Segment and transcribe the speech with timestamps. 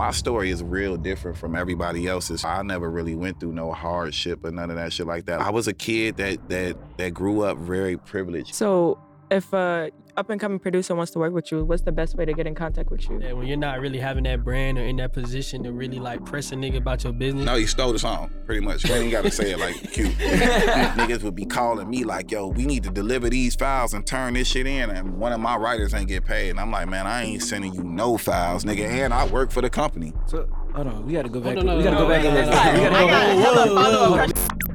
[0.00, 2.42] my story is real different from everybody else's.
[2.42, 5.42] I never really went through no hardship or none of that shit like that.
[5.42, 8.54] I was a kid that that that grew up very privileged.
[8.54, 8.98] So,
[9.30, 12.24] if a up and coming producer wants to work with you, what's the best way
[12.24, 13.20] to get in contact with you?
[13.22, 16.24] Yeah, when you're not really having that brand or in that position to really like
[16.26, 17.44] press a nigga about your business.
[17.46, 18.84] No, he stole the song, pretty much.
[18.84, 20.12] You ain't gotta say it like cute.
[20.18, 24.34] Niggas would be calling me like, yo, we need to deliver these files and turn
[24.34, 24.90] this shit in.
[24.90, 26.50] And one of my writers ain't get paid.
[26.50, 28.84] And I'm like, man, I ain't sending you no files, nigga.
[28.84, 30.12] And I work for the company.
[30.26, 31.54] So hold on, we gotta go back.
[31.54, 32.52] Hold on, we no, gotta no, go back no, a no, little.
[32.52, 33.68] no, We no, gotta no, go back.
[33.68, 34.26] no, whoa, whoa,
[34.66, 34.69] whoa.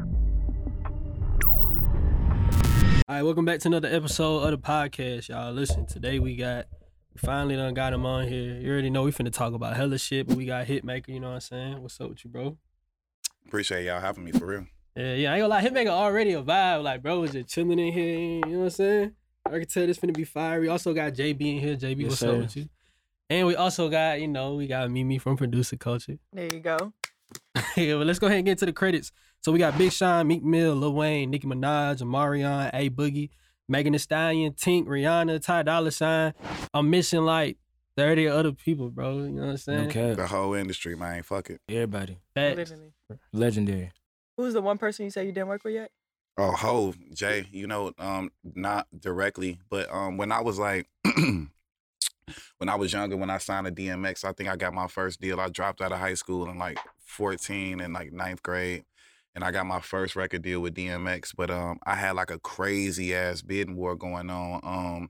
[3.08, 5.52] All right, welcome back to another episode of the podcast, y'all.
[5.54, 6.66] Listen, today we got
[7.14, 8.56] we finally done got him on here.
[8.56, 11.10] You already know we finna talk about hella shit, but we got Hitmaker.
[11.10, 11.82] You know what I'm saying?
[11.84, 12.58] What's up with you, bro?
[13.46, 14.66] Appreciate y'all having me for real.
[14.96, 15.32] Yeah, yeah.
[15.34, 16.82] I ain't gonna lie, Hitmaker already a vibe.
[16.84, 18.18] Like, bro, was just chilling in here.
[18.18, 19.12] You know what I'm saying?
[19.46, 20.60] I can tell this finna be fire.
[20.60, 21.76] We also got JB in here.
[21.76, 22.32] JB, Yes, what's sir.
[22.32, 22.70] up with you?
[23.30, 26.18] And we also got, you know, we got Mimi from Producer Culture.
[26.34, 26.94] There you go.
[27.78, 29.12] yeah, but let's go ahead and get to the credits.
[29.46, 33.30] So we got Big Sean, Meek Mill, Lil Wayne, Nicki Minaj, Omarion, A Boogie,
[33.70, 36.34] Megan Thee Stallion, Tink, Rihanna, Ty Dolla Sign.
[36.74, 37.58] I'm missing like
[37.96, 39.18] 30 other people, bro.
[39.20, 39.90] You know what I'm saying?
[39.90, 41.22] Okay, The whole industry, man.
[41.22, 41.62] Fuck it.
[41.70, 42.58] everybody, Facts.
[42.58, 42.92] Literally.
[43.34, 43.92] legendary.
[44.36, 45.92] Who's the one person you say you didn't work with yet?
[46.40, 51.50] Oh, ho, Jay, you know, um, not directly, but um, when I was like, when
[52.68, 55.40] I was younger, when I signed a DMX, I think I got my first deal.
[55.40, 58.86] I dropped out of high school in like 14 and like ninth grade,
[59.36, 61.34] and I got my first record deal with DMX.
[61.36, 64.62] But um, I had like a crazy ass bidding war going on.
[64.64, 65.10] Um,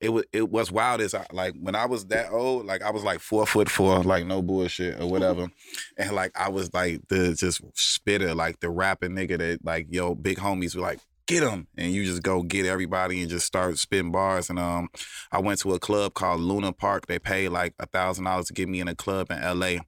[0.00, 2.90] it was it was wild as I like when I was that old, like I
[2.90, 5.48] was like four foot four, like no bullshit or whatever.
[5.96, 10.16] and like I was like the just spitter, like the rapping nigga that like yo,
[10.16, 11.68] big homies were like, get him.
[11.76, 14.50] And you just go get everybody and just start spitting bars.
[14.50, 14.88] And um
[15.30, 17.06] I went to a club called Luna Park.
[17.06, 19.82] They paid like a thousand dollars to get me in a club in LA.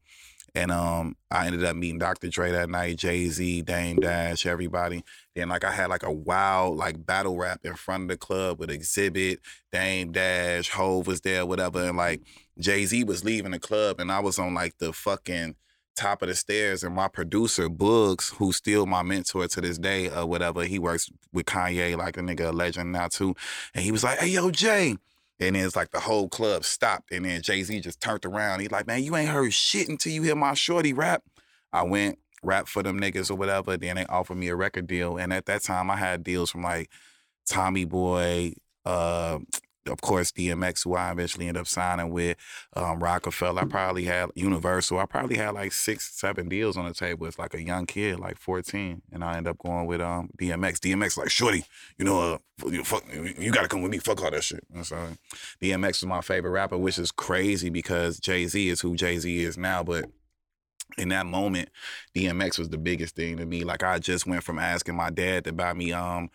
[0.55, 2.28] And um, I ended up meeting Dr.
[2.28, 5.05] Dre that night, Jay Z, Dame Dash, everybody.
[5.34, 8.60] Then like I had like a wild like battle rap in front of the club
[8.60, 9.38] with Xzibit,
[9.72, 11.82] Dame Dash, Hove was there, whatever.
[11.82, 12.22] And like
[12.59, 15.56] Jay Z was leaving the club, and I was on like the fucking
[15.97, 16.84] top of the stairs.
[16.84, 21.10] And my producer Bugs, who's still my mentor to this day, or whatever, he works
[21.32, 23.34] with Kanye, like a nigga, a legend now too.
[23.75, 24.97] And he was like, "Hey, yo, Jay."
[25.41, 27.11] And then it's like the whole club stopped.
[27.11, 28.61] And then Jay Z just turned around.
[28.61, 31.22] He's like, man, you ain't heard shit until you hear my shorty rap.
[31.72, 33.77] I went, rap for them niggas or whatever.
[33.77, 35.17] Then they offered me a record deal.
[35.17, 36.91] And at that time, I had deals from like
[37.49, 39.39] Tommy Boy, uh,
[39.87, 42.37] of course, DMX, who I eventually ended up signing with,
[42.75, 43.62] um, Rockefeller.
[43.62, 44.99] I probably had Universal.
[44.99, 47.27] I probably had like six, seven deals on the table.
[47.27, 49.03] It's like a young kid, like 14.
[49.12, 50.78] And I end up going with um, DMX.
[50.78, 51.65] DMX, like, shorty,
[51.99, 53.99] you know, uh, you, fuck, you gotta come with me.
[53.99, 54.65] Fuck all that shit.
[54.75, 54.97] And so
[55.62, 59.43] DMX was my favorite rapper, which is crazy because Jay Z is who Jay Z
[59.43, 59.83] is now.
[59.83, 60.06] But
[60.99, 61.71] in that moment,
[62.15, 63.65] DMX was the biggest thing to me.
[63.65, 66.31] Like I just went from asking my dad to buy me um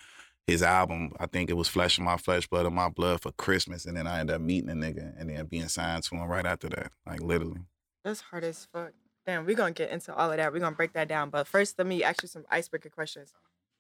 [0.50, 1.14] his album.
[1.20, 3.96] I think it was Flesh of My Flesh, Blood of My Blood for Christmas, and
[3.96, 6.70] then I ended up meeting a nigga and then being signed to him right after
[6.70, 6.92] that.
[7.06, 7.62] Like literally.
[8.04, 8.92] That's hard as fuck.
[9.26, 10.52] Damn, we're gonna get into all of that.
[10.52, 11.30] We're gonna break that down.
[11.30, 13.34] But first, let me ask you some icebreaker questions.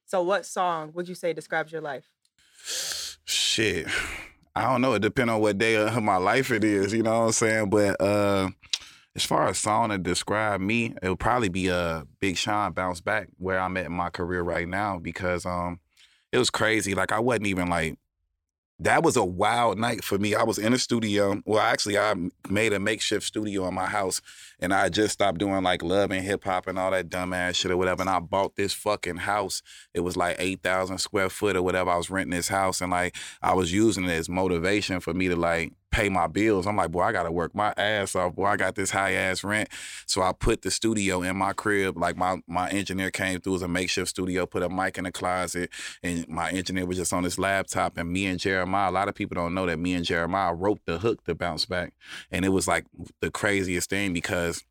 [0.05, 2.05] So, what song would you say describes your life?
[3.25, 3.87] Shit.
[4.55, 4.93] I don't know.
[4.93, 7.69] It depends on what day of my life it is, you know what I'm saying?
[7.69, 8.49] But uh
[9.15, 12.71] as far as song to describe me, it would probably be a uh, Big Sean
[12.73, 15.79] bounce back where I'm at in my career right now because um
[16.31, 16.93] it was crazy.
[16.95, 17.97] Like I wasn't even like
[18.81, 20.35] that was a wild night for me.
[20.35, 21.41] I was in a studio.
[21.45, 22.15] Well, actually, I
[22.49, 24.21] made a makeshift studio in my house,
[24.59, 27.71] and I just stopped doing like love and hip hop and all that dumbass shit
[27.71, 28.01] or whatever.
[28.01, 29.61] And I bought this fucking house.
[29.93, 31.89] It was like eight thousand square foot or whatever.
[31.89, 35.27] I was renting this house, and like I was using it as motivation for me
[35.27, 36.67] to like pay my bills.
[36.67, 38.35] I'm like, boy, I gotta work my ass off.
[38.35, 39.69] Boy, I got this high ass rent.
[40.05, 41.97] So I put the studio in my crib.
[41.97, 45.11] Like my my engineer came through as a makeshift studio, put a mic in the
[45.11, 45.69] closet,
[46.03, 47.97] and my engineer was just on his laptop.
[47.97, 50.79] And me and Jeremiah, a lot of people don't know that me and Jeremiah wrote
[50.85, 51.93] the hook to bounce back.
[52.31, 52.85] And it was like
[53.21, 54.63] the craziest thing because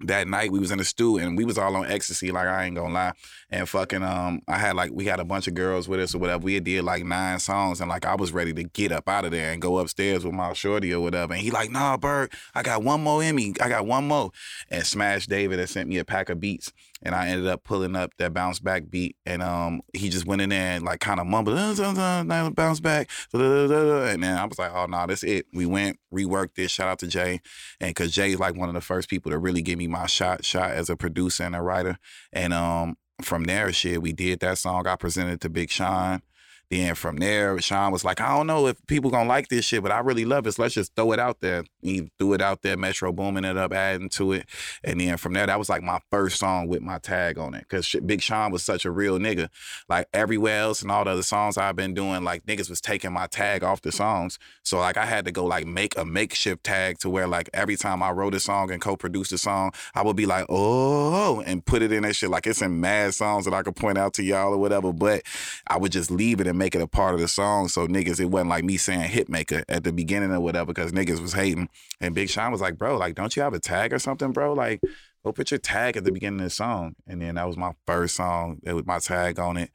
[0.00, 2.64] that night we was in the stew and we was all on ecstasy, like I
[2.64, 3.12] ain't gonna lie.
[3.50, 6.18] And fucking um I had like we had a bunch of girls with us or
[6.18, 6.44] whatever.
[6.44, 9.30] We did like nine songs and like I was ready to get up out of
[9.30, 11.32] there and go upstairs with my shorty or whatever.
[11.32, 13.54] And he like, nah, Berg, I got one more in me.
[13.60, 14.32] I got one more.
[14.70, 16.72] And Smash David had sent me a pack of beats
[17.06, 20.42] and I ended up pulling up that bounce back beat and um he just went
[20.42, 23.08] in there and like kind of mumbled, "Uh, uh, uh, uh, bounce back.
[23.32, 25.46] And then I was like, oh no, nah, that's it.
[25.52, 26.72] We went, reworked this.
[26.72, 27.40] Shout out to Jay.
[27.80, 30.44] And cause Jay's like one of the first people to really give me my shot,
[30.44, 31.98] shot as a producer and a writer.
[32.32, 34.86] And um from there, shit, we did that song.
[34.86, 36.22] I presented to Big Sean.
[36.70, 39.82] Then from there, Sean was like, I don't know if people gonna like this shit,
[39.82, 40.52] but I really love it.
[40.52, 41.64] So let's just throw it out there.
[41.80, 44.46] He threw it out there, Metro Boomin it up, adding to it.
[44.82, 47.68] And then from there, that was like my first song with my tag on it.
[47.68, 49.48] Cause Big Sean was such a real nigga.
[49.88, 53.12] Like everywhere else and all the other songs I've been doing, like niggas was taking
[53.12, 54.40] my tag off the songs.
[54.64, 57.76] So like I had to go like make a makeshift tag to where like every
[57.76, 61.64] time I wrote a song and co-produced a song, I would be like, oh, and
[61.64, 62.30] put it in that shit.
[62.30, 64.92] Like it's in mad songs that I could point out to y'all or whatever.
[64.92, 65.22] But
[65.68, 67.68] I would just leave it and make it a part of the song.
[67.68, 71.20] So niggas, it wasn't like me saying hitmaker at the beginning or whatever, because niggas
[71.20, 71.68] was hating.
[72.00, 74.52] And Big Sean was like, bro, like, don't you have a tag or something, bro?
[74.52, 74.80] Like,
[75.24, 76.94] go put your tag at the beginning of the song.
[77.06, 79.70] And then that was my first song that with my tag on it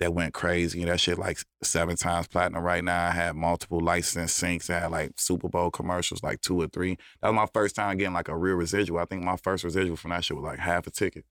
[0.00, 0.84] that went crazy.
[0.84, 3.06] That shit like seven times platinum right now.
[3.06, 4.68] I had multiple licensed syncs.
[4.68, 6.98] I had like Super Bowl commercials, like two or three.
[7.22, 8.98] That was my first time getting like a real residual.
[8.98, 11.24] I think my first residual from that shit was like half a ticket.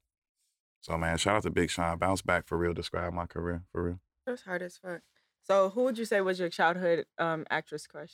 [0.82, 1.98] So man, shout out to Big Sean.
[1.98, 2.74] Bounce back for real.
[2.74, 4.00] Describe my career for real.
[4.26, 5.02] That's hard as fuck.
[5.44, 8.14] So, who would you say was your childhood um, actress crush?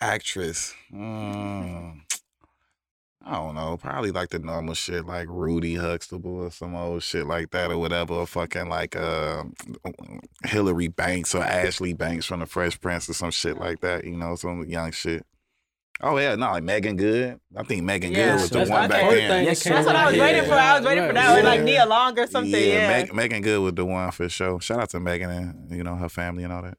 [0.00, 0.74] Actress.
[0.92, 2.00] Mm,
[3.24, 3.76] I don't know.
[3.78, 7.78] Probably like the normal shit, like Rudy Huxtable or some old shit like that, or
[7.78, 8.14] whatever.
[8.14, 9.44] Or fucking like uh,
[10.44, 14.04] Hilary Banks or Ashley Banks from the Fresh Prince or some shit like that.
[14.04, 15.24] You know, some young shit.
[16.00, 17.38] Oh yeah, no, like Meagan Good.
[17.56, 19.28] I think Meagan Yeah, Good was the that's one back then.
[19.30, 20.20] thing Yes, That's what I was out.
[20.20, 20.52] waiting for.
[20.54, 21.36] I was waiting for that.
[21.36, 21.48] Or Yeah.
[21.48, 22.52] like Nia Long or something.
[22.52, 22.88] Yeah.
[22.88, 24.60] Meg- Meagan Good was the one for sure.
[24.60, 26.78] Shout out to Meagan and you know her family and all that.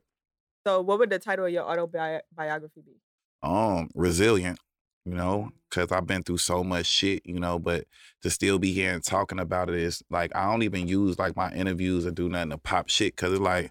[0.68, 2.94] So, what would the title of your autobiography be?
[3.45, 4.57] um resilient
[5.04, 7.83] you know because i've been through so much shit you know but
[8.21, 11.36] to still be here and talking about it is like i don't even use like
[11.36, 13.69] my interviews or do nothing to pop shit because it's like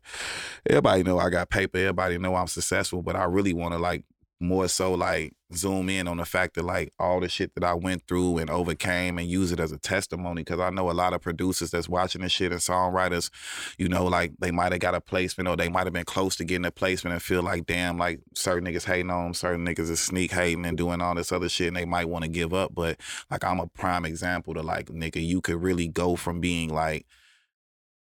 [0.68, 4.04] everybody know i got paper everybody know i'm successful but i really want to like
[4.42, 7.74] more so like zoom in on the fact that like all the shit that I
[7.74, 11.12] went through and overcame and use it as a testimony because I know a lot
[11.12, 13.30] of producers that's watching this shit and songwriters,
[13.78, 16.36] you know, like they might have got a placement or they might have been close
[16.36, 19.64] to getting a placement and feel like damn, like certain niggas hating on them, certain
[19.64, 22.30] niggas is sneak hating and doing all this other shit and they might want to
[22.30, 22.74] give up.
[22.74, 22.98] But
[23.30, 27.06] like I'm a prime example to like nigga, you could really go from being like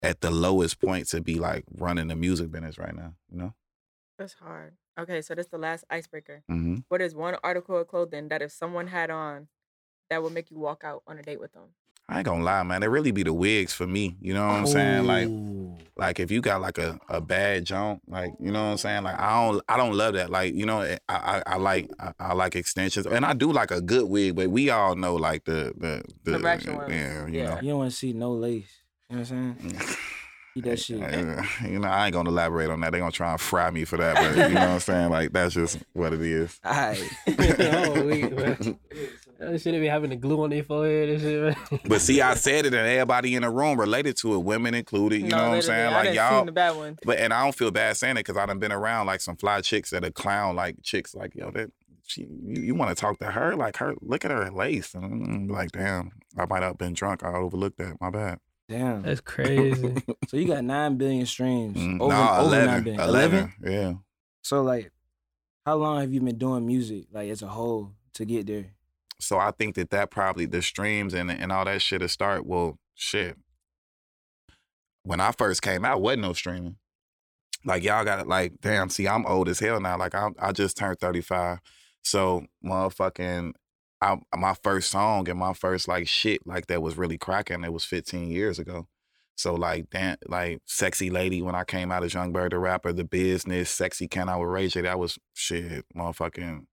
[0.03, 3.55] at the lowest point to be like running the music business right now, you know?
[4.19, 4.75] That's hard.
[5.01, 6.43] Okay, so this is the last icebreaker.
[6.51, 6.77] Mm-hmm.
[6.89, 9.49] What is one article of clothing that if someone had on,
[10.11, 11.69] that would make you walk out on a date with them?
[12.07, 12.83] I ain't gonna lie, man.
[12.83, 14.17] It really be the wigs for me.
[14.21, 15.07] You know what I'm saying?
[15.07, 15.29] Like,
[15.97, 19.05] like if you got like a, a bad junk, like you know what I'm saying.
[19.05, 20.29] Like I don't I don't love that.
[20.29, 23.53] Like you know eh, I I, I like I, I like extensions and I do
[23.53, 26.59] like a good wig, but we all know like the the the, The eh,
[26.89, 27.61] yeah you Yeah.
[27.61, 28.83] You don't want to see no lace.
[29.09, 29.73] You know what I'm saying?
[29.73, 29.97] Mm.
[30.61, 30.71] know.
[30.71, 30.99] That shit.
[31.71, 32.93] You know, I ain't gonna elaborate on that.
[32.93, 35.11] They gonna try and fry me for that, but you know what I'm saying?
[35.11, 36.59] Like that's just what it is.
[36.65, 37.11] All right.
[37.91, 38.79] Oh, wait, man.
[39.39, 41.43] That be having the glue on their forehead and shit.
[41.73, 41.81] man.
[41.89, 45.23] But see, I said it, and everybody in the room related to it, women included.
[45.23, 45.93] You know what I'm saying?
[45.93, 46.99] I Like y'all, seen the bad one.
[47.05, 49.37] But and I don't feel bad saying it because I done been around like some
[49.37, 51.71] fly chicks that are clown like chicks like yo that
[52.07, 55.05] she you, you want to talk to her like her look at her lace and
[55.05, 58.39] I'm like damn I might have been drunk I overlooked that my bad.
[58.71, 59.03] Damn.
[59.03, 59.95] That's crazy.
[60.29, 61.77] So you got nine billion streams.
[61.77, 63.01] Mm, Over, nah, over 11, nine billion.
[63.03, 63.93] 11, yeah.
[64.43, 64.93] So like,
[65.67, 68.67] how long have you been doing music, like as a whole, to get there?
[69.19, 72.47] So I think that that probably the streams and and all that shit to start.
[72.47, 73.37] Well, shit.
[75.03, 76.77] When I first came out, wasn't no streaming.
[77.65, 78.27] Like y'all got it.
[78.29, 78.89] Like damn.
[78.89, 79.99] See, I'm old as hell now.
[79.99, 81.59] Like I I just turned 35.
[82.03, 83.53] So motherfucking.
[84.03, 87.65] I, my first song and my first like shit like that was really cracking.
[87.65, 88.89] It was 15 years ago.
[89.37, 92.93] So like that, like sexy lady when I came out as Young Berg the rapper,
[92.93, 94.83] the business, sexy can I with Ray J.
[94.83, 96.67] That was shit, motherfucking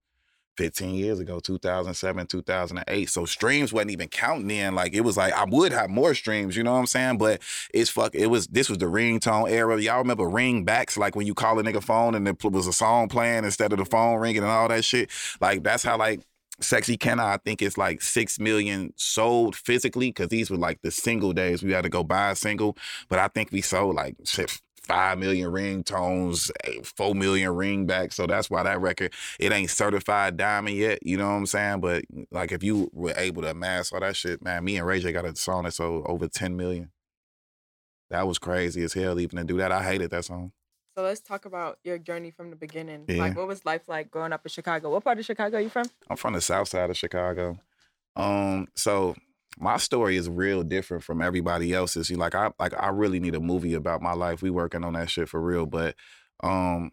[0.57, 3.09] 15 years ago, 2007, 2008.
[3.09, 4.75] So streams wasn't even counting in.
[4.75, 7.19] Like it was like I would have more streams, you know what I'm saying?
[7.19, 7.41] But
[7.73, 8.13] it's fuck.
[8.15, 9.79] It was this was the ringtone era.
[9.79, 12.73] Y'all remember ring backs, like when you call a nigga phone and pl- was a
[12.73, 15.09] song playing instead of the phone ringing and all that shit.
[15.39, 16.21] Like that's how like.
[16.59, 20.91] Sexy Can I, think it's like six million sold physically because these were like the
[20.91, 21.61] single days.
[21.61, 22.77] We had to go buy a single,
[23.09, 28.13] but I think we sold like shit, five million ringtones, eh, four million ringbacks.
[28.13, 30.99] So that's why that record it ain't certified diamond yet.
[31.05, 31.81] You know what I'm saying?
[31.81, 34.99] But like if you were able to amass all that shit, man, me and Ray
[34.99, 36.91] J got a song that sold over 10 million.
[38.09, 39.71] That was crazy as hell even to do that.
[39.71, 40.53] I hated that song.
[40.97, 43.05] So let's talk about your journey from the beginning.
[43.07, 43.17] Yeah.
[43.17, 44.89] Like, what was life like growing up in Chicago?
[44.89, 45.85] What part of Chicago are you from?
[46.09, 47.59] I'm from the south side of Chicago.
[48.15, 49.15] Um, so
[49.59, 52.09] my story is real different from everybody else's.
[52.09, 54.41] You like I like I really need a movie about my life.
[54.41, 55.67] We working on that shit for real.
[55.67, 55.93] But
[56.41, 56.89] um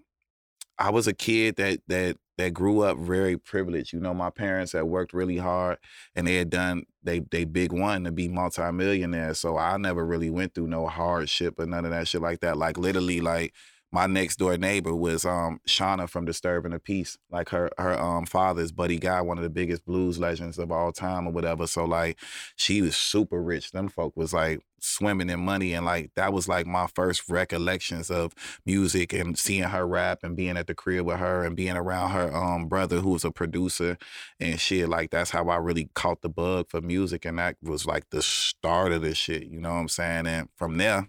[0.78, 3.94] I was a kid that that that grew up very privileged.
[3.94, 5.78] You know, my parents had worked really hard
[6.14, 9.40] and they had done they they big one to be multimillionaires.
[9.40, 12.58] So I never really went through no hardship or none of that shit like that.
[12.58, 13.54] Like literally like
[13.94, 17.16] my next door neighbor was um Shawnna from Disturbing the Peace.
[17.30, 20.90] Like her her um father's buddy guy, one of the biggest blues legends of all
[20.90, 21.68] time or whatever.
[21.68, 22.18] So like
[22.56, 23.70] she was super rich.
[23.70, 28.10] Them folk was like swimming in money and like that was like my first recollections
[28.10, 28.34] of
[28.66, 32.10] music and seeing her rap and being at the crib with her and being around
[32.10, 33.96] her um brother who was a producer
[34.40, 37.86] and shit like that's how I really caught the bug for music and that was
[37.86, 41.08] like the start of this shit you know what I'm saying and from there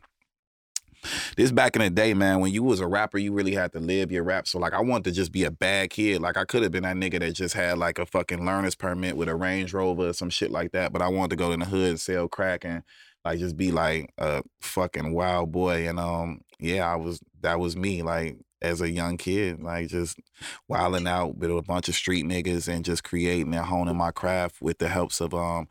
[1.38, 3.80] this back in the day, man, when you was a rapper, you really had to
[3.80, 4.48] live your rap.
[4.48, 6.22] So like I wanted to just be a bad kid.
[6.22, 9.18] Like I could have been that nigga that just had like a fucking learner's permit
[9.18, 10.94] with a Range Rover or some shit like that.
[10.94, 12.84] But I wanted to go in the hood and sell crack and
[13.24, 15.88] like just be like a fucking wild boy.
[15.88, 20.20] And um, yeah, I was that was me, like as a young kid, like just
[20.68, 24.62] wilding out with a bunch of street niggas and just creating and honing my craft
[24.62, 25.68] with the helps of um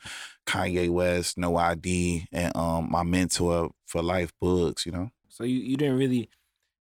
[0.47, 5.11] Kanye West, No ID, and um my mentor for life, Bugs, you know.
[5.35, 6.29] So you, you didn't really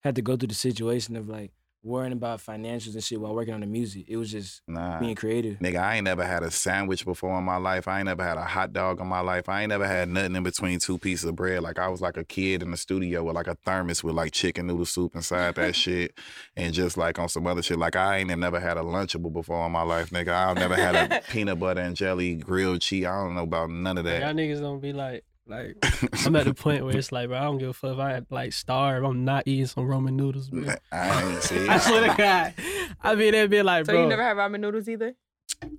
[0.03, 3.53] have to go through the situation of like worrying about financials and shit while working
[3.53, 4.05] on the music.
[4.07, 4.99] It was just Nah.
[4.99, 5.57] being creative.
[5.57, 7.87] Nigga, I ain't never had a sandwich before in my life.
[7.87, 9.49] I ain't never had a hot dog in my life.
[9.49, 11.63] I ain't never had nothing in between two pieces of bread.
[11.63, 14.33] Like I was like a kid in the studio with like a thermos with like
[14.33, 16.15] chicken noodle soup inside that shit,
[16.55, 17.79] and just like on some other shit.
[17.79, 20.29] Like I ain't never had a Lunchable before in my life, nigga.
[20.29, 23.05] I've never had a peanut butter and jelly grilled cheese.
[23.07, 24.21] I don't know about none of that.
[24.21, 25.77] Y'all niggas don't be like, like
[26.25, 28.21] I'm at the point where it's like, bro, I don't give a fuck if I
[28.29, 29.03] like starve.
[29.03, 30.73] I'm not eating some ramen noodles, bro.
[30.91, 31.67] I ain't see.
[31.69, 32.53] I swear to God.
[33.01, 33.93] I mean, they'd be like, bro.
[33.93, 35.15] So bro, you never had ramen noodles either?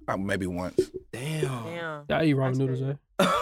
[0.06, 0.90] Uh, maybe once.
[1.12, 1.64] Damn.
[1.64, 2.04] Damn.
[2.11, 2.99] I eat ramen That's noodles, crazy.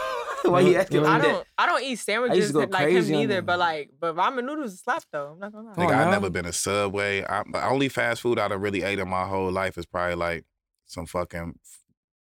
[0.45, 1.09] Why you Yeah, asking yeah.
[1.09, 1.47] I don't.
[1.57, 3.43] I don't eat sandwiches go like crazy him either.
[3.43, 5.33] But like, but ramen noodles is slap though.
[5.33, 5.75] I'm not gonna lie.
[5.77, 7.25] Oh, I've never been to Subway.
[7.25, 10.17] I, the only fast food I done really ate in my whole life is probably
[10.17, 10.45] like
[10.87, 11.59] some fucking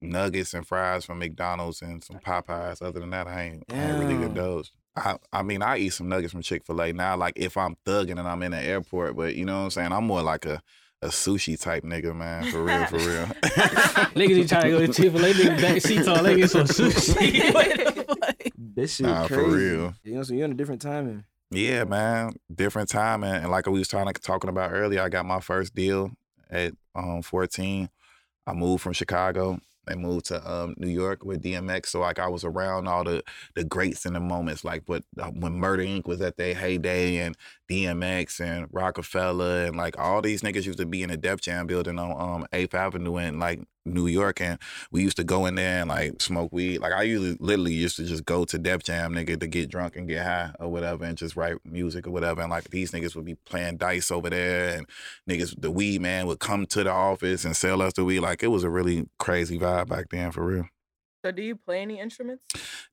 [0.02, 2.82] nuggets and fries from McDonald's and some Popeyes.
[2.82, 4.22] Other than that, I ain't, I ain't really Damn.
[4.22, 4.72] good those.
[4.94, 7.16] I, I mean, I eat some nuggets from Chick Fil A now.
[7.16, 9.92] Like if I'm thugging and I'm in the airport, but you know what I'm saying.
[9.92, 10.62] I'm more like a
[11.02, 12.44] a sushi type nigga, man.
[12.50, 13.26] For real, for real.
[14.14, 16.50] Niggas be trying to go to Chick Fil A, niggas back seat on, they get
[16.50, 17.52] some sushi.
[17.52, 18.52] What the fuck?
[18.56, 19.94] This shit Nah, for real.
[20.04, 21.24] You know, so you're in a different timing.
[21.50, 22.34] Yeah, man.
[22.54, 23.24] Different time.
[23.24, 26.12] And, and like we was trying to talking about earlier, I got my first deal
[26.48, 27.90] at um 14.
[28.46, 31.86] I moved from Chicago and moved to um New York with DMX.
[31.86, 33.22] So like I was around all the
[33.54, 36.06] the greats in the moments, like what uh, when Murder Inc.
[36.06, 37.36] was at their heyday and
[37.70, 41.66] DMX and Rockefeller and like all these niggas used to be in the Def Jam
[41.66, 44.58] building on um 8th Avenue and like New York and
[44.90, 46.78] we used to go in there and like smoke weed.
[46.78, 49.96] Like I usually literally used to just go to Def Jam, nigga, to get drunk
[49.96, 52.42] and get high or whatever and just write music or whatever.
[52.42, 54.86] And like these niggas would be playing dice over there and
[55.28, 58.20] niggas, the weed man would come to the office and sell us the weed.
[58.20, 60.66] Like it was a really crazy vibe back then for real.
[61.24, 62.44] So do you play any instruments?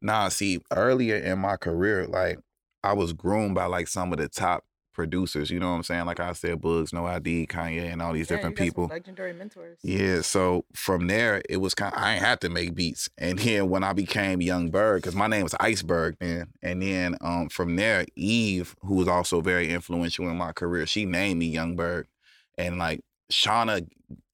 [0.02, 2.40] Nah, see, earlier in my career, like
[2.84, 4.64] I was groomed by like some of the top
[5.00, 5.50] producers.
[5.50, 6.06] You know what I'm saying?
[6.08, 8.88] Like I said, Bugs, No ID, Kanye, and all these Yeah, different people.
[8.88, 9.78] legendary mentors.
[9.82, 11.94] Yeah, so from there it was kind.
[11.94, 15.16] Of, I ain't had to make beats, and then when I became Young Berg, because
[15.16, 19.70] my name was Iceberg then, and then um from there Eve, who was also very
[19.72, 22.08] influential in my career, she named me Young Berg,
[22.58, 23.00] and like
[23.32, 23.88] Shawnna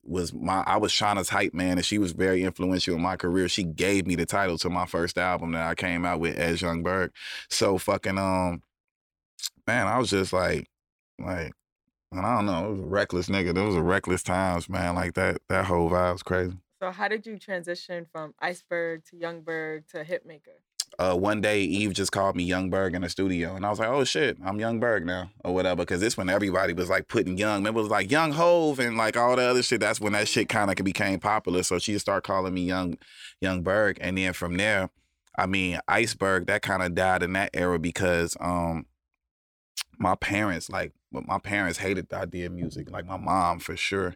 [0.03, 3.47] was my I was Shawnna's hype man, and she was very influential in my career.
[3.47, 6.61] She gave me the title to my first album that I came out with as
[6.61, 7.11] Young Berg.
[7.49, 8.61] So fucking um,
[9.67, 10.67] man, I was just like,
[11.19, 11.51] like.
[12.11, 13.53] And I don't know, it was a reckless nigga.
[13.53, 14.95] There was a reckless times, man.
[14.95, 16.55] Like that, that whole vibe was crazy.
[16.81, 20.59] So how did you transition from Iceberg to Youngberg to Hitmaker?
[20.97, 23.89] Uh, one day Eve just called me Youngberg in the studio, and I was like,
[23.89, 27.57] "Oh shit, I'm Youngberg now, or whatever." Because this when everybody was like putting Young,
[27.57, 29.81] remember it was like Young Hove and like all the other shit.
[29.81, 31.63] That's when that shit kind of became popular.
[31.63, 32.97] So she just started calling me Young,
[33.43, 34.89] Youngberg, and then from there,
[35.37, 38.85] I mean, Iceberg that kind of died in that era because um,
[39.99, 43.77] my parents like but my parents hated the idea of music, like my mom for
[43.77, 44.15] sure,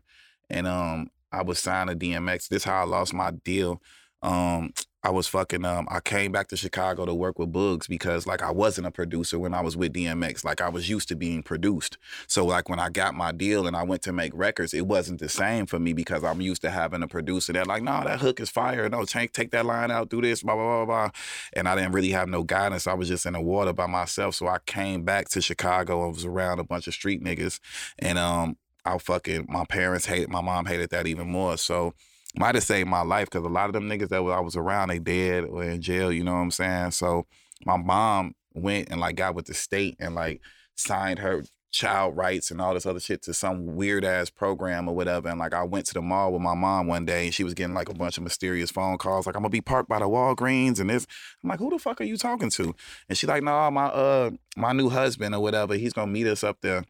[0.50, 2.48] and um, I was signed to DMX.
[2.48, 3.82] This how I lost my deal.
[4.22, 8.28] Um, I was fucking um I came back to Chicago to work with Bugs because
[8.28, 10.44] like I wasn't a producer when I was with DMX.
[10.44, 11.98] Like I was used to being produced.
[12.28, 15.22] So like when I got my deal and I went to make records, it wasn't
[15.22, 18.20] the same for me because I'm used to having a producer that like, nah, that
[18.20, 18.90] hook is fire.
[18.90, 21.10] No, take take that line out, do this, blah, blah, blah, blah.
[21.54, 22.86] And I didn't really have no guidance.
[22.86, 24.36] I was just in the water by myself.
[24.36, 27.60] So I came back to Chicago and was around a bunch of street niggas.
[28.00, 31.58] And um I fucking my parents hated my mom hated that even more.
[31.58, 31.94] So
[32.38, 34.90] might have saved my life because a lot of them niggas that I was around,
[34.90, 36.12] they dead or in jail.
[36.12, 36.92] You know what I'm saying?
[36.92, 37.26] So
[37.66, 40.42] my mom went and like got with the state and like
[40.76, 44.96] signed her child rights and all this other shit to some weird ass program or
[44.96, 45.30] whatever.
[45.30, 47.54] And like I went to the mall with my mom one day and she was
[47.54, 50.06] getting like a bunch of mysterious phone calls, like I'm gonna be parked by the
[50.06, 51.06] Walgreens and this.
[51.44, 52.74] I'm like, who the fuck are you talking to?
[53.08, 56.44] And she's like, nah, my uh my new husband or whatever, he's gonna meet us
[56.44, 56.86] up there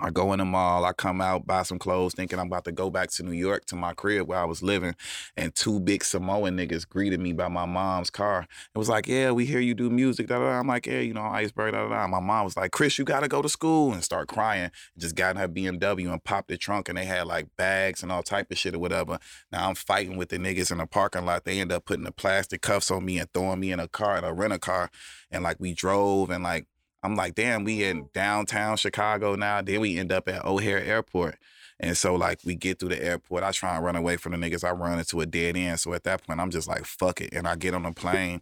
[0.00, 2.72] I go in the mall, I come out, buy some clothes, thinking I'm about to
[2.72, 4.96] go back to New York to my crib where I was living.
[5.36, 8.46] And two big Samoan niggas greeted me by my mom's car.
[8.74, 10.26] It was like, Yeah, we hear you do music.
[10.26, 10.58] Da, da, da.
[10.58, 11.74] I'm like, Yeah, you know, Iceberg.
[11.74, 12.06] Da, da, da.
[12.08, 14.72] My mom was like, Chris, you gotta go to school and start crying.
[14.98, 18.10] Just got in her BMW and popped the trunk and they had like bags and
[18.10, 19.18] all type of shit or whatever.
[19.52, 21.44] Now I'm fighting with the niggas in the parking lot.
[21.44, 24.18] They end up putting the plastic cuffs on me and throwing me in a car,
[24.18, 24.90] in a rental car.
[25.30, 26.66] And like we drove and like
[27.04, 28.06] I'm like, damn, we in mm-hmm.
[28.14, 29.62] downtown Chicago now.
[29.62, 31.36] Then we end up at O'Hare Airport.
[31.78, 33.44] And so like we get through the airport.
[33.44, 34.64] I try and run away from the niggas.
[34.64, 35.78] I run into a dead end.
[35.80, 37.34] So at that point, I'm just like, fuck it.
[37.34, 38.40] And I get on a plane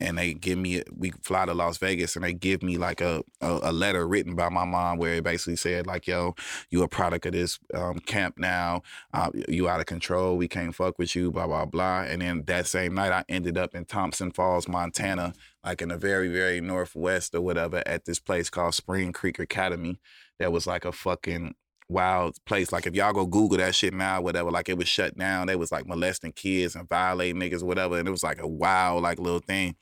[0.00, 3.22] and they give me we fly to Las Vegas and they give me like a,
[3.40, 6.34] a, a letter written by my mom where it basically said like yo
[6.70, 8.82] you a product of this um, camp now.
[9.12, 10.36] Uh, you out of control.
[10.36, 12.02] We can't fuck with you blah blah blah.
[12.02, 15.32] And then that same night I ended up in Thompson Falls Montana
[15.64, 19.98] like in the very very northwest or whatever at this place called Spring Creek Academy
[20.38, 21.54] that was like a fucking
[21.88, 22.72] wild place.
[22.72, 25.46] Like if y'all go Google that shit now, whatever, like it was shut down.
[25.46, 27.98] They was like molesting kids and violating niggas, whatever.
[27.98, 29.76] And it was like a wild, like little thing.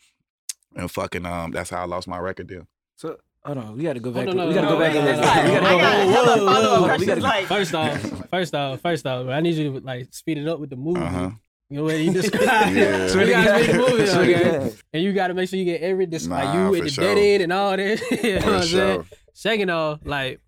[0.76, 2.66] And fucking um, that's how I lost my record deal.
[2.96, 4.26] So hold on, we got to go back.
[4.26, 4.94] no, no, we got to no, go back.
[4.94, 6.06] no, in no, no, We gotta no, go no, back.
[6.06, 9.28] no, hella no, follow-up no, we questions gotta- like First off, first off, first off,
[9.28, 11.00] I need you to like speed it up with the movie.
[11.00, 11.30] Uh-huh.
[11.70, 12.76] You know what you described.
[12.76, 13.08] Yeah.
[13.08, 14.30] So you gotta speed the movie, So okay?
[14.30, 14.68] yeah.
[14.92, 17.04] And you gotta make sure you get every dis- like you for at the sure.
[17.04, 18.00] dead end and all that.
[18.22, 19.02] you know what I'm saying?
[19.02, 19.06] sure.
[19.32, 20.40] Second off, like,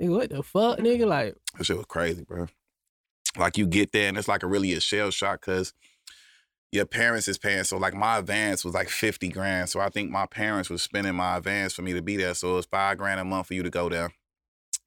[0.00, 1.06] nigga, what the fuck, nigga?
[1.06, 2.46] Like, That shit was crazy, bro.
[3.38, 5.74] Like you get there and it's like a really a shell shock because
[6.72, 7.64] your parents is paying.
[7.64, 9.68] So like my advance was like 50 grand.
[9.68, 12.34] So I think my parents was spending my advance for me to be there.
[12.34, 14.12] So it was five grand a month for you to go there.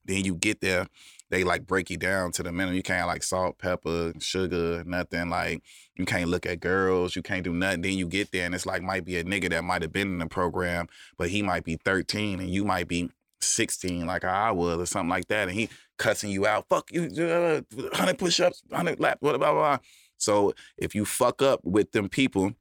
[0.05, 0.87] Then you get there,
[1.29, 2.75] they like break you down to the minimum.
[2.75, 5.29] You can't like salt, pepper, sugar, nothing.
[5.29, 5.61] Like
[5.95, 7.81] you can't look at girls, you can't do nothing.
[7.81, 10.07] Then you get there and it's like might be a nigga that might have been
[10.07, 10.87] in the program,
[11.17, 13.11] but he might be 13 and you might be
[13.41, 15.48] 16 like I was or something like that.
[15.48, 16.67] And he cussing you out.
[16.69, 19.77] Fuck you, uh, 100 push-ups, 100 laps, blah, blah, blah.
[20.17, 22.53] So if you fuck up with them people,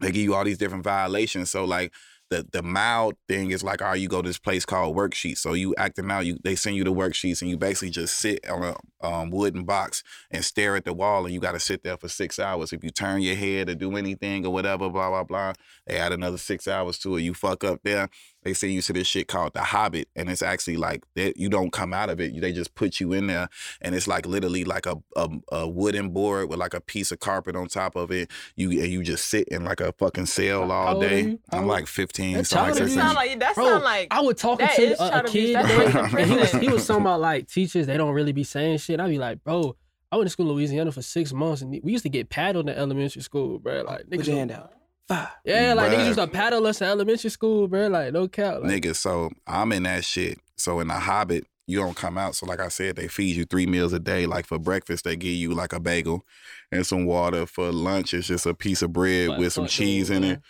[0.00, 1.50] they give you all these different violations.
[1.50, 1.92] So like
[2.32, 5.38] the the mild thing is like, right, you go to this place called worksheets.
[5.38, 8.48] So you acting out, you they send you the worksheets and you basically just sit
[8.48, 11.84] on a um, wooden box and stare at the wall and you got to sit
[11.84, 12.72] there for six hours.
[12.72, 15.52] If you turn your head or do anything or whatever, blah blah blah,
[15.86, 17.22] they add another six hours to it.
[17.22, 18.08] You fuck up there,
[18.42, 21.48] they send you to this shit called the Hobbit, and it's actually like that you
[21.48, 22.40] don't come out of it.
[22.40, 23.48] They just put you in there,
[23.80, 27.20] and it's like literally like a, a a wooden board with like a piece of
[27.20, 28.30] carpet on top of it.
[28.56, 31.22] You and you just sit in like a fucking cell all old day.
[31.22, 31.40] you?
[31.50, 34.20] I'm like 15, That's something like child That sound like that Bro, sound like I
[34.20, 35.32] was talking to a, a child abuse.
[35.32, 36.60] kid, That's bro, worse than and he was prison.
[36.60, 39.00] he was talking about like teachers they don't really be saying shit.
[39.00, 39.76] I'd be like, bro,
[40.10, 42.68] I went to school in Louisiana for six months, and we used to get paddled
[42.68, 43.82] in elementary school, bro.
[43.82, 44.72] Like, Put niggas your hand out.
[45.08, 45.28] Five.
[45.44, 46.06] Yeah, like niggas Bruh.
[46.06, 47.88] used to paddle us in elementary school, bro.
[47.88, 48.62] Like, no cap.
[48.62, 50.38] Like, Nigga, so I'm in that shit.
[50.56, 52.34] So in the Hobbit, you don't come out.
[52.34, 54.26] So like I said, they feed you three meals a day.
[54.26, 56.24] Like for breakfast, they give you like a bagel
[56.70, 57.46] and some water.
[57.46, 60.40] For lunch, it's just a piece of bread Like, with some cheese in it.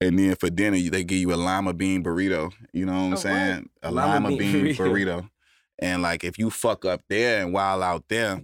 [0.00, 2.52] And then for dinner, they give you a lima bean burrito.
[2.72, 3.18] You know what I'm A what?
[3.20, 3.68] saying?
[3.82, 4.76] A Lima lima, bean bean, burrito.
[4.76, 5.30] burrito.
[5.78, 8.42] And like if you fuck up there and while out there,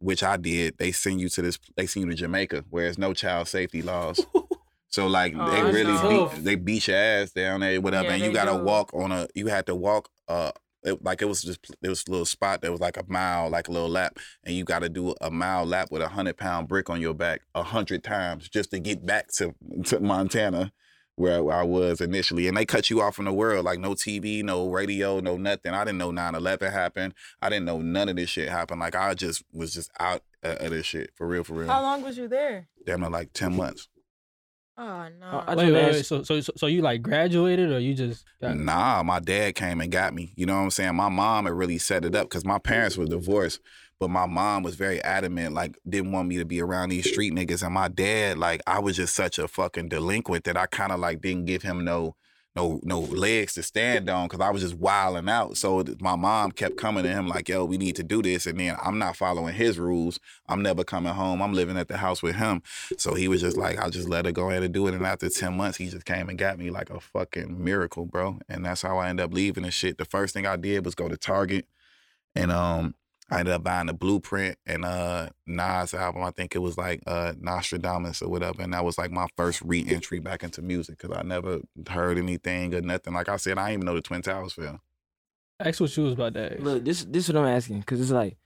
[0.00, 1.58] which I did, they send you to this.
[1.76, 4.24] They send you to Jamaica, where there's no child safety laws.
[4.88, 8.22] So like Oh, they really beat, they beat your ass down there, whatever, Yeah, and
[8.22, 8.64] you gotta do.
[8.64, 9.28] walk on a.
[9.34, 10.52] You had to walk uh.
[10.84, 13.50] It, like it was just it was a little spot that was like a mile,
[13.50, 16.36] like a little lap, and you got to do a mile lap with a hundred
[16.36, 20.72] pound brick on your back a hundred times just to get back to to Montana,
[21.16, 22.46] where, I was initially.
[22.46, 25.74] And they cut you off from the world, like no TV, no radio, no nothing.
[25.74, 27.12] I didn't know 9-11 happened.
[27.42, 28.78] I didn't know none of this shit happened.
[28.78, 31.68] Like I just was just out uh, of this shit for real, for real.
[31.68, 32.68] How long was you there?
[32.86, 33.88] Damn like ten months.
[34.80, 35.44] Oh no.
[35.44, 36.06] I wait, wait, wait.
[36.06, 39.80] So, so, so, so you like graduated or you just got Nah, my dad came
[39.80, 40.32] and got me.
[40.36, 40.94] You know what I'm saying?
[40.94, 43.58] My mom had really set it up because my parents were divorced,
[43.98, 47.32] but my mom was very adamant, like didn't want me to be around these street
[47.32, 47.64] niggas.
[47.64, 51.00] And my dad, like, I was just such a fucking delinquent that I kind of
[51.00, 52.14] like didn't give him no.
[52.58, 55.56] No, no legs to stand on because I was just wilding out.
[55.56, 58.58] So my mom kept coming to him like, "Yo, we need to do this," and
[58.58, 60.18] then I'm not following his rules.
[60.48, 61.40] I'm never coming home.
[61.40, 62.62] I'm living at the house with him.
[62.96, 64.94] So he was just like, I'll just let her go ahead and do it.
[64.94, 68.40] And after 10 months, he just came and got me like a fucking miracle, bro.
[68.48, 69.98] And that's how I ended up leaving and shit.
[69.98, 71.64] The first thing I did was go to Target
[72.34, 72.94] and um
[73.30, 76.22] I ended up buying the blueprint and uh Nas album.
[76.22, 78.62] I think it was like uh Nastradamus or whatever.
[78.62, 82.74] And that was like my first re-entry back into music because I never heard anything
[82.74, 83.14] or nothing.
[83.14, 84.80] Like I said, I didn't even know the Twin Towers fell.
[85.60, 86.62] ask what you was about that.
[86.62, 88.36] Look, this this is what I'm asking because it's like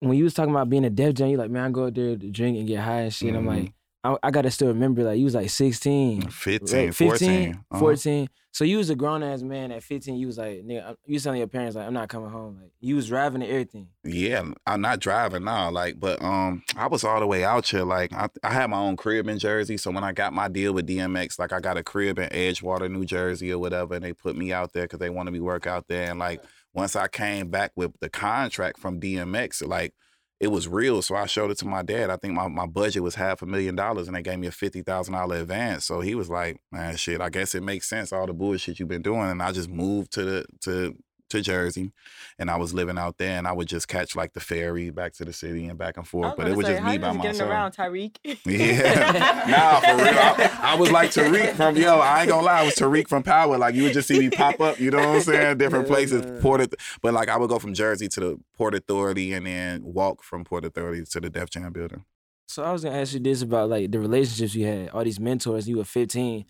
[0.00, 1.94] when you was talking about being a Def Jam, you like, man, I go out
[1.94, 3.28] there to drink and get high and shit.
[3.28, 3.72] And I'm like,
[4.04, 6.22] I, I gotta still remember like you was like 16.
[6.22, 6.94] 15, right?
[6.94, 7.54] 14.
[7.70, 7.78] uh-huh.
[7.78, 8.28] 14.
[8.54, 10.16] So you was a grown ass man at 15.
[10.16, 12.58] You was like, nigga, you was telling your parents like, I'm not coming home.
[12.60, 13.88] Like you was driving and everything.
[14.04, 15.70] Yeah, I'm not driving now.
[15.70, 17.84] Like, but um, I was all the way out here.
[17.84, 19.78] Like, I, I had my own crib in Jersey.
[19.78, 22.90] So when I got my deal with DMX, like I got a crib in Edgewater,
[22.90, 25.44] New Jersey, or whatever, and they put me out there because they wanted me to
[25.44, 26.10] work out there.
[26.10, 26.42] And like,
[26.74, 29.94] once I came back with the contract from DMX, like.
[30.42, 32.10] It was real, so I showed it to my dad.
[32.10, 34.50] I think my, my budget was half a million dollars, and they gave me a
[34.50, 35.84] fifty thousand dollar advance.
[35.84, 38.88] So he was like, "Man, shit, I guess it makes sense all the bullshit you've
[38.88, 40.96] been doing." And I just moved to the to
[41.32, 41.92] to Jersey,
[42.38, 45.12] and I was living out there, and I would just catch like the ferry back
[45.14, 46.34] to the city and back and forth.
[46.36, 47.50] But it was say, just me by just getting myself.
[47.50, 48.16] around, Tyreek.
[48.46, 50.14] Yeah, nah, for real.
[50.14, 51.98] I, I was like Tariq from yo.
[51.98, 53.58] I ain't gonna lie, I was Tariq from Power.
[53.58, 54.78] Like you would just see me pop up.
[54.80, 55.58] You know what I'm saying?
[55.58, 56.40] Different Yeah, places, man.
[56.40, 56.60] Port.
[56.62, 60.22] Auth- But like I would go from Jersey to the Port Authority, and then walk
[60.22, 62.04] from Port Authority to the Def Jam building.
[62.48, 65.18] So I was gonna ask you this about like the relationships you had, all these
[65.20, 65.68] mentors.
[65.68, 66.44] You were 15.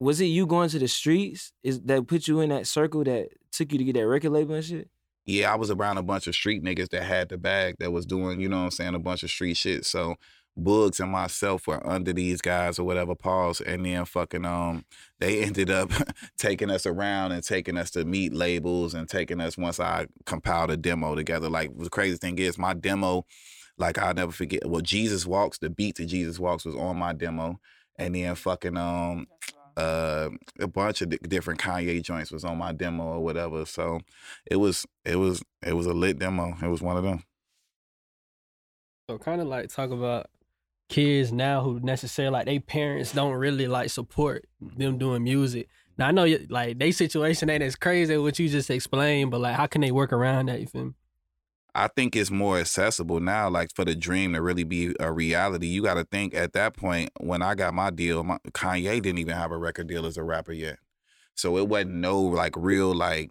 [0.00, 1.52] Was it you going to the streets?
[1.62, 4.54] Is that put you in that circle that took you to get that record label
[4.54, 4.88] and shit?
[5.28, 8.06] yeah, I was around a bunch of street niggas that had the bag that was
[8.06, 9.84] doing, you know what I'm saying, a bunch of street shit.
[9.84, 10.16] So
[10.56, 13.60] Bugs and myself were under these guys or whatever, pause.
[13.60, 14.86] And then fucking um
[15.20, 15.92] they ended up
[16.38, 20.70] taking us around and taking us to meet labels and taking us once I compiled
[20.70, 21.50] a demo together.
[21.50, 23.26] Like the crazy thing is my demo,
[23.76, 27.12] like I'll never forget, well, Jesus Walks, the beat to Jesus Walks was on my
[27.12, 27.60] demo.
[27.96, 29.26] And then fucking um
[29.78, 33.64] uh, a bunch of di- different Kanye joints was on my demo or whatever.
[33.64, 34.00] So
[34.50, 36.56] it was it was it was a lit demo.
[36.60, 37.22] It was one of them.
[39.08, 40.26] So kind of like talk about
[40.88, 45.68] kids now who necessarily like their parents don't really like support them doing music.
[45.96, 49.40] Now I know like they situation ain't as crazy as what you just explained, but
[49.40, 50.60] like how can they work around that?
[50.60, 50.92] You feel me?
[51.78, 53.48] I think it's more accessible now.
[53.48, 56.76] Like for the dream to really be a reality, you got to think at that
[56.76, 60.16] point when I got my deal, my, Kanye didn't even have a record deal as
[60.16, 60.78] a rapper yet,
[61.36, 63.30] so it wasn't no like real like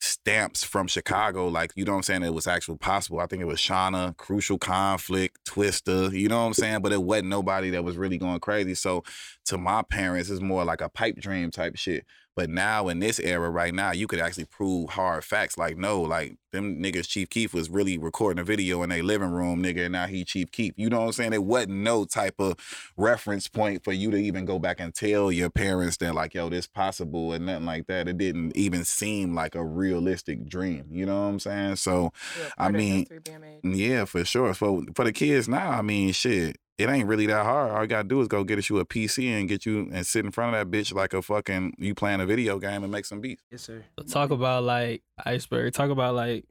[0.00, 1.48] stamps from Chicago.
[1.48, 2.22] Like you know what I'm saying?
[2.22, 3.20] It was actually possible.
[3.20, 6.12] I think it was Shawnna, Crucial Conflict, Twista.
[6.12, 6.80] You know what I'm saying?
[6.80, 8.74] But it wasn't nobody that was really going crazy.
[8.74, 9.04] So
[9.50, 12.04] to my parents, is more like a pipe dream type shit.
[12.36, 15.58] But now in this era, right now, you could actually prove hard facts.
[15.58, 19.30] Like, no, like them niggas, Chief Keef was really recording a video in their living
[19.30, 20.72] room, nigga, and now he Chief Keef.
[20.76, 21.32] You know what I'm saying?
[21.32, 22.54] It wasn't no type of
[22.96, 26.48] reference point for you to even go back and tell your parents that, like, yo,
[26.48, 28.08] this possible and nothing like that.
[28.08, 30.86] It didn't even seem like a realistic dream.
[30.90, 31.76] You know what I'm saying?
[31.76, 33.76] So, Yeah, I mean, history being made.
[33.76, 34.54] yeah, for sure.
[34.54, 37.72] For for the kids now, I mean, shit, it ain't really that hard.
[37.72, 40.24] All you gotta do is go get you a PC and get you and sit
[40.24, 43.04] in front of that bitch like a fucking you playing a video game and make
[43.04, 43.42] some beats.
[43.50, 43.84] Yes, sir.
[43.98, 45.74] So talk about like iceberg.
[45.74, 46.46] Talk about like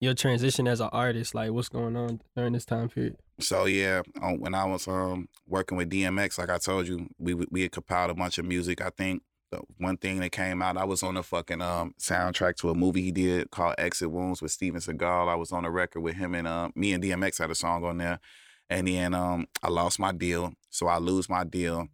[0.00, 1.34] your transition as an artist.
[1.34, 3.16] Like what's going on during this time period.
[3.40, 7.32] So yeah, um, when I was um working with DMX, like I told you, we
[7.34, 8.82] we had compiled a bunch of music.
[8.82, 12.56] I think the one thing that came out, I was on the fucking um soundtrack
[12.56, 15.28] to a movie he did called Exit Wounds with Steven Seagal.
[15.28, 17.82] I was on a record with him and um me and DMX had a song
[17.82, 18.20] on there,
[18.70, 21.88] and then um I lost my deal, so I lose my deal.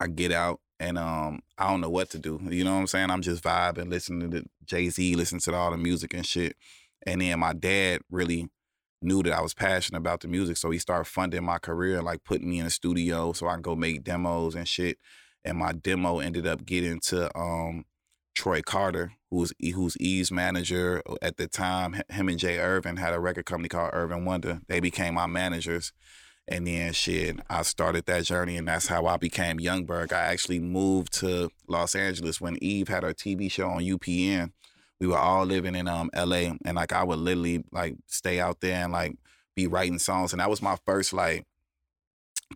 [0.00, 2.40] I get out and um I don't know what to do.
[2.48, 3.10] You know what I'm saying?
[3.10, 6.56] I'm just vibing, listening to Jay Z, listening to all the music and shit.
[7.04, 8.48] And then my dad really
[9.02, 12.24] knew that I was passionate about the music, so he started funding my career, like
[12.24, 14.98] putting me in a studio so I can go make demos and shit.
[15.44, 17.84] And my demo ended up getting to um
[18.34, 22.02] Troy Carter, who was who's Eve's manager at the time.
[22.10, 24.60] Him and Jay Erving had a record company called Erving Wonder.
[24.68, 25.92] They became my managers.
[26.48, 30.12] And then shit, I started that journey, and that's how I became Youngberg.
[30.12, 34.50] I actually moved to Los Angeles when Eve had her TV show on UPN.
[35.00, 38.60] We were all living in um LA, and like I would literally like stay out
[38.60, 39.16] there and like
[39.54, 41.46] be writing songs, and that was my first like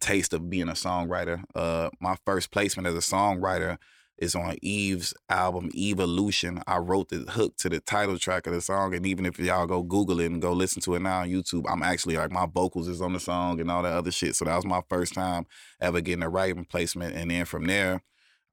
[0.00, 1.42] taste of being a songwriter.
[1.54, 3.78] Uh, my first placement as a songwriter
[4.18, 6.62] is on Eve's album Eve-Olution.
[6.66, 9.66] I wrote the hook to the title track of the song, and even if y'all
[9.66, 12.46] go Google it and go listen to it now on YouTube, I'm actually like my
[12.46, 14.34] vocals is on the song and all that other shit.
[14.36, 15.46] So that was my first time
[15.80, 18.02] ever getting a writing placement, and then from there,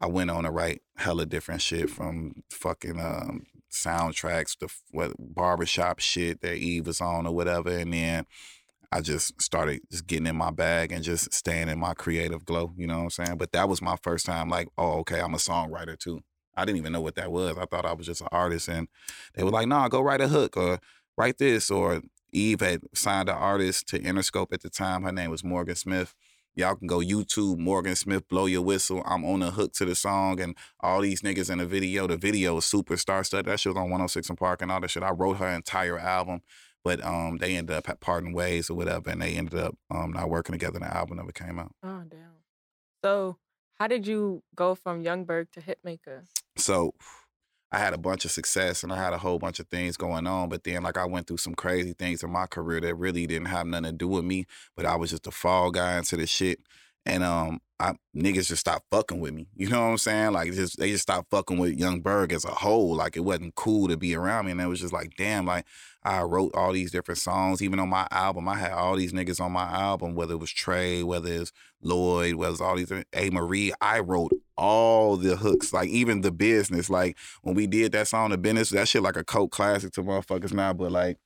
[0.02, 6.00] I went on to write hella different shit from fucking um, soundtracks to what barbershop
[6.00, 8.26] shit that Eve was on or whatever, and then.
[8.94, 12.74] I just started just getting in my bag and just staying in my creative glow,
[12.78, 13.38] you know what I'm saying?
[13.40, 16.22] But that was my first time like, oh, okay, I'm a songwriter too.
[16.56, 17.58] I didn't even know what that was.
[17.58, 18.88] I thought I was just an artist and
[19.34, 20.80] they were like, nah, go write a hook or
[21.18, 25.02] write this or Eve had signed an artist to Interscope at the time.
[25.02, 26.14] Her name was Morgan Smith.
[26.56, 29.02] Y'all can go YouTube, Morgan Smith, blow your whistle.
[29.08, 32.06] I'm on a hook to the song, and all these niggas in the video.
[32.06, 33.48] The video is super star studded.
[33.48, 35.02] That shit was on 106 and Park and all that shit.
[35.02, 36.42] I wrote her entire album
[36.84, 40.30] But um, they ended up parting ways or whatever, and they ended up um not
[40.30, 40.80] working together.
[40.80, 41.74] And the album never came out.
[41.84, 42.44] Oh damn.
[43.04, 43.38] So
[43.80, 46.24] how did you go from Young Berg to Hitmaker?
[46.58, 46.94] So
[47.74, 50.28] I had a bunch of success and I had a whole bunch of things going
[50.28, 50.48] on.
[50.48, 53.48] But then, like, I went through some crazy things in my career that really didn't
[53.48, 54.46] have nothing to do with me.
[54.78, 56.60] But I was just a fall guy into the shit.
[57.06, 59.48] And um, I niggas just stopped fucking with me.
[59.56, 60.34] You know what I'm saying?
[60.34, 62.96] Like, just they just stopped fucking with Young Berg as a whole.
[62.96, 64.52] Like, it wasn't cool to be around me.
[64.52, 65.66] And it was just like, damn, like
[66.06, 67.62] I wrote all these different songs.
[67.62, 70.52] Even on my album, I had all these niggas on my album, whether it was
[70.52, 73.72] Trey, whether it's Lloyd, whether it's all these A Marie.
[73.80, 76.90] I wrote all the hooks, like even the business.
[76.90, 80.04] Like when we did that song, the business, that shit like a cult classic to
[80.04, 80.74] motherfuckers now.
[80.74, 81.18] But like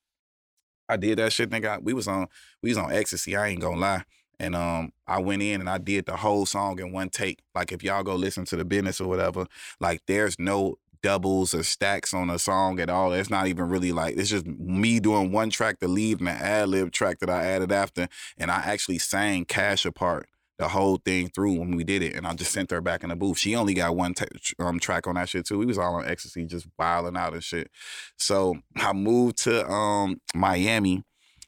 [0.88, 1.82] I did that shit, nigga.
[1.82, 2.28] We was on
[2.62, 3.36] we was on ecstasy.
[3.36, 4.04] I ain't gonna lie.
[4.40, 7.40] And um, I went in and I did the whole song in one take.
[7.56, 9.48] Like if y'all go listen to the business or whatever,
[9.80, 13.13] like there's no doubles or stacks on a song at all.
[13.13, 16.36] It's not even really like it's just me doing one track to leave and an
[16.36, 18.10] ad lib track that I added after.
[18.38, 20.28] And I actually sang Cash apart
[20.60, 23.10] the whole thing through when we did it, and I just sent her back in
[23.10, 23.38] the booth.
[23.38, 24.26] She only got one t-
[24.60, 25.58] um, track on that shit too.
[25.58, 27.72] We was all on ecstasy, just wilding out and shit.
[28.17, 31.04] So I moved to um, Miami,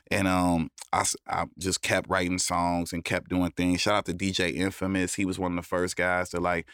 [0.09, 3.81] and um, I, I just kept writing songs and kept doing things.
[3.81, 5.15] Shout out to DJ Infamous.
[5.15, 6.65] He was one of the first guys to like.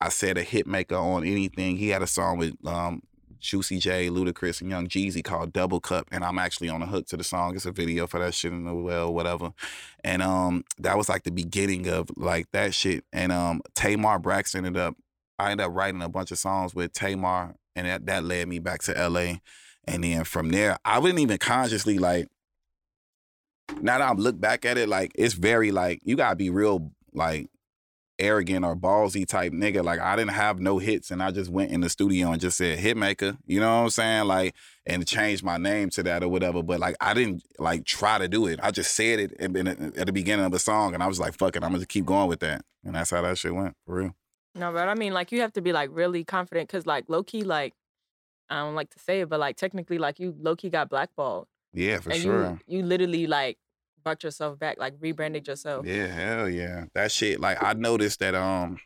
[0.00, 1.76] I said a hit maker on anything.
[1.76, 3.02] He had a song with um,
[3.40, 7.06] Juicy J, Ludacris, and Young Jeezy called Double Cup, and I'm actually on the hook
[7.08, 7.54] to the song.
[7.54, 9.52] It's a video for that shit in the well, whatever.
[10.04, 13.04] And um, that was like the beginning of like that shit.
[13.12, 14.96] And um, Tamar Braxton ended up.
[15.38, 18.58] I ended up writing a bunch of songs with Tamar, and that that led me
[18.58, 19.36] back to LA.
[19.88, 22.28] And then from there, I wouldn't even consciously like.
[23.80, 26.92] Now that I look back at it, like it's very like you gotta be real
[27.12, 27.48] like
[28.18, 29.84] arrogant or ballsy type nigga.
[29.84, 32.56] Like I didn't have no hits and I just went in the studio and just
[32.56, 33.36] said hitmaker.
[33.46, 34.24] You know what I'm saying?
[34.26, 34.54] Like
[34.86, 36.62] and changed my name to that or whatever.
[36.62, 38.60] But like I didn't like try to do it.
[38.62, 41.56] I just said it at the beginning of the song and I was like, fuck
[41.56, 42.62] it, I'm gonna keep going with that.
[42.84, 44.16] And that's how that shit went for real.
[44.54, 47.22] No, but I mean like you have to be like really confident because like low
[47.22, 47.74] key like
[48.48, 51.46] I don't like to say it, but like technically like you low key got blackballed.
[51.72, 52.60] Yeah, for and sure.
[52.66, 53.58] You, you literally like
[54.06, 55.84] brought yourself back, like rebranded yourself.
[55.84, 56.84] Yeah, hell yeah.
[56.94, 58.78] That shit, like I noticed that um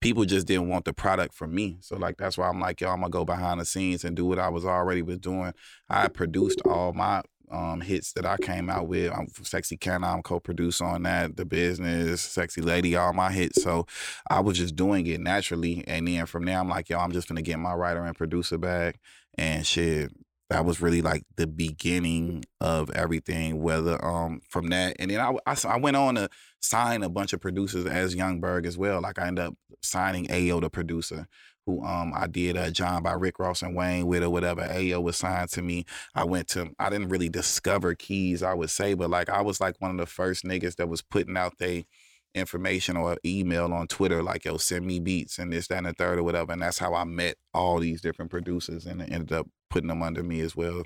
[0.00, 1.76] people just didn't want the product from me.
[1.82, 4.24] So like that's why I'm like, yo, I'm gonna go behind the scenes and do
[4.24, 5.52] what I was already was doing.
[5.90, 9.12] I produced all my um hits that I came out with.
[9.12, 13.62] I'm Sexy Can I'm co-produce on that, the business, Sexy Lady, all my hits.
[13.62, 13.86] So
[14.30, 15.84] I was just doing it naturally.
[15.86, 18.56] And then from there I'm like, yo, I'm just gonna get my writer and producer
[18.56, 18.98] back
[19.36, 20.10] and shit
[20.50, 23.62] that was really like the beginning of everything.
[23.62, 26.28] Whether um from that, and then I, I, I went on to
[26.60, 29.00] sign a bunch of producers as Young Berg as well.
[29.00, 31.26] Like I ended up signing Ayo, the producer,
[31.66, 34.62] who um I did a John by Rick Ross and Wayne with or whatever.
[34.62, 35.84] Ayo was signed to me.
[36.14, 39.60] I went to I didn't really discover Keyz, I would say, but like I was
[39.60, 41.86] like one of the first niggas that was putting out they
[42.34, 45.92] information or email on Twitter, like, yo, send me beats and this, that, and the
[45.92, 46.52] third or whatever.
[46.52, 50.22] And that's how I met all these different producers and ended up putting them under
[50.22, 50.82] me as well.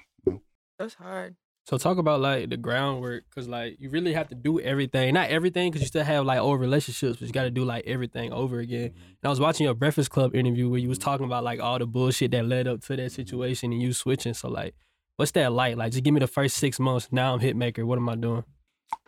[0.78, 1.36] That's hard.
[1.66, 5.14] So talk about like the groundwork, cause like you really have to do everything.
[5.14, 7.84] Not everything, cause you still have like old relationships, but you got to do like
[7.86, 8.90] everything over again.
[8.90, 8.98] Mm-hmm.
[8.98, 11.78] And I was watching your Breakfast Club interview where you was talking about like all
[11.78, 14.34] the bullshit that led up to that situation and you switching.
[14.34, 14.74] So like,
[15.16, 15.76] what's that like?
[15.76, 17.08] Like, just give me the first six months.
[17.10, 17.84] Now I'm hitmaker.
[17.84, 18.44] What am I doing?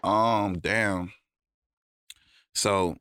[0.02, 1.12] Um, damn.
[2.56, 2.96] So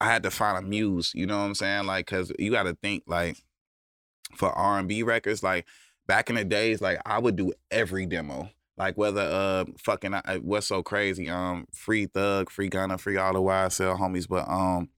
[0.00, 1.86] I had to find a muse, you know what I'm saying?
[1.86, 3.36] Like, cause you gotta think like
[4.36, 5.66] for R and B records, like
[6.06, 8.50] back in the days, like I would do every demo.
[8.76, 13.34] Like whether uh fucking uh, what's so crazy, um, free thug, free Gunna, free all
[13.34, 14.88] the YSL homies, but um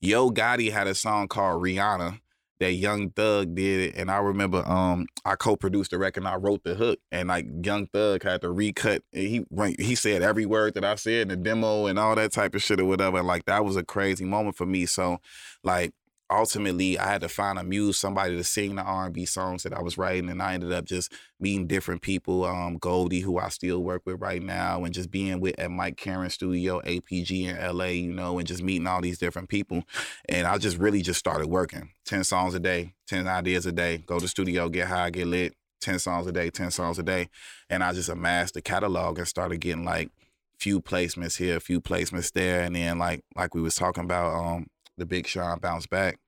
[0.00, 2.20] Yo Gotti had a song called Rihanna
[2.62, 6.36] that Young Thug did it, and I remember um I co-produced the record and I
[6.36, 9.02] wrote the hook, and like Young Thug had to recut.
[9.12, 9.44] he
[9.78, 12.62] he said every word that I said in the demo and all that type of
[12.62, 13.18] shit or whatever.
[13.18, 14.86] And like that was a crazy moment for me.
[14.86, 15.18] So
[15.64, 15.92] like
[16.32, 19.82] ultimately I had to find a muse, somebody to sing the R&B songs that I
[19.82, 22.44] was writing, and I ended up just meeting different people.
[22.44, 25.96] Um, Goldie, who I still work with right now, and just being with at Mike
[25.96, 29.84] Caren Studio, APG in LA, you know, and just meeting all these different people.
[30.28, 31.90] And I just really just started working.
[32.04, 33.98] Ten songs a day, ten ideas a day.
[33.98, 35.54] Go to studio, get high, get lit.
[35.80, 37.28] Ten songs a day, ten songs a day,
[37.68, 40.10] and I just amassed the catalog and started getting like
[40.56, 44.32] few placements here, a few placements there, and then like like we was talking about,
[44.32, 44.66] um,
[44.96, 46.18] the Big Sean bounce back.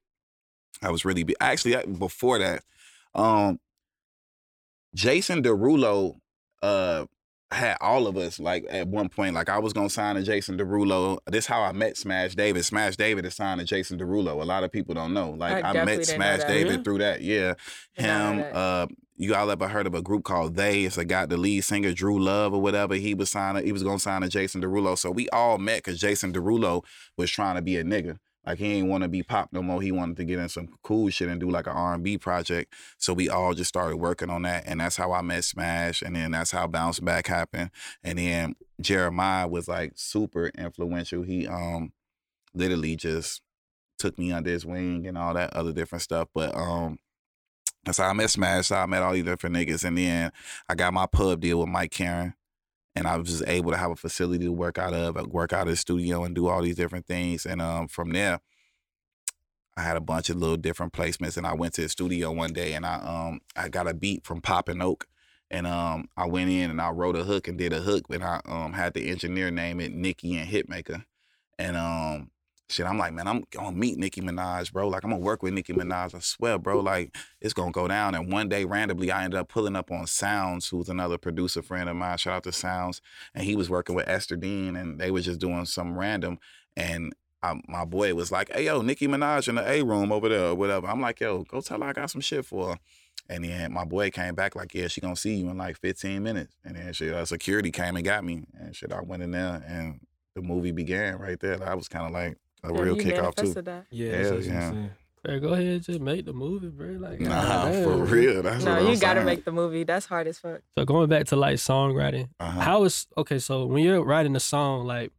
[0.83, 2.63] I was really be- actually before that.
[3.15, 3.59] Um,
[4.95, 6.17] Jason Derulo
[6.63, 7.07] uh,
[7.51, 9.35] had all of us like at one point.
[9.35, 11.19] Like I was gonna sign to Jason Derulo.
[11.27, 12.65] This how I met Smash David.
[12.65, 14.41] Smash David is signed to Jason Derulo.
[14.41, 15.31] A lot of people don't know.
[15.31, 16.41] Like I I, met Smash.
[16.45, 16.83] David Really?
[16.83, 17.23] through that.
[17.23, 17.55] Yeah,
[17.95, 18.39] him.
[18.39, 18.55] that.
[18.55, 20.83] Uh, you all ever heard of a group called They?
[20.83, 22.95] It's a guy, the lead singer Drew Love or whatever.
[22.97, 23.65] He was signing.
[23.65, 24.99] He was gonna sign to Jason Derulo.
[24.99, 26.83] So we all met because Jason Derulo
[27.17, 28.19] was trying to be a nigga.
[28.47, 29.81] Like he ain't want to be pop no more.
[29.81, 32.19] He wanted to get in some cool shit and do like an R and B
[32.19, 32.73] project.
[32.99, 36.15] So we all just started working on that, and that's how I met Smash, and
[36.15, 37.71] then that's how Bounce Back happened.
[38.03, 41.23] And then Jeremiah was like super influential.
[41.23, 41.93] He um
[42.55, 43.43] literally just
[43.99, 46.29] took me under his wing and all that other different stuff.
[46.35, 46.99] But um
[47.85, 48.69] that's how I met Smash.
[48.69, 50.33] So I met all these different niggas, and then
[50.69, 52.35] I got my pub deal with Mike Caren.
[52.97, 55.63] And I was just able to have a facility to work out of, work out
[55.67, 57.45] of the studio and do all these different things.
[57.45, 58.41] And um, from there,
[59.77, 62.53] I had a bunch of little different placements, and I went to the studio one
[62.53, 65.07] day, and I um I got a beat from Poppin' Oak,
[65.51, 68.23] and um I went in and I wrote a hook and did a hook, and
[68.23, 71.05] I um had the engineer name it Nikki and Hitmaka,
[71.59, 72.31] and um
[72.69, 74.89] shit I'm like man I'm gonna meet Nicki Minaj, bro.
[74.89, 76.15] Like I'm gonna work with Nicki Minaj.
[76.15, 76.81] I swear, bro.
[76.81, 78.15] Like it's gonna go down.
[78.15, 81.89] And one day randomly I ended up pulling up on Sounds, who's another producer friend
[81.89, 82.19] of mine.
[82.19, 83.01] Shout out to Sounds,
[83.35, 86.39] and he was working with Esther Dean, and they was just doing some random
[86.77, 90.31] and I, my boy was like, "Hey, yo, Nicki Minaj in the A room over
[90.31, 92.79] there, or whatever." I'm like, "Yo, go tell her I got some shit for her."
[93.29, 96.23] And then my boy came back like, "Yeah, she gonna see you in like 15
[96.23, 99.33] minutes." And then shit, uh, security came and got me, and shit, I went in
[99.33, 100.01] there, and
[100.35, 101.63] the movie began right there.
[101.63, 103.63] I was kind of like a Yeah, real you kickoff too.
[103.63, 103.87] that.
[103.91, 104.71] Yeah, Hell that's what I'm yeah.
[104.71, 104.91] saying.
[105.23, 106.89] Bro, go ahead, just make the movie, bro.
[107.01, 107.31] Like, Nah,
[107.65, 107.83] goddamn.
[107.85, 108.43] for real.
[108.43, 109.27] That's No, what I'm you gotta saying.
[109.27, 109.85] make the movie.
[109.85, 110.61] That's hard as fuck.
[110.77, 112.61] So going back to like songwriting, Uh-huh.
[112.61, 113.39] how is okay?
[113.39, 115.13] So when you're writing a song, like,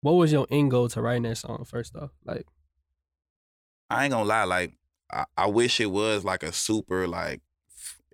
[0.00, 1.64] what was your end goal to writing that song?
[1.64, 2.46] First off, like,
[3.90, 4.74] I ain't gonna lie, like
[5.12, 7.47] I, I wish it was like a super like f-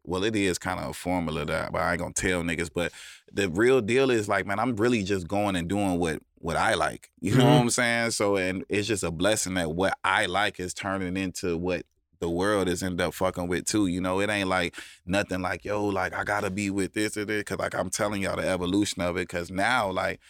[0.05, 2.71] well it is kind of a formula that but I ain't gonna tell niggas.
[2.75, 2.93] But
[3.33, 6.75] the real deal is like, man, I'm really just going and doing what what I
[6.75, 7.11] like.
[7.21, 7.55] You know Mhm.
[7.55, 8.11] what I'm saying?
[8.13, 11.87] So and it's just a blessing that what I like is turning into what
[12.21, 13.87] the world is end up fucking with too.
[13.87, 17.25] You know, it ain't like nothing like, yo, like I gotta be with this or
[17.25, 17.43] this.
[17.45, 19.29] Cause like I'm telling y'all the evolution of it.
[19.29, 20.21] Cause now like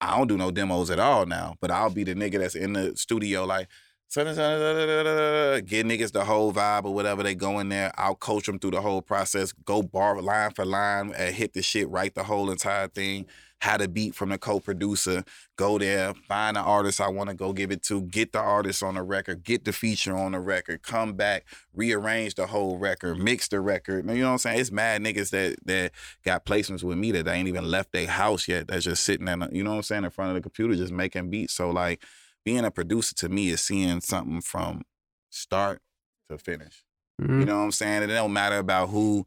[0.00, 2.74] I don't do no demos at all now, but I'll be the nigga that's in
[2.74, 3.68] the studio like
[4.14, 7.92] get niggas the whole vibe or whatever they go in there.
[7.96, 9.52] I'll coach them through the whole process.
[9.52, 13.26] Go bar line for line, and hit the shit, write the whole entire thing.
[13.62, 15.24] Had a beat from the co-producer.
[15.56, 18.02] Go there, find the artist I want to go give it to.
[18.02, 19.44] Get the artist on the record.
[19.44, 20.82] Get the feature on the record.
[20.82, 24.08] Come back, rearrange the whole record, mix the record.
[24.10, 24.60] You know what I'm saying?
[24.60, 25.92] It's mad niggas that that
[26.22, 28.68] got placements with me that they ain't even left their house yet.
[28.68, 30.92] That's just sitting in, you know what I'm saying, in front of the computer, just
[30.92, 31.54] making beats.
[31.54, 32.02] So like
[32.46, 34.82] being a producer to me is seeing something from
[35.30, 35.82] start
[36.30, 36.84] to finish.
[37.20, 37.40] mhm.
[37.40, 38.04] You know what I'm saying?
[38.04, 39.26] It don't matter about who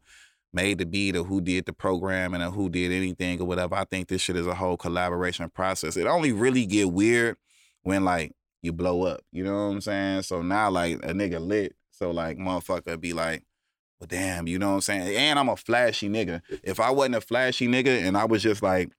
[0.52, 3.74] made the beat or who did the programming or who did anything or whatever.
[3.76, 5.96] I think this shit is a whole collaboration process.
[5.96, 7.36] It only really get weird
[7.82, 9.20] when like you blow up.
[9.32, 10.22] You know what I'm saying?
[10.22, 11.74] So now like a nigga lit.
[11.90, 13.42] So like motherfucker be like,
[14.00, 15.14] well damn, you know what I'm saying?
[15.16, 16.40] And I'm a flashy nigga.
[16.64, 18.90] If I wasn't a flashy nigga and I was just like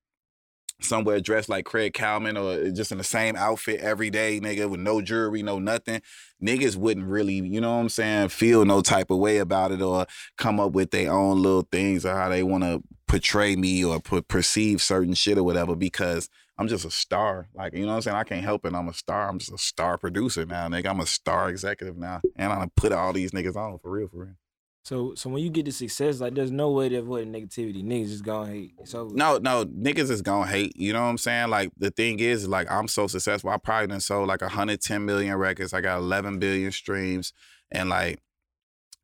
[0.82, 4.70] somewhere dressed like Craig Kallman or uh, just in the same outfit every day, nigga,
[4.70, 6.02] with no jewelry, no nothing,
[6.44, 9.82] niggas wouldn't really, you know what I'm saying, feel no type of way about it
[9.82, 10.06] or
[10.38, 14.00] come up with their own little things or how they want to portray me or
[14.00, 17.48] perceive certain shit or whatever because I'm just a star.
[17.54, 18.18] Like, you know what I'm saying?
[18.18, 18.74] I can't help it.
[18.74, 19.28] I'm a star.
[19.28, 20.88] I'm just a star producer now, nigga.
[20.88, 22.22] I'm a star executive now.
[22.36, 24.36] And I done put all these niggas on for real, for real.
[24.84, 27.84] So, so when you get to success, like there's no way to avoid negativity.
[27.84, 28.74] Niggas just gonna hate.
[28.86, 30.76] So No, no, niggas is gonna hate.
[30.76, 31.50] You know what I'm saying?
[31.50, 33.52] Like the thing is, like I'm so successful.
[33.52, 35.74] I probably done sold like 110 million records.
[35.74, 37.32] I got 11 billion streams,
[37.72, 38.20] and like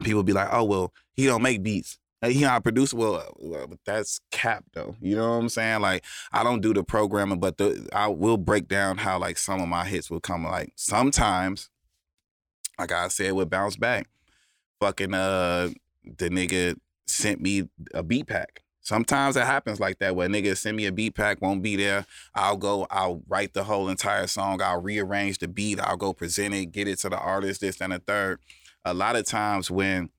[0.04, 2.00] people be like, "Oh well, he don't make beats.
[2.26, 4.96] He not a producer." Well, well, but that's cap though.
[5.00, 5.82] You know what I'm saying?
[5.82, 9.62] Like I don't do the programming, but the I will break down how like some
[9.62, 10.44] of my hits will come.
[10.44, 11.70] Like sometimes,
[12.80, 14.08] like I said, with bounce back.
[14.80, 15.70] Fucking uh,
[16.04, 16.76] the nigga
[17.08, 18.63] sent me a beat pack.
[18.82, 22.06] Sometimes it happens like that where niggas send me a beat pack, won't be there.
[22.34, 26.54] I'll go, I'll write the whole entire song, I'll rearrange the beat, I'll go present
[26.54, 28.40] it, get it to the artist, this and the third.
[28.86, 30.10] A lot of times when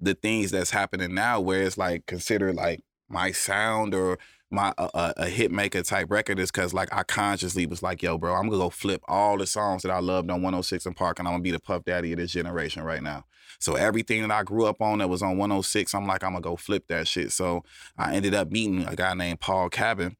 [0.00, 4.18] the things that's happening now, where it's like considered like my sound or
[4.50, 8.16] my a, a, hit maker type record is because like I consciously was like, yo,
[8.16, 11.18] bro, I'm gonna go flip all the songs that I loved on 106 and Park,
[11.18, 13.24] and I'm gonna be the puff daddy of this generation right now.
[13.58, 16.42] So everything that I grew up on that was on 106, I'm like, I'm gonna
[16.42, 17.32] go flip that shit.
[17.32, 17.64] So
[17.98, 20.16] I ended up meeting a guy named Paul Cabbin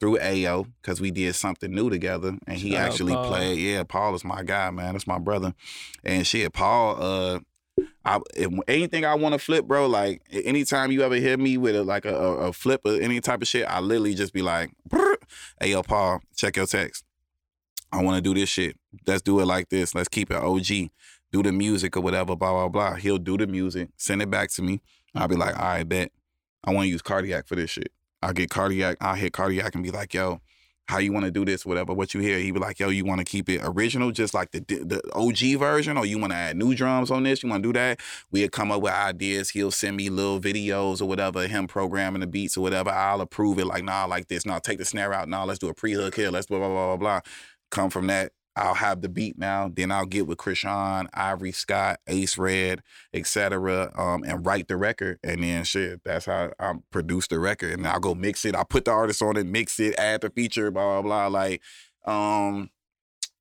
[0.00, 3.58] through AO because we did something new together, and he Shout actually played.
[3.58, 4.94] Yeah, Paul is my guy, man.
[4.94, 5.54] That's my brother.
[6.04, 6.96] And shit, Paul.
[7.00, 7.40] uh
[8.04, 9.86] I if, anything I want to flip, bro.
[9.86, 13.42] Like anytime you ever hear me with a, like a, a, flip or any type
[13.42, 14.70] of shit, I literally just be like,
[15.60, 17.04] "Hey, yo, Paul, check your text.
[17.92, 18.76] I want to do this shit.
[19.06, 19.94] Let's do it like this.
[19.94, 20.90] Let's keep it OG.
[21.32, 22.36] Do the music or whatever.
[22.36, 22.94] Blah blah blah.
[22.94, 24.80] He'll do the music, send it back to me.
[25.14, 26.12] I'll be like, all right, bet.
[26.64, 27.92] I want to use Cardiak for this shit.
[28.22, 28.96] I'll get Cardiak.
[29.00, 30.40] I'll hit Cardiak and be like, yo,
[30.90, 31.94] how you want to do this, whatever.
[31.94, 34.50] What you hear, he be like, yo, you want to keep it original, just like
[34.50, 37.42] the the OG version, or you want to add new drums on this?
[37.42, 38.00] You want to do that?
[38.32, 39.50] We'll come up with ideas.
[39.50, 42.90] He'll send me little videos or whatever, him programming the beats or whatever.
[42.90, 43.66] I'll approve it.
[43.66, 44.44] Like, nah, I like this.
[44.44, 45.28] Nah, take the snare out.
[45.28, 46.30] Nah, let's do a pre hook here.
[46.30, 47.20] Let's blah blah blah blah blah.
[47.70, 48.32] Come from that.
[48.60, 49.70] I'll have the beat now.
[49.74, 52.82] Then I'll get with Chrishan, Ivory Scott, Ace Red,
[53.14, 53.90] etc.
[53.96, 55.18] Um, and write the record.
[55.24, 57.72] And then shit, that's how I produce the record.
[57.72, 58.54] And I'll go mix it.
[58.54, 61.40] I'll put the artist on it, mix it, add the feature, blah blah blah.
[61.40, 61.62] Like,
[62.04, 62.68] um,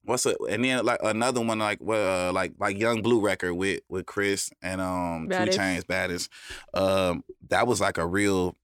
[0.03, 0.38] what's it?
[0.49, 4.05] And then like another one, like what, uh, like like Yung Bleu record with with
[4.05, 5.59] Chris and um Two Baddest.
[5.59, 6.30] Chainz Baddest.
[6.74, 8.55] Um, that was like a real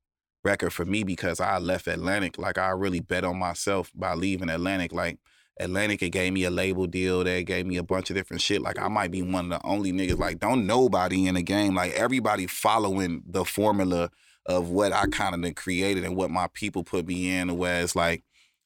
[0.45, 2.37] record for me because I left Atlantic.
[2.37, 4.93] Like I really bet on myself by leaving Atlantic.
[4.93, 5.19] Like
[5.59, 7.23] Atlantic, it gave me a label deal.
[7.23, 8.61] They gave me a bunch of different shit.
[8.61, 10.19] Like I might be one of the only niggas.
[10.19, 11.75] Like don't nobody in the game.
[11.75, 14.09] Like everybody following the formula
[14.45, 17.57] of what I kind of created and what my people put me in.
[17.57, 18.23] Where it's like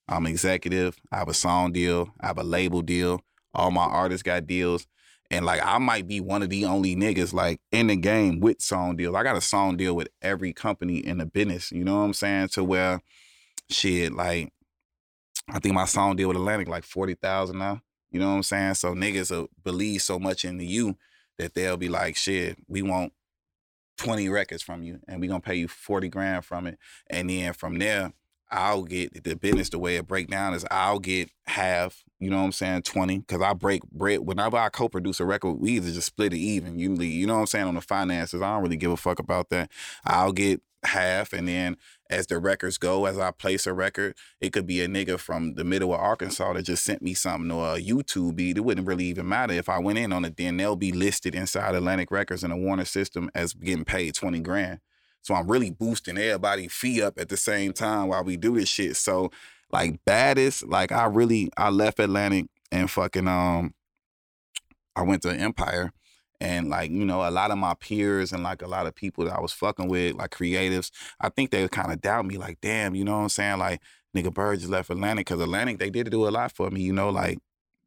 [0.07, 0.97] I'm executive.
[1.11, 2.09] I have a song deal.
[2.19, 3.21] I have a label deal.
[3.53, 4.87] All my artists got deals.
[5.31, 8.61] And like I might be one of the only niggas like in the game with
[8.61, 9.15] song deals.
[9.15, 11.71] I got a song deal with every company in the business.
[11.71, 12.47] You know what I'm saying?
[12.49, 12.99] To where
[13.69, 14.51] shit, like
[15.51, 17.81] I think my song deal with Atlantic like forty thousand now.
[18.11, 18.75] You know what I'm saying?
[18.75, 20.97] So niggas believe so much in you
[21.37, 23.13] that they'll be like, shit, we want
[23.97, 26.77] 20 records from you and we gonna pay you 40 grand from it.
[27.09, 28.13] And then from there,
[28.51, 32.37] I'll get the business the way it break down is I'll get half, you know
[32.37, 33.21] what I'm saying, 20.
[33.27, 34.21] Cause I break bread.
[34.21, 36.79] Whenever I co-produce a record, we either just split it even.
[36.79, 38.41] Usually, you know what I'm saying, on the finances.
[38.41, 39.71] I don't really give a fuck about that.
[40.03, 41.77] I'll get half and then
[42.09, 45.53] as the records go, as I place a record, it could be a nigga from
[45.55, 48.57] the middle of Arkansas that just sent me something or a YouTube beat.
[48.57, 50.37] It wouldn't really even matter if I went in on it.
[50.37, 54.39] Then they'll be listed inside Atlantic Records in the Warner system as getting paid twenty
[54.39, 54.79] grand.
[55.21, 58.69] So I'm really boosting everybody fee up at the same time while we do this
[58.69, 58.95] shit.
[58.95, 59.31] So
[59.71, 63.73] like baddest, like I really I left Atlantic and fucking um
[64.95, 65.91] I went to Empire
[66.41, 69.25] and like, you know, a lot of my peers and like a lot of people
[69.25, 72.59] that I was fucking with, like creatives, I think they kind of doubt me, like,
[72.61, 73.59] damn, you know what I'm saying?
[73.59, 73.81] Like,
[74.15, 76.93] nigga Berg just left Atlantic because Atlantic, they did do a lot for me, you
[76.93, 77.39] know, like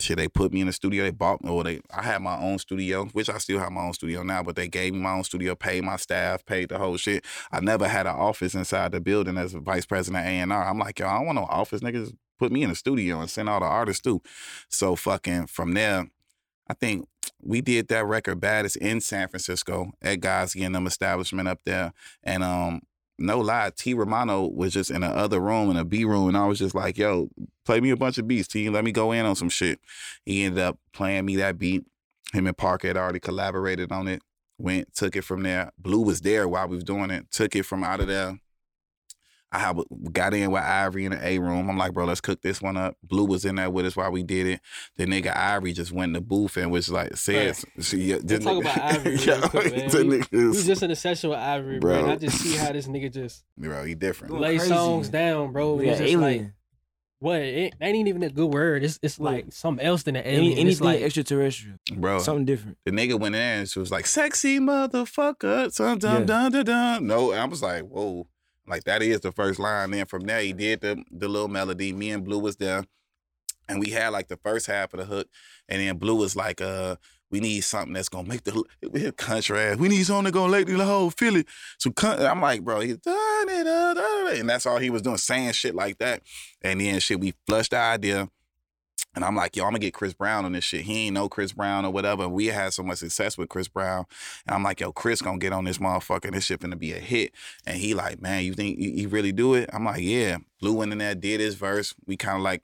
[0.02, 2.36] shit, they put me in the studio, they bought me, or they I had my
[2.38, 5.12] own studio, which I still have my own studio now, but they gave me my
[5.12, 7.24] own studio, paid my staff, paid the whole shit.
[7.50, 10.68] I never had an office inside the building as a vice president of A&R.
[10.68, 12.14] I'm like, yo, I don't want no office, niggas.
[12.38, 14.20] Put me in the studio and send all the artists too.
[14.68, 16.08] So fucking from there,
[16.66, 17.06] I think
[17.42, 21.92] we did that record baddest in San Francisco at guys getting them establishment up there.
[22.22, 22.82] And um,
[23.18, 26.36] no lie, T Romano was just in the other room in a B room, and
[26.36, 27.28] I was just like, yo,
[27.64, 28.68] play me a bunch of beats, T.
[28.68, 29.80] Let me go in on some shit.
[30.24, 31.84] He ended up playing me that beat.
[32.32, 34.22] Him and Parker had already collaborated on it.
[34.58, 35.72] Went, took it from there.
[35.78, 37.30] Bleu was there while we was doing it.
[37.30, 38.38] Took it from out of there.
[39.54, 39.78] I have
[40.12, 41.68] got in with Ivory in the A room.
[41.68, 42.96] I'm like, bro, let's cook this one up.
[43.02, 44.60] Bleu was in there with us while we did it.
[44.96, 48.42] The nigga Ivory just went in the booth and was like, said, see, yeah, this
[48.42, 49.88] talk nigga- about Ivory Yo, real quick, man.
[49.90, 51.98] the We- nigga We was just in a session with Ivory, bro.
[52.02, 54.40] and I just see how this nigga just bro, he different.
[54.40, 54.72] Lay crazy.
[54.72, 55.74] songs down, bro.
[55.74, 56.54] We It's got like alien.
[57.18, 57.40] what?
[57.42, 58.82] It ain't even a good word.
[58.84, 59.32] It's it's Look.
[59.32, 60.52] like something else than an Any, alien.
[60.52, 61.76] It's anything like extraterrestrial.
[61.94, 62.78] Bro, Something different.
[62.86, 66.26] the nigga went in and she was like, sexy motherfucker, dun dun Yeah.
[66.26, 67.06] dun dun dun.
[67.06, 68.26] No, I was like, whoa.
[68.66, 69.90] Like that is the first line.
[69.90, 71.92] Then from there, he did the the little melody.
[71.92, 72.84] Me and Bleu was there.
[73.68, 75.28] And we had like the first half of the hook.
[75.68, 76.96] And then Bleu was like, uh,
[77.30, 79.78] we need something that's gonna make the we're country ass.
[79.78, 81.46] We need something that's gonna make the whole it.
[81.78, 84.38] So I'm like, bro, he's done it.
[84.38, 86.22] and that's all he was doing, saying shit like that.
[86.60, 88.28] And then shit, we flushed the idea.
[89.14, 90.82] And I'm like, yo, I'm gonna get Chris Brown on this shit.
[90.82, 92.28] He ain't know Chris Brown or whatever.
[92.28, 94.06] We had so much success with Chris Brown.
[94.46, 96.32] And I'm like, yo, Chris gonna get on this motherfucker.
[96.32, 97.32] This shit finna be a hit.
[97.66, 99.68] And he like, man, you think you, really do it?
[99.72, 100.38] I'm like, yeah.
[100.60, 101.94] Bleu went in there, did his verse.
[102.06, 102.62] We kind of like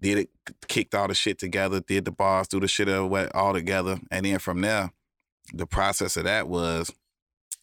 [0.00, 0.30] did it,
[0.68, 3.98] kicked all the shit together, did the bars, do the shit all together.
[4.10, 4.92] And then from there,
[5.54, 6.92] the process of that was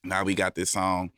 [0.04, 1.12] now we got this song.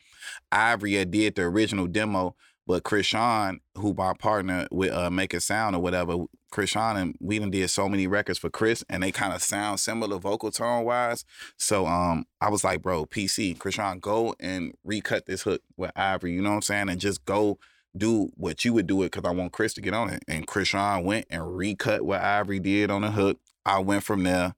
[0.51, 2.35] Ivory did the original demo,
[2.67, 7.37] but Chrishan, who my partner with uh, Make It Sound or whatever, Chrishan and we
[7.37, 10.85] done did so many records for Chris, and they kind of sound similar vocal tone
[10.85, 11.25] wise.
[11.57, 16.33] So um, I was like, bro, PC, Chrishan, go and recut this hook with Ivory.
[16.33, 16.89] You know what I'm saying?
[16.89, 17.59] And just go
[17.95, 20.23] do what you would do it because I want Chris to get on it.
[20.27, 23.39] And Chrishan went and recut what Ivory did on the hook.
[23.65, 24.55] I went from there.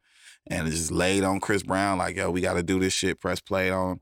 [0.48, 3.20] and just laid on Chris Brown like, yo, we got to do this shit.
[3.20, 4.00] Press play on.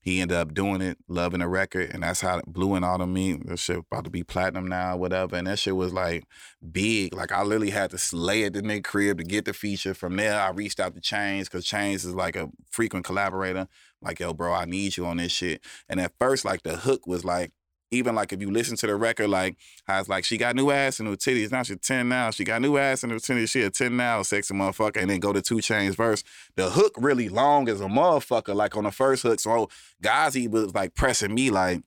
[0.00, 3.34] He ended up doing it, loving the record, and that's how Bleu and Autumn me.
[3.44, 5.36] That shit about to be platinum now, whatever.
[5.36, 6.24] And that shit was like
[6.72, 7.14] big.
[7.14, 9.94] Like I literally had to slay at the Nick crib to get the feature.
[9.94, 13.68] From there, I reached out to Chainz because Chainz is like a frequent collaborator.
[14.00, 15.62] Like, yo, bro, I need you on this shit.
[15.88, 17.52] And at first, like the hook was like,
[17.90, 20.70] even like if you listen to the record, like how it's like she got new
[20.70, 21.50] ass and new titties.
[21.50, 22.30] Now she's 10 now.
[22.30, 23.50] She got new ass and new titties.
[23.50, 24.98] She a 10 now, sexy motherfucker.
[25.00, 26.22] And then go to 2 Chainz verse.
[26.56, 29.40] The hook really long as a motherfucker, like on the first hook.
[29.40, 29.68] So
[30.02, 31.82] Ghazi was like pressing me like,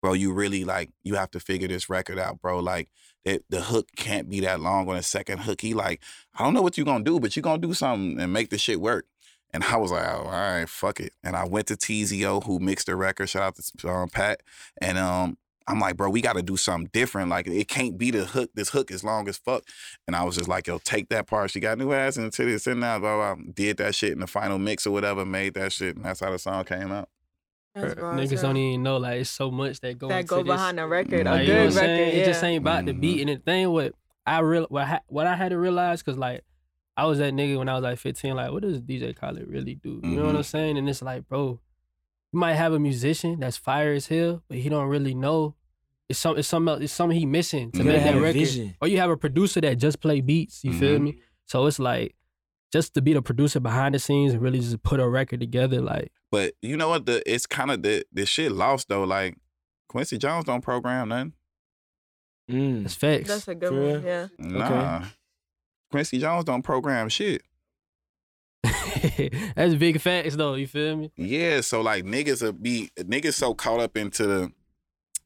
[0.00, 2.58] bro, you really like you have to figure this record out, bro.
[2.58, 2.88] Like
[3.24, 5.60] the hook can't be that long on the second hook.
[5.60, 6.02] He like,
[6.34, 8.56] I don't know what you gonna do, but you gonna do something and make the
[8.56, 9.04] shit work.
[9.52, 11.12] And I was like, oh, all right, fuck it.
[11.24, 13.28] And I went to Teezio, who mixed the record.
[13.28, 14.42] Shout out to um, Pat.
[14.80, 17.30] And um, I'm like, bro, we got to do something different.
[17.30, 18.50] Like, it can't be the hook.
[18.54, 19.64] This hook is long as fuck.
[20.06, 21.50] And I was just like, yo, take that part.
[21.50, 23.44] She got new ass and titties and now, blah, blah.
[23.54, 25.96] Did that shit in the final mix or whatever, made that shit.
[25.96, 27.08] And that's how the song came out.
[27.74, 30.20] That's Bruh, raw as Niggas don't even know like it's so much that go that
[30.20, 30.46] into go this.
[30.46, 31.24] behind the record.
[31.26, 31.88] Like, a you know good record.
[31.88, 32.20] Yeah.
[32.22, 33.00] It just ain't about the Mhm.
[33.00, 33.20] beat.
[33.20, 33.94] And the thing what
[34.26, 36.42] I real what, ha- what I had to realize because like
[37.00, 38.34] I was that nigga when I was like 15.
[38.36, 40.00] Like, what does DJ Khaled really do?
[40.02, 40.36] You know what.
[40.36, 40.76] I'm saying?
[40.78, 41.58] And it's like, bro,
[42.32, 45.54] you might have a musician that's fire as hell, but he don't really know.
[46.08, 48.34] It's some it's something else, it's something he missing to You make that record.
[48.34, 48.74] vision.
[48.82, 50.62] Or you have a producer that just play beats.
[50.64, 51.02] You feel Mhm.
[51.02, 51.18] me?
[51.46, 52.16] So it's like
[52.72, 55.80] just to be the producer behind the scenes and really just put a record together.
[55.80, 57.06] Like, But you know what?
[57.06, 59.04] The It's kind of the, the shit lost, though.
[59.04, 59.36] Like,
[59.88, 61.32] Quincy Jones don't program nothing.
[62.50, 62.84] Mm.
[62.84, 63.28] it's facts.
[63.28, 63.84] That's a good For one.
[63.94, 64.04] real?
[64.04, 64.26] Yeah.
[64.38, 65.04] Nah.
[65.90, 67.42] Quincy Jones don't program shit.
[69.56, 70.54] That's big facts though.
[70.54, 71.12] You feel me?
[71.16, 74.52] Yeah, so like niggas will be niggas so caught up into the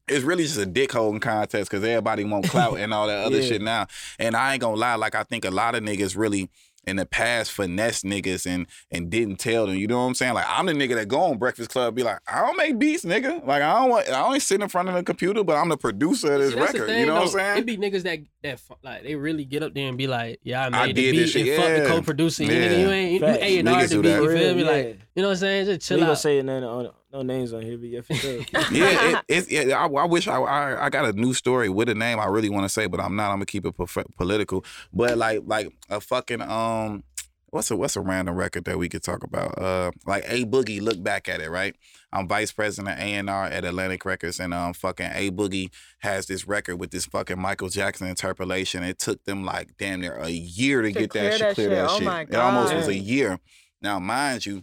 [0.07, 3.37] it's really just a dick holding contest because everybody want clout and all that other
[3.41, 3.47] Yeah.
[3.49, 3.87] shit now.
[4.19, 6.51] And I ain't gonna lie, like I think a lot of niggas really
[6.87, 9.77] in the past finesse niggas and and didn't tell them.
[9.77, 10.35] You know what I'm saying?
[10.35, 13.05] Like I'm the nigga that go on Breakfast Club be like, I don't make beats,
[13.05, 13.45] nigga.
[13.47, 15.77] Like I don't want I don't sit in front of the computer, but I'm the
[15.77, 16.87] producer of this See, record.
[16.87, 17.59] thing, you know what I'm saying?
[17.59, 20.67] It be niggas that that like they really get up there and be like, "Yeah,
[20.67, 22.69] I made I the did beat this shit, and fuck the co-producer." You, Yeah.
[22.69, 23.39] nigga, you ain't you Facts.
[23.43, 24.09] A and R Niggas the do beat.
[24.09, 24.23] that.
[24.23, 24.65] You For feel real, me?
[24.65, 25.14] Like yeah.
[25.15, 25.67] You know what I'm saying?
[25.67, 26.19] Just We chill gonna out.
[26.19, 28.33] say none on, no names on here, but yeah, for sure.
[28.73, 29.77] yeah, it, it's yeah.
[29.79, 32.51] I, I wish I, I I got a new story with a name I really
[32.51, 33.31] want to say, but I'm not.
[33.31, 34.65] I'm gonna keep it prof- political.
[34.93, 37.05] But like like a fucking um,
[37.51, 39.57] what's a what's a random record that we could talk about?
[39.57, 40.81] Uh, like A Boogie.
[40.81, 41.77] Look back at it, right?
[42.13, 46.27] I'm vice president A and R at Atlantic Records, and um, fucking A Boogie has
[46.27, 48.83] this record with this fucking Michael Jackson interpolation.
[48.85, 51.55] It took them like damn near a year to, To get clear that shit, that
[51.55, 51.77] clear shit.
[51.77, 52.05] that Oh shit.
[52.05, 53.39] my It almost was a year.
[53.83, 54.63] Now, mind you,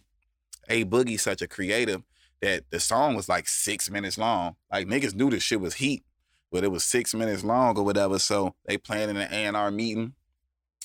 [0.72, 2.02] A Boogie's such a creative
[2.42, 4.56] that the song was like six minutes long.
[4.72, 6.04] Like niggas knew this shit was heat,
[6.52, 8.18] but it was six minutes long or whatever.
[8.20, 10.14] So they playing in an A and R meeting.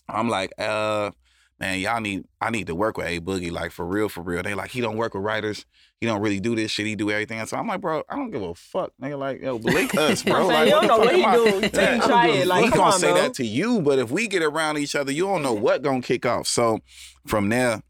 [0.09, 1.13] I'm like, uh,
[1.61, 4.43] man, y'all need I need to work with A Boogie, like for real, for real.
[4.43, 5.65] They like he don't work with writers.
[6.01, 6.87] He don't really do this shit.
[6.87, 7.45] He do everything.
[7.47, 9.19] So I'm like, bro, I don't give a fuck, nigga.
[9.19, 10.49] Like, yo, link us, bro.
[10.49, 11.61] Like, you don't know what he do.
[11.61, 12.47] Take Yeah, and try it.
[12.47, 13.23] Like, we gonna on, say bro.
[13.23, 16.03] that to you, but if we get around each other, you don't know what gonna
[16.03, 16.49] kick off.
[16.49, 16.81] So
[17.27, 17.83] from there,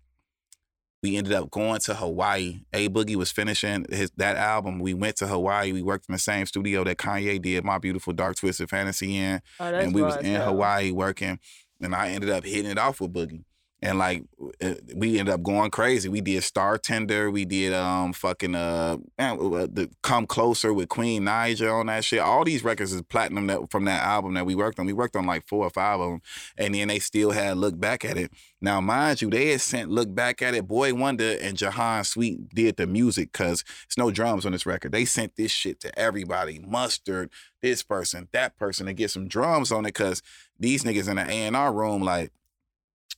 [1.02, 2.60] we ended up going to Hawaii.
[2.72, 4.78] A Boogie was finishing his that album.
[4.78, 5.72] We went to Hawaii.
[5.72, 9.40] We worked in the same studio that Kanye did My Beautiful Dark Twisted Fantasy in
[9.60, 10.40] Oh, and we was in.
[10.40, 11.38] Hawaii working,
[11.80, 13.44] and I ended up hitting it off with Boogie.
[13.82, 14.24] And like
[14.62, 16.08] uh, we ended up going crazy.
[16.08, 17.30] We did Startender.
[17.30, 22.20] We did um fucking uh, man, the Come Closer with Queen Naija on that shit.
[22.20, 24.86] All these records is platinum that, from that album that we worked on.
[24.86, 26.22] We worked on like four or five of them,
[26.56, 28.30] and then they still had Look Back at It.
[28.62, 30.66] Now, mind you, they had sent Look Back at It.
[30.66, 34.92] Boy Wonder and Jahaan Sweet did the music because it's no drums on this record.
[34.92, 36.58] They sent this shit to everybody.
[36.58, 40.22] Mustard, this person, that person to get some drums on it because
[40.58, 42.32] these niggas in the A&R room, like,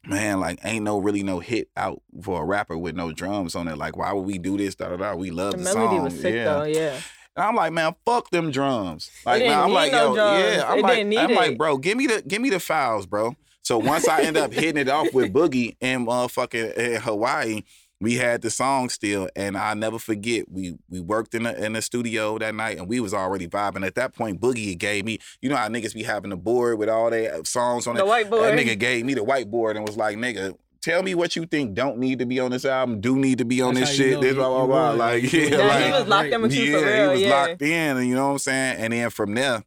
[0.07, 3.68] man, like, ain't no really no hit out for a rapper with no drums on
[3.68, 3.76] it.
[3.76, 4.74] Like, why would we do this?
[4.74, 5.14] Da da da.
[5.14, 6.05] We love The the, melody song.
[6.05, 6.44] was sick yeah.
[6.44, 6.62] though.
[6.64, 7.01] Yeah.
[7.36, 9.11] And I'm like, man, fuck them drums.
[9.24, 10.42] Like, man, I'm like, no yo, drums.
[10.44, 10.64] yeah.
[10.68, 13.36] I'm It like, I'm like, bro, give me the give me the files, bro.
[13.62, 17.62] So once I end up hitting it off with Boogie in motherfucking in Hawaii,
[18.01, 20.44] we had the song still, and I never forget.
[20.51, 23.84] We we worked in the in the studio that night, and we was already vibing.
[23.86, 26.88] At that point, Boogie gave me, you know how niggas be having the board with
[26.88, 28.09] all their uh, songs on The it.
[28.09, 28.42] whiteboard.
[28.42, 30.57] That nigga gave me the whiteboard and was like, nigga.
[30.80, 33.44] Tell me what you think don't need to be on this album, do need to
[33.44, 34.14] be on That's this how you shit.
[34.14, 34.90] know This you- blah blah blah.
[34.92, 35.51] Like yeah, won.
[35.51, 37.03] Yeah, like he was locked in with you yeah, for real.
[37.05, 37.30] he was yeah.
[37.46, 38.76] locked in, and you know what I'm saying.
[38.78, 39.64] And then from there,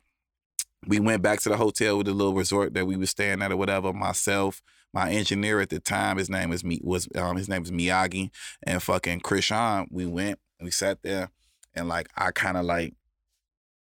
[0.88, 3.52] we went back to the hotel with the little resort that we was staying at
[3.52, 3.92] or whatever.
[3.92, 4.62] Myself,
[4.94, 8.30] my engineer at the time, his name is was um his name was Miyagi,
[8.64, 9.88] and fucking Chrishan.
[9.92, 11.30] We went, we sat there,
[11.74, 12.94] and like I kind of like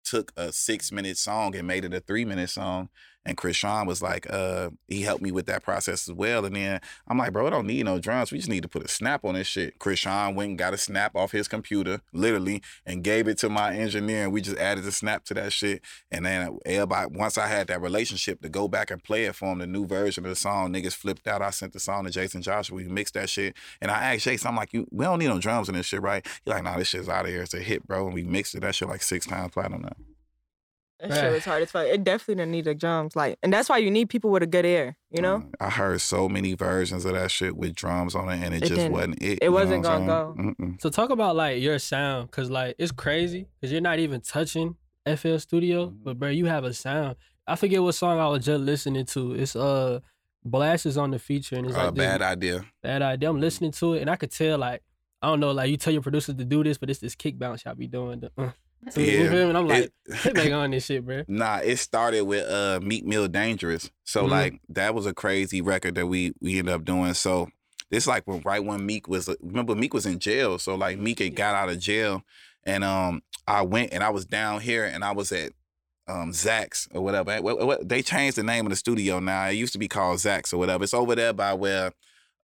[0.04, 2.90] took a six minute song and made it a three minute song.
[3.26, 6.46] And Chrishan was like, uh, he helped me with that process as well.
[6.46, 8.32] And then I'm like, bro, I don't need no drums.
[8.32, 9.80] We just need to put a snap on this shit.
[9.80, 13.76] Chrishan went and got a snap off his computer, literally, and gave it to my
[13.76, 14.24] engineer.
[14.24, 15.82] And we just added a snap to that shit.
[16.12, 19.52] And then everybody, once I had that relationship to go back and play it for
[19.52, 21.42] him, the new version of the song, niggas flipped out.
[21.42, 22.76] I sent the song to Jason Joshua.
[22.76, 23.56] We mixed that shit.
[23.82, 26.02] And I asked Jason, I'm like, you, we don't need no drums in this shit,
[26.02, 26.26] right?
[26.26, 27.42] He's like, nah, this shit's out of here.
[27.42, 28.06] It's a hit, bro.
[28.06, 28.62] And we mixed it.
[28.62, 30.15] That shit like six times platinum now.
[31.00, 31.86] That shit was hard as fuck.
[31.88, 33.16] It definitely didn't need the drums.
[33.16, 35.40] Like, and that's why you need people with a good ear, you know?
[35.40, 38.58] Mm, I heard so many versions of that shit with drums on it, and it,
[38.64, 39.40] It just didn't- wasn't it.
[39.42, 40.36] it wasn't gonna go.
[40.38, 40.82] Mm-mm.
[40.82, 44.78] So talk about like your sound, cause like it's crazy, cause you're not even touching
[45.06, 46.04] FL Studio, Mhm.
[46.04, 47.18] but bro, you have a sound.
[47.46, 49.34] I forget what song I was just listening to.
[49.36, 50.00] It's uh
[50.48, 52.66] Blxst is on the feature, and it's Uh, like this bad idea.
[52.84, 53.30] bad idea.
[53.30, 54.82] I'm listening to it, and I could tell like
[55.22, 57.38] I don't know, like you tell your producers to do this, but it's this kick
[57.40, 58.20] bounce y'all be doing.
[58.20, 58.52] The, uh.
[58.92, 59.50] So, you Yeah, feel me?
[59.50, 61.24] And I'm like, It- hit back on this shit, bro.
[61.28, 63.90] Nah, it started with uh Meek Mill Dangerous.
[64.04, 64.30] So Mhm.
[64.30, 67.14] like that was a crazy record that we we ended up doing.
[67.14, 67.50] So
[67.90, 70.60] this like when right when Meek was remember Meek was in jail.
[70.60, 72.22] So like Meek had got out of jail
[72.64, 75.52] and um I went and I was down here and I was at
[76.08, 77.42] um Zach's or whatever.
[77.42, 79.48] What, what, they changed the name of the studio now.
[79.48, 80.84] It used to be called Zach's or whatever.
[80.84, 81.92] It's over there by where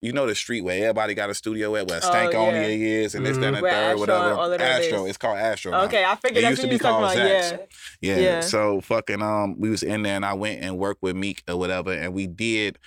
[0.03, 2.30] you know the street where everybody got a studio at where Oh, yeah.
[2.30, 2.68] Onia
[3.05, 4.24] is and this, that, and the Where third, Astro whatever.
[4.30, 5.05] and all of that Astro.
[5.05, 5.09] is.
[5.11, 5.72] It's called Astro.
[5.72, 5.82] now.
[5.84, 7.68] Okay, I figured It that's used what to you be was talking called about.
[8.01, 8.16] Yeah.
[8.16, 8.22] Yeah.
[8.22, 8.40] Yeah.
[8.40, 11.57] So fucking um we was in there and I went and worked with Meek or
[11.57, 12.78] whatever and we did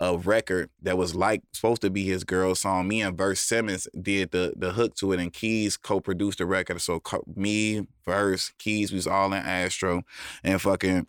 [0.00, 2.88] a record that was like supposed to be his girl song.
[2.88, 6.80] Me and Verse Simmons did the the hook to it and Keyz co-produced the record.
[6.80, 10.02] So co- me, Verse, Keyz we was all in Astro
[10.42, 11.06] and fucking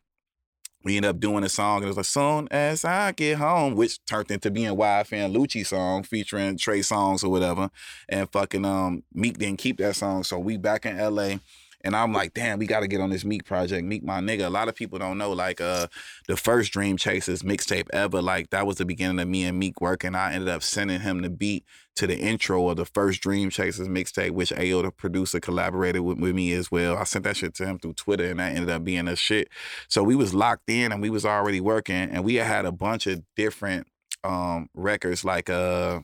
[0.83, 3.75] we ended up doing a song and it was like soon as I get home,
[3.75, 7.69] which turned into being YFN Lucci song featuring Trey Songz or whatever.
[8.09, 10.23] And fucking um Meek didn't keep that song.
[10.23, 11.37] So we back in LA.
[11.85, 13.85] And I'm like, damn, we gotta get on this Meek project.
[13.85, 14.45] Meek, my nigga.
[14.45, 15.87] A lot of people don't know, like, uh,
[16.27, 19.81] the first Dream Chasers mixtape ever, like, that was the beginning of me and Meek
[19.81, 20.15] working.
[20.15, 21.65] I ended up sending him the beat
[21.97, 26.19] to the intro of the first Dream Chasers mixtape, which Ayo, the producer, collaborated with,
[26.19, 26.97] with me as well.
[26.97, 29.49] I sent that shit to him through Twitter, and that ended up being a shit.
[29.89, 32.71] So we was locked in, and we was already working, and we had had a
[32.71, 33.87] bunch of different
[34.23, 35.99] um records, like uh.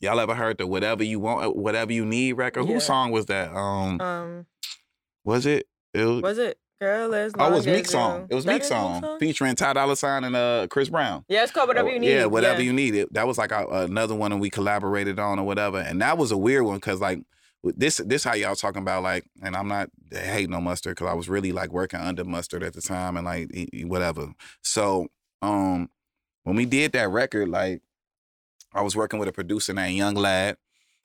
[0.00, 2.66] Y'all ever heard the "Whatever You Want, Whatever You Need" record?
[2.66, 2.74] Yeah.
[2.74, 3.54] Whose song was that?
[3.54, 4.46] Um, Um,
[5.24, 5.66] was it?
[5.94, 6.22] It was.
[6.22, 8.26] was it girl as oh, it was Meek song.
[8.28, 11.24] It was Meek Meek's song, featuring Ty Dolla Sign and uh Chris Brown.
[11.28, 12.10] Yeah, it's called whatever Oh, you need.
[12.10, 12.94] Yeah, whatever you need.
[12.96, 16.18] It that was like a, another one that we collaborated on or whatever, and that
[16.18, 17.20] was a weird one because like
[17.62, 21.14] this this how y'all talking about like, and I'm not hating on Mustard because I
[21.14, 23.48] was really like working under Mustard at the time and like
[23.84, 24.32] whatever.
[24.62, 25.06] So
[25.40, 25.88] um
[26.42, 27.80] when we did that record, like
[28.74, 30.56] I was working with a producer named Young Lad.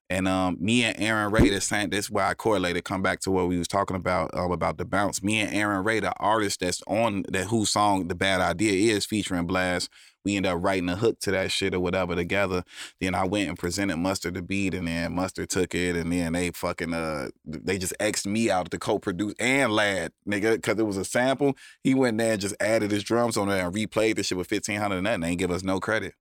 [0.10, 1.90] And um, me and Aaron Ray, the same.
[1.90, 2.86] That's why I correlated.
[2.86, 5.22] Come back to what we was talking about um, about the bounce.
[5.22, 9.06] Me and Aaron Ray, the artist that's on that whose song "The Bad Idea" is
[9.06, 9.90] featuring Blxst.
[10.24, 12.64] We end up writing a hook to that shit or whatever together.
[13.00, 16.34] Then I went and presented Mustard the beat, and then Mustard took it, and then
[16.34, 20.86] they fucking uh they just X'd me out to co-produce and Lad, nigga, because it
[20.86, 21.56] was a sample.
[21.84, 24.48] He went there and just added his drums on there and replayed the shit with
[24.48, 26.14] fifteen hundred and and they ain't give us no credit.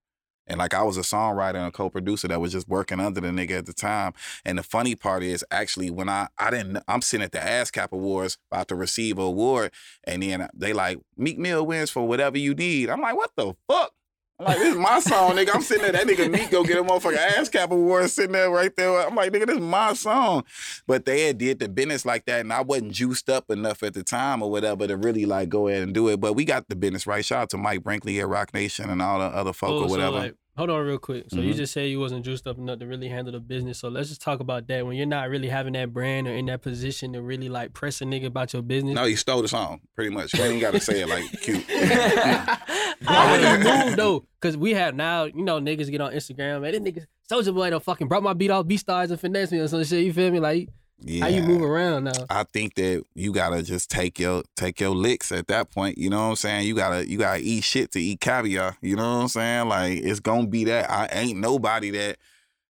[0.46, 3.28] And like I was a songwriter and a co-producer that was just working under the
[3.28, 4.12] nigga at the time.
[4.44, 7.92] And the funny part is actually when I I didn't I'm sitting at the ASCAP
[7.92, 9.72] Awards about to receive a award,
[10.04, 12.88] and then they like Meek Mill wins for whatever you need.
[12.90, 13.92] I'm like, what the fuck?
[14.38, 15.54] I'm like, this is my song, nigga.
[15.54, 15.92] I'm sitting there.
[15.92, 19.06] That nigga Meek go get a motherfucking ASCAP award sitting there right there.
[19.06, 20.44] I'm like, nigga, this is my song.
[20.86, 23.94] But they had did the business like that, and I wasn't juiced up enough at
[23.94, 26.20] the time or whatever to really like go ahead and do it.
[26.20, 27.24] But we got the business right.
[27.24, 29.88] Shout out to Mike Brinkley at Roc Nation and all the other folk Oh, or
[29.88, 30.16] so, whatever.
[30.18, 31.24] like, hold on real quick.
[31.30, 31.56] So you Mhm.
[31.56, 33.78] just say you wasn't juiced up enough to really handle the business.
[33.78, 34.86] So let's just talk about that.
[34.86, 38.00] When you're not really having that brand or in that position to really like press
[38.00, 38.94] a nigga about your business.
[38.94, 40.32] no, he stole the song pretty much.
[40.34, 41.64] You ain't got to say it like cute.
[42.98, 44.24] You move though?
[44.40, 46.72] Because we have now, you know, niggas get on Instagram, man.
[46.72, 49.58] This nigga Soulja Boy done fucking brought my beat off B stars and finesse me
[49.58, 50.04] or some shit.
[50.04, 50.40] You feel me?
[50.40, 50.68] Like
[51.00, 51.24] yeah.
[51.24, 52.26] how you move around now?
[52.30, 55.98] I think that you gotta just take your take your licks at that point.
[55.98, 56.66] You know what I'm saying?
[56.66, 58.76] You gotta you gotta eat shit to eat caviar.
[58.80, 59.68] You know what I'm saying?
[59.68, 60.90] Like it's gonna be that.
[60.90, 62.18] I ain't nobody that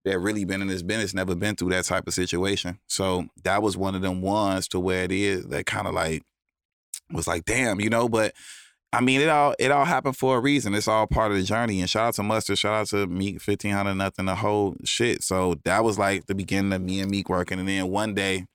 [0.05, 2.79] that really been in this business, never been through that type of situation.
[2.87, 6.23] So that was one of them ones to where it is that kind of like
[7.13, 8.33] was like, damn, you know, but
[8.93, 10.75] I mean, it all it all happened for a reason.
[10.75, 11.81] It's all part of the journey.
[11.81, 15.23] And shout out to Mustard, shout out to Meek, fifteen hundred nothing, the whole shit.
[15.23, 17.61] So that was like the beginning of me and Meek working.
[17.61, 18.47] And then one day,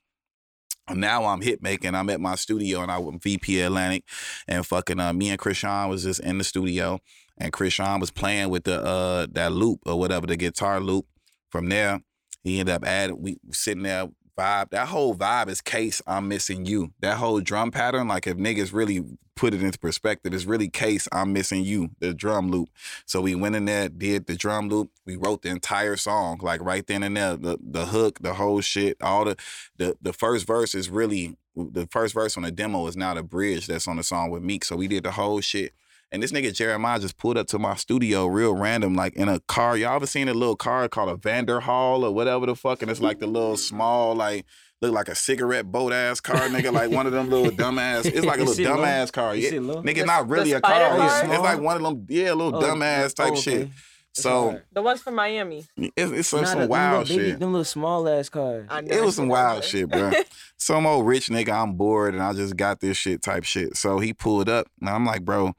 [0.93, 1.95] now I'm hit making.
[1.95, 4.03] I'm at my studio and I was VP Atlantic,
[4.47, 6.99] and fucking uh, me and Chrishan was just in the studio,
[7.37, 11.05] and Chrishan was playing with the uh that loop or whatever, the guitar loop.
[11.49, 12.01] From there,
[12.43, 13.21] he ended up adding.
[13.21, 14.69] We sitting there vibe.
[14.71, 16.93] That whole vibe is case I'm missing you.
[17.01, 19.03] That whole drum pattern, like if niggas really
[19.35, 22.69] put it into perspective, it's really case I'm missing you, the drum loop.
[23.05, 24.91] So we went in there, did the drum loop.
[25.05, 27.35] We wrote the entire song, like right then and there.
[27.35, 29.35] The the hook, the whole shit, all the
[29.77, 33.23] the the first verse is really the first verse on the demo is now the
[33.23, 34.65] bridge that's on the song with Meek.
[34.65, 35.73] So we did the whole shit.
[36.11, 39.39] And this nigga Jeremih just pulled up to my studio real random, like in a
[39.41, 39.75] car.
[39.75, 42.81] Y'all ever seen a little car called a Vanderhall or whatever the fuck?
[42.81, 44.45] And it's like the little small, like
[44.81, 46.71] look like a cigarette boat ass car, nigga.
[46.71, 48.05] Like one of them little dumbass.
[48.05, 48.77] It's like a little it low?
[48.77, 49.35] dumbass car.
[49.35, 50.71] Yeah, it nigga, The- not really a car.
[50.73, 53.53] spider It's, it's like one of them, yeah, little Oh, dumbass oh, type oh, shit.
[53.63, 53.71] okay.
[53.71, 54.61] That's So.
[54.71, 55.65] The ones from Miami.
[55.75, 57.39] it's, it's some, some them wild little baby- shit.
[57.39, 58.69] Them little small ass cars.
[58.87, 59.65] It was some wild those.
[59.69, 60.11] shit, bro.
[60.57, 63.75] some old rich nigga, I'm bored and I just got this shit type shit.
[63.75, 64.67] So he pulled up.
[64.79, 65.53] And I'm like, bro,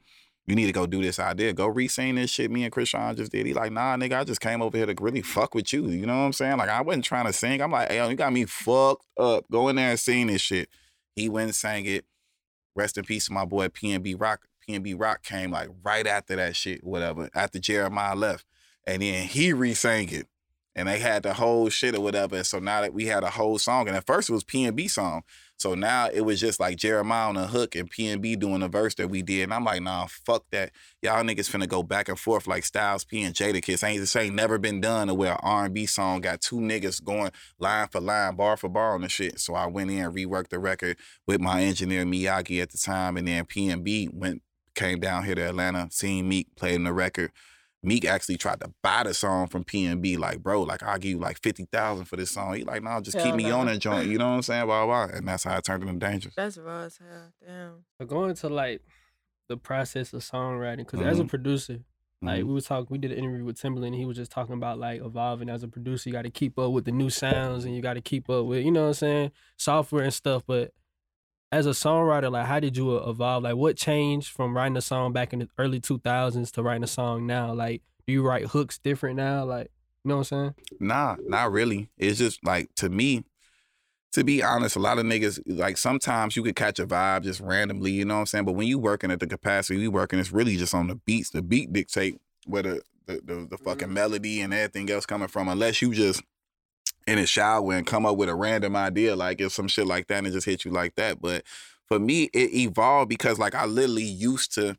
[0.47, 1.51] you need to go do this idea.
[1.51, 3.45] Go re-sing this shit me and Chrishan just did.
[3.45, 5.89] He like, nah, nigga, I just came over here to really fuck with you.
[5.89, 6.57] You know what I'm saying?
[6.57, 7.61] Like, I wasn't trying to sing.
[7.61, 9.45] I'm like, hey, you got me fucked up.
[9.51, 10.69] Go in there and sing this shit.
[11.15, 12.05] He went and sang it.
[12.75, 14.47] Rest in peace to my boy PNB Rock.
[14.67, 18.45] PNB Rock came like right after that shit, whatever, after Jeremih left.
[18.85, 20.27] And then he re-sang it
[20.77, 22.37] and they had the whole shit or whatever.
[22.37, 24.63] And so now that we had a whole song, and at first it was P
[24.63, 25.23] and B song.
[25.57, 28.59] So now it was just like Jeremih on the hook and P and B doing
[28.59, 29.45] the verse that we did.
[29.45, 30.71] And I'm like, nah, fuck that.
[31.01, 33.83] Y'all niggas finna go back and forth like Styles P and Jadakiss.
[33.83, 37.87] Ain't this ain't never been done where an R&B song got two niggas going line
[37.87, 39.39] for line, bar for bar on the shit.
[39.39, 43.17] So I went in and reworked the record with my engineer Miyagi at the time,
[43.17, 44.43] and then P and B went
[44.75, 47.31] came down here to Atlanta, seen Meek playing the record.
[47.87, 51.19] Meek actually tried to buy the song from PNB, like, bro, like I'll give you
[51.19, 52.53] like fifty thousand for this song.
[52.55, 53.59] He like, no, just keep Hell me no.
[53.59, 54.07] on that joint.
[54.09, 54.65] You know what I'm saying?
[54.65, 55.05] Blah blah.
[55.05, 56.35] And that's how I turned into dangerous.
[56.35, 57.31] That's raw as hell.
[57.45, 57.85] Damn.
[57.97, 58.81] But going to like
[59.49, 61.29] the process of songwriting, because as a Mhm.
[61.29, 61.79] producer,
[62.21, 62.47] like Mhm.
[62.47, 63.87] we was talking, we did an interview with Timbaland.
[63.87, 66.09] And he was just talking about like evolving as a producer.
[66.09, 68.45] You got to keep up with the new sounds, and you got to keep up
[68.45, 70.43] with you know what I'm saying, software and stuff.
[70.45, 70.73] But
[71.51, 73.43] as a songwriter, like how did you uh, evolve?
[73.43, 76.87] Like what changed from writing a song back in the early 2000s to writing a
[76.87, 77.53] song now?
[77.53, 79.45] Like do you write hooks different now?
[79.45, 79.71] Like
[80.03, 80.55] you know what I'm saying?
[80.79, 81.89] Nah, not really.
[81.97, 83.23] It's just like to me,
[84.13, 87.39] to be honest, a lot of niggas like sometimes you could catch a vibe just
[87.39, 88.45] randomly, you know what I'm saying?
[88.45, 91.29] But when you working at the capacity we working, it's really just on the beats.
[91.29, 95.47] The beat dictate where the the, the, the fucking melody and everything else coming from,
[95.47, 96.21] unless you just
[97.07, 100.07] in a shower and come up with a random idea, like if some shit like
[100.07, 101.21] that and just hit you like that.
[101.21, 101.43] But
[101.87, 104.77] for me, it evolved because like I literally used to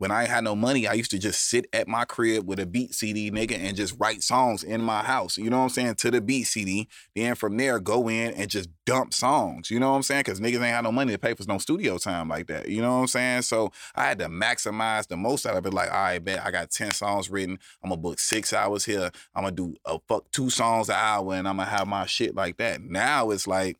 [0.00, 2.64] when I had no money, I used to just sit at my crib with a
[2.64, 5.36] beat CD, nigga, and just write songs in my house.
[5.36, 5.96] You know what I'm saying?
[5.96, 6.88] To the beat CD.
[7.14, 9.70] Then from there, go in and just dump songs.
[9.70, 10.20] You know what I'm saying?
[10.20, 12.66] Because niggas ain't had no money to pay for no studio time like that.
[12.66, 13.42] You know what I'm saying?
[13.42, 15.74] So I had to maximize the most out of it.
[15.74, 17.58] Like, all right, bet I got 10 songs written.
[17.84, 19.10] I'm gonna book six hours here.
[19.34, 22.34] I'm gonna do a fuck two songs an hour and I'm gonna have my shit
[22.34, 22.80] like that.
[22.80, 23.76] Now it's like,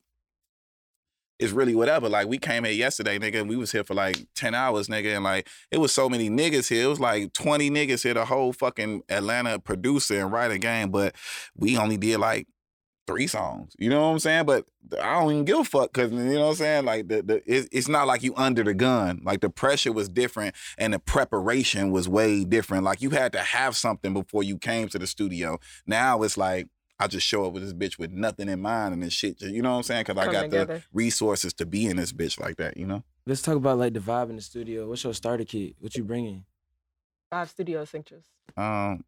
[1.41, 2.09] it's really whatever.
[2.09, 5.15] Like we came here yesterday, nigga, and we was here for like 10 hours, nigga,
[5.17, 6.85] and like it was so many niggas here.
[6.85, 11.17] It was like 20 niggas here, the whole fucking Atlanta producer and writer game, but
[11.57, 12.47] we only did like
[13.07, 13.75] three songs.
[13.79, 14.45] You know what I'm saying?
[14.45, 14.67] But
[15.03, 16.85] I don't even give a fuck because you know what I'm saying.
[16.85, 19.23] Like the the it's, it's not like you under the gun.
[19.25, 22.85] Like the pressure was different and the preparation was way different.
[22.85, 25.59] Like you had to have something before you came to the studio.
[25.87, 26.69] Now it's like.
[27.01, 29.41] I just show up with this bitch with nothing in mind and this shit.
[29.41, 30.05] You know what I'm saying?
[30.07, 32.77] Because I Come got the resources to be in this bitch like that.
[32.77, 33.03] You know?
[33.27, 34.87] Let's talk about like the vibe in the studio.
[34.87, 35.77] What's your starter kit?
[35.81, 36.45] What you bringing?
[37.31, 38.25] Five studio essentials.
[38.55, 39.05] Um,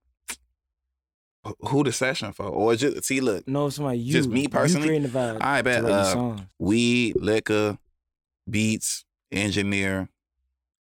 [1.60, 2.46] who the session for?
[2.46, 4.12] Or just see, look, No, somebody you.
[4.12, 4.88] Just me you personally?
[4.88, 5.38] creating the vibe.
[5.42, 7.76] I bet write your uh, weed, liquor,
[8.48, 10.08] beats, engineer,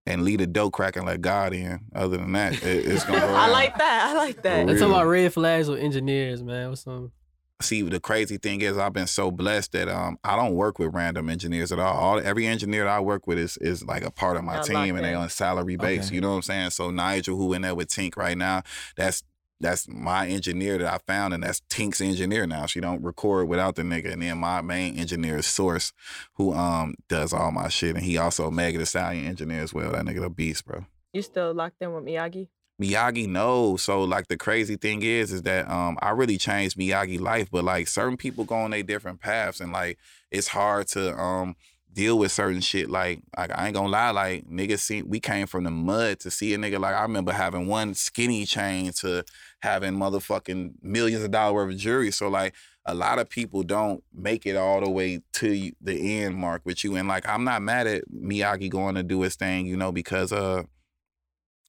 [0.08, 1.82] and lead a dough crack and let God in.
[1.93, 3.28] Other than that, it, it's gonna go.
[3.36, 4.08] I like that.
[4.10, 4.62] I like that.
[4.62, 6.70] For Let's talk about red flags with engineers, man.
[6.70, 7.12] What's some?
[7.60, 10.93] See, the crazy thing is, I've been so blessed that um, I don't work with
[10.93, 11.97] random engineers at all.
[11.97, 14.66] all every engineer that I work with is is like a part of my Not
[14.66, 15.16] team, locked and they in.
[15.16, 16.08] on salary base.
[16.08, 16.16] Okay.
[16.16, 16.70] You know what I'm saying?
[16.70, 18.62] So Nigel, who in there with Tink right now,
[18.95, 19.24] that's
[19.60, 22.66] that's my engineer that I found, and that's Tink's engineer now.
[22.66, 25.93] She don't record without the nigga, and then my main engineer is Source,
[26.34, 29.91] who um does all my shit, and he also Megan Thee Stallion engineer as well.
[29.91, 30.86] That nigga the beast, bro.
[31.14, 32.49] You still locked in with Miyagi?
[32.82, 33.76] Miyagi no.
[33.78, 37.64] So like the crazy thing is, is that um I really changed Miyagi life, but
[37.64, 39.97] like certain people go on their different paths, and like
[40.32, 41.55] it's hard to um
[41.97, 42.89] deal with certain shit.
[42.91, 46.30] Like like I ain't gonna lie, like niggas see we came from the mud to
[46.30, 46.80] see a nigga.
[46.80, 49.26] Like I remember having one skinny chain to
[49.62, 52.12] having motherfucking millions of dollars worth of jewelry.
[52.12, 52.53] So like
[52.86, 56.84] a lot of people don't make it all the way to the end mark with
[56.84, 56.95] you.
[56.95, 60.32] And like I'm not mad at Miyagi going to do his thing, you know, because
[60.32, 60.64] uh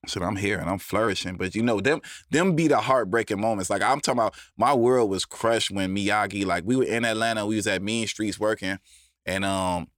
[0.07, 1.36] shit, I'm here and I'm flourishing.
[1.36, 3.70] But you know, them them be the heartbreaking moments.
[3.70, 7.47] Like I'm talking about my world was crushed when Miyagi, like we were in Atlanta,
[7.47, 8.78] we was at Mean Streets working,
[9.26, 9.89] and um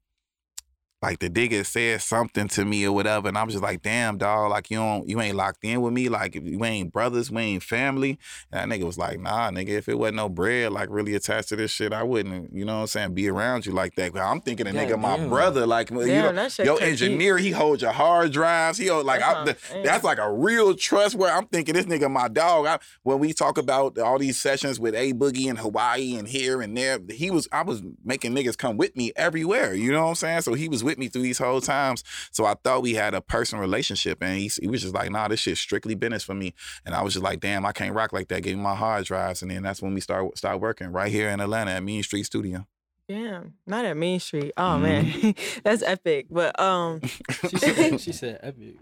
[1.02, 4.50] like the digger said something to me or whatever, and I'm just like, damn, dog,
[4.50, 7.62] like you don't, you ain't locked in with me, like you ain't brothers, we ain't
[7.62, 8.18] family.
[8.52, 11.48] And that nigga was like, nah, nigga, if it wasn't no bread, like really attached
[11.50, 14.12] to this shit, I wouldn't, you know what I'm saying, be around you like that.
[14.12, 17.92] But I'm thinking a nigga, my brother, like you know, your engineer, he holds your
[17.92, 21.46] hard drives, he hold like That's I, the, that's like a real trust where I'm
[21.46, 22.66] thinking this nigga my dog.
[22.66, 26.60] I, when we talk about all these sessions with A Boogie in Hawaii and here
[26.60, 29.72] and there, he was I was making niggas come with me everywhere.
[29.74, 30.42] You know what I'm saying?
[30.42, 32.02] So he was with me through these whole times.
[32.32, 35.28] So I thought we had a personal relationship, and he, he was just like, nah,
[35.28, 36.54] this shit's strictly business for me.
[36.84, 38.42] And I was just like, damn, I can't rock like that.
[38.42, 41.28] Gave me my hard drives, and then that's when we start start working right here
[41.30, 42.66] in Atlanta at Mean Street Studio.
[43.08, 44.52] Damn, not at Main Street.
[44.56, 44.82] Oh Mm-hmm.
[44.82, 45.34] man,
[45.64, 46.26] that's epic.
[46.30, 47.00] But um,
[47.50, 48.76] She said, she said epic.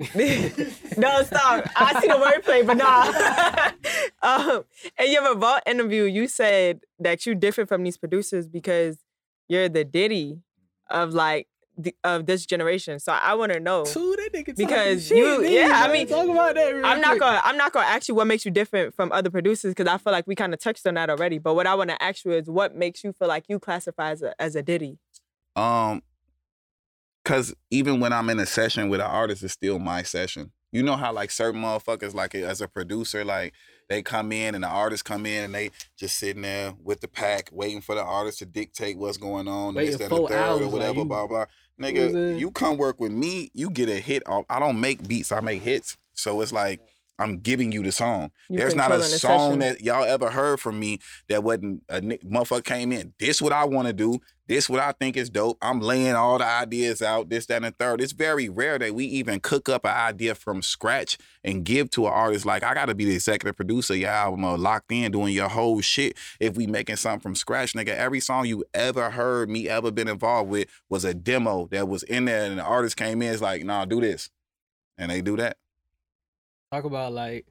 [0.99, 1.67] no, stop.
[1.75, 4.51] I see the wordplay, but nah.
[4.53, 4.65] um,
[4.99, 8.99] and you have a Revolt interview, you said that you different from these producers because
[9.49, 10.41] you're the Diddy
[10.91, 11.49] of like
[11.79, 12.99] the, of this generation.
[12.99, 13.83] So I want to know.
[13.97, 15.51] Ooh, that nigga talking Because shit, you- nigga.
[15.51, 16.75] yeah, I mean, talk about that.
[16.75, 17.21] real I'm not quick.
[17.21, 19.97] gonna I'm not gonna ask you what makes you different from other producers because I
[19.99, 21.39] feel like we kind of touched on that already.
[21.39, 24.11] But what I want to ask you is what makes you feel like you classify
[24.11, 24.99] as a, as a Diddy.
[25.57, 26.03] Um,
[27.25, 30.53] cause even when I'm in a session with an artist, it's still my session.
[30.71, 33.55] You know how like certain motherfuckers, like as a producer, like
[33.89, 37.09] they come in and the artists come in and they just sitting there with the
[37.09, 40.17] pack, waiting for the artist to dictate what's going on, Waiting this, that, and the
[40.17, 41.47] four third, hours, or like whatever, you- blah blah.
[41.81, 44.23] Nigga, you come work with me, you get a hit.
[44.27, 44.45] Off.
[44.51, 45.97] I don't make beats, I make hits.
[46.15, 46.81] So it's like
[47.19, 48.31] I'm giving you the song.
[48.49, 52.65] You There's not a song that y'all ever heard from me that wasn't a motherfucker
[52.65, 53.13] came in.
[53.19, 54.21] This what I want to do.
[54.47, 55.59] This what I think is dope.
[55.61, 57.29] I'm laying all the ideas out.
[57.29, 58.01] This, that, and the third.
[58.01, 62.07] It's very rare that we even cook up an idea from scratch and give to
[62.07, 62.47] an artist.
[62.47, 65.35] Like I got to be the executive producer of your album or locked in doing
[65.35, 66.17] your whole shit.
[66.41, 70.09] If we making something from scratch, nigga, every song you ever heard me ever been
[70.09, 73.33] involved with was a demo that was in there, and the artist came in.
[73.33, 74.31] It's like, nah, do this,
[74.97, 75.59] and they do that.
[76.73, 77.47] Talk about like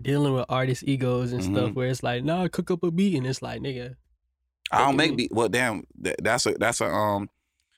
[0.00, 1.74] dealing with artist egos and stuff Mhm.
[1.74, 3.96] where it's like, nah, cook up a beat and it's like, nigga,
[4.70, 5.32] I don't make beat.
[5.32, 7.30] Well, damn, that, that's a that's a um.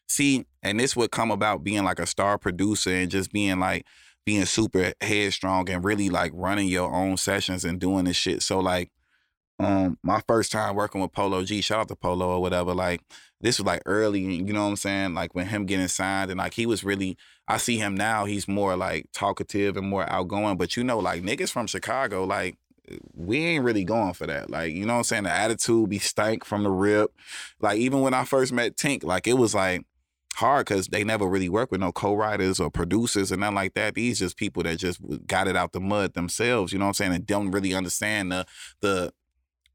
[0.09, 3.87] See, and this would come about being like a star producer and just being like
[4.27, 8.43] being super headstrong and really like running your own sessions and doing this shit.
[8.43, 8.91] So like,
[9.61, 12.75] um, my first time working with Polo G, shout out to Polo or whatever.
[12.75, 13.03] Like,
[13.41, 15.15] this was like early, you know what I'm saying?
[15.15, 17.17] Like when him getting signed and like he was really.
[17.49, 18.27] I see him now.
[18.27, 20.57] He's more like talkative and more outgoing.
[20.57, 22.57] But you know, like niggas from Chicago, like
[22.89, 24.51] eh, we ain't really going for that.
[24.51, 25.25] Like, you know what I'm saying?
[25.25, 27.11] The attitude be stank from the rip.
[27.61, 29.85] Like, even when I first met Tink, like it was like
[30.35, 33.95] hard because they never really work with no co-writers or producers and nothing like that.
[33.95, 36.95] These just people that just got it out the mud themselves, you know what I'm
[36.95, 37.13] saying?
[37.15, 38.47] And don't really understand the
[38.81, 39.13] the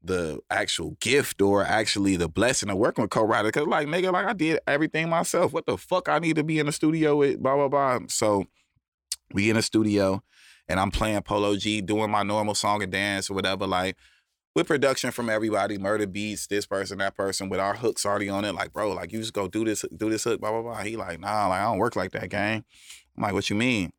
[0.06, 3.50] the actual gift or actually the blessing of working with co-writer.
[3.50, 5.52] Cause like nigga, like I did everything myself.
[5.52, 8.06] What the fuck I need to be in the studio with blah blah blah.
[8.08, 8.44] So
[9.32, 10.22] we in the studio
[10.68, 13.96] and I'm playing Polo G, doing my normal song and dance or whatever, like
[14.54, 18.44] with production from everybody, Murda Beatz, this person, that person, with our hooks already on
[18.44, 18.54] it.
[18.54, 20.82] Like, bro, like you just go do this, do this hook, blah, blah, blah.
[20.82, 22.64] He like, nah, like I don't work like that, gang.
[23.16, 23.92] I'm like, what you mean?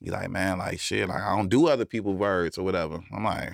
[0.00, 3.00] He like, man, like shit, like I don't do other people's words or whatever.
[3.12, 3.52] I'm like,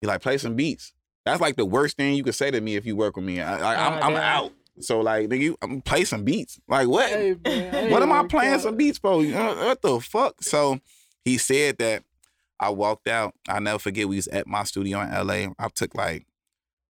[0.00, 0.92] he like play some beats.
[1.24, 3.40] That's like the worst thing you could say to me if you work with me.
[3.40, 4.52] I, I'm, Oh, I'm out.
[4.78, 6.60] So like, nigga, you, I'm play some beats.
[6.68, 7.08] Like what?
[7.10, 7.34] hey,
[7.90, 8.60] what am I playing God.
[8.60, 9.14] some beats for?
[9.22, 10.42] Uh, What the fuck?
[10.42, 10.78] So
[11.24, 12.04] he said that
[12.60, 13.34] I walked out.
[13.48, 15.52] I never forget we was at my studio in LA.
[15.58, 16.26] I took like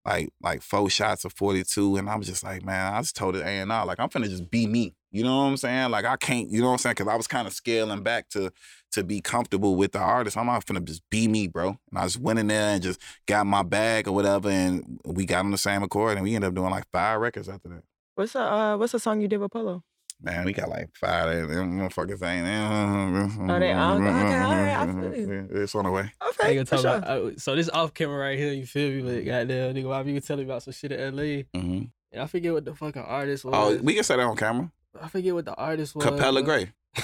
[0.05, 3.36] like like four shots of 42 and I was just like, man, I just told
[3.36, 4.94] it A&R, like I'm finna just be me.
[5.11, 5.90] You know what I'm saying?
[5.90, 6.96] Like I can't, you know what I'm saying?
[6.96, 8.53] Cause I was kind of scaling back to
[8.93, 10.36] to be comfortable with the artist.
[10.36, 11.78] I'm not finna just be me, bro.
[11.90, 15.24] And I just went in there and just got my bag or whatever and we
[15.26, 17.82] got on the same accord and we ended up doing like five records after that.
[18.14, 19.82] What's the uh, what's the song you did with Polo?
[20.20, 23.51] Man, we got like five of them motherfuckers ain't.
[23.51, 25.49] Oh, they all- okay, all right, I feel you.
[25.51, 26.12] It's on the way.
[26.28, 26.97] Okay, Nigga for talk sure.
[26.97, 29.03] about, uh, so this off camera right here, you feel me?
[29.03, 31.22] But goddamn, nigga, why you tell me about some shit at LA?
[31.22, 31.84] Mm-hmm.
[32.12, 33.55] And I forget what the fucking artist was.
[33.57, 34.70] Oh, we can say that on camera.
[35.01, 36.05] I forget what the artist was.
[36.05, 36.70] Capella Gray.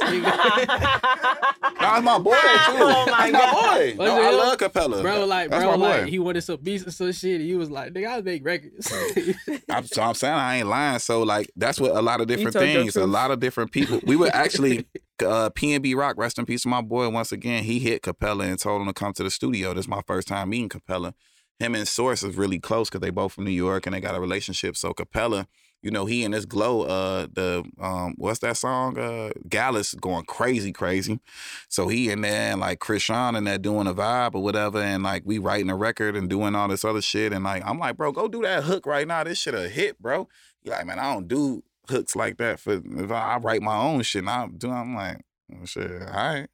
[0.00, 2.38] This nigga- my boy too.
[2.40, 3.54] Oh my That's God.
[3.54, 4.04] my boy.
[4.04, 4.34] No, I up?
[4.34, 5.02] love Capella.
[5.02, 7.40] Bro, like, That's bro, my like, he wanted some beats and some shit.
[7.40, 8.92] And he was like, nigga, I make records.
[9.70, 10.98] I'm, so I'm saying I ain't lying.
[10.98, 12.96] So like that's what a lot of different things.
[12.96, 14.00] A lot of different people.
[14.04, 14.86] We were actually
[15.24, 16.16] uh, PNB Rock.
[16.18, 17.08] Rest in peace, my boy.
[17.08, 19.74] Once again, he hit Capella and told him to come to the studio.
[19.74, 21.14] This is my first time meeting Capella.
[21.58, 24.14] Him and Source is really close because they both from New York and they got
[24.14, 24.76] a relationship.
[24.76, 25.46] So Capella
[25.82, 28.98] you know, he and this glow, uh, the um, what's that song?
[28.98, 31.20] Uh, Gyalis going crazy, crazy.
[31.68, 35.02] So he in there and like Chrishan and there doing a vibe or whatever, and
[35.02, 37.96] like we writing a record and doing all this other shit, and like I'm like,
[37.96, 39.24] bro, go do that hook right now.
[39.24, 40.28] This shit a hit, bro.
[40.62, 43.76] He like, man, I don't do hooks like that for if I, I write my
[43.76, 44.20] own shit.
[44.20, 44.70] And I do.
[44.70, 45.18] I'm like,
[45.52, 46.48] oh, shit, all right.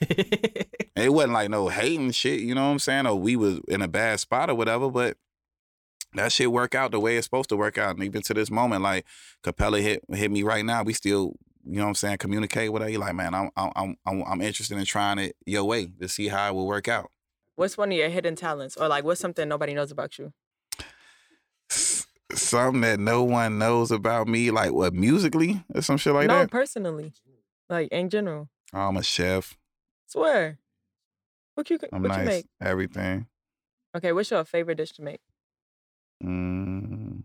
[1.00, 3.06] It wasn't like no hating shit, you know what I'm saying?
[3.06, 5.16] Or we was in a bad spot or whatever, but
[6.14, 7.96] that shit work out the way it's supposed to work out.
[7.96, 9.06] And even to this moment, like
[9.42, 10.82] Capella hit hit me right now.
[10.82, 11.34] We still,
[11.64, 12.88] you know what I'm saying, communicate with her.
[12.88, 16.28] He like, man, I'm I'm I'm I'm interested in trying it your way to see
[16.28, 17.10] how it will work out.
[17.56, 20.32] What's one of your hidden talents, or like what's something nobody knows about you?
[22.32, 26.38] Something that no one knows about me, like what musically or some shit like no,
[26.38, 26.42] that.
[26.42, 27.12] No, personally,
[27.68, 28.48] like in general.
[28.72, 29.56] I'm a chef.
[30.06, 30.58] Swear.
[31.54, 32.46] What you I'm what you make?
[32.60, 33.26] Everything.
[33.96, 35.20] Okay, what's your favorite dish to make?
[36.24, 37.22] Mm.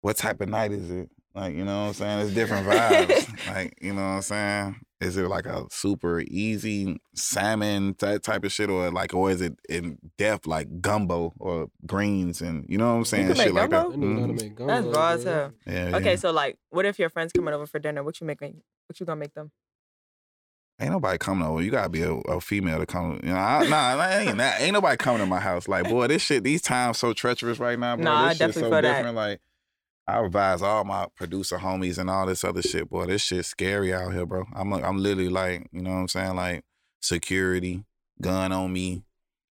[0.00, 1.10] What type of night is it?
[1.34, 2.20] Like, you know what I'm saying?
[2.20, 3.46] It's different vibes.
[3.54, 4.76] like, you know what I'm saying?
[5.00, 9.40] Is it like a super easy salmon that type of shit, or like, or is
[9.40, 13.26] it in depth like gumbo or greens and you know what I'm saying?
[13.28, 13.90] can Shit make like gumbo?
[13.92, 14.36] That nigga know how to Mhm.
[14.42, 15.52] make That's gumbo, raw as hell.
[15.66, 16.16] Yeah, Okay, yeah.
[16.16, 18.02] so like, what if your friends coming over for dinner?
[18.02, 18.40] What you make?
[18.40, 19.52] What you gonna make them?
[20.80, 21.60] Ain't nobody coming over.
[21.60, 23.18] You gotta be a, a female to come.
[23.22, 25.66] You know, I, nah, ain't, ain't nobody coming to my house.
[25.66, 28.04] Like, boy, this shit, these times so treacherous right now, bro.
[28.04, 28.96] Nah, I this shit definitely so feel that.
[28.96, 29.16] different.
[29.16, 29.40] Like,
[30.06, 33.06] I advise all my producer homies and all this other shit, boy.
[33.06, 34.44] This shit's scary out here, bro.
[34.54, 36.64] I'm, I'm literally like, you know what I'm saying, like
[37.00, 37.84] security,
[38.22, 39.02] gun on me,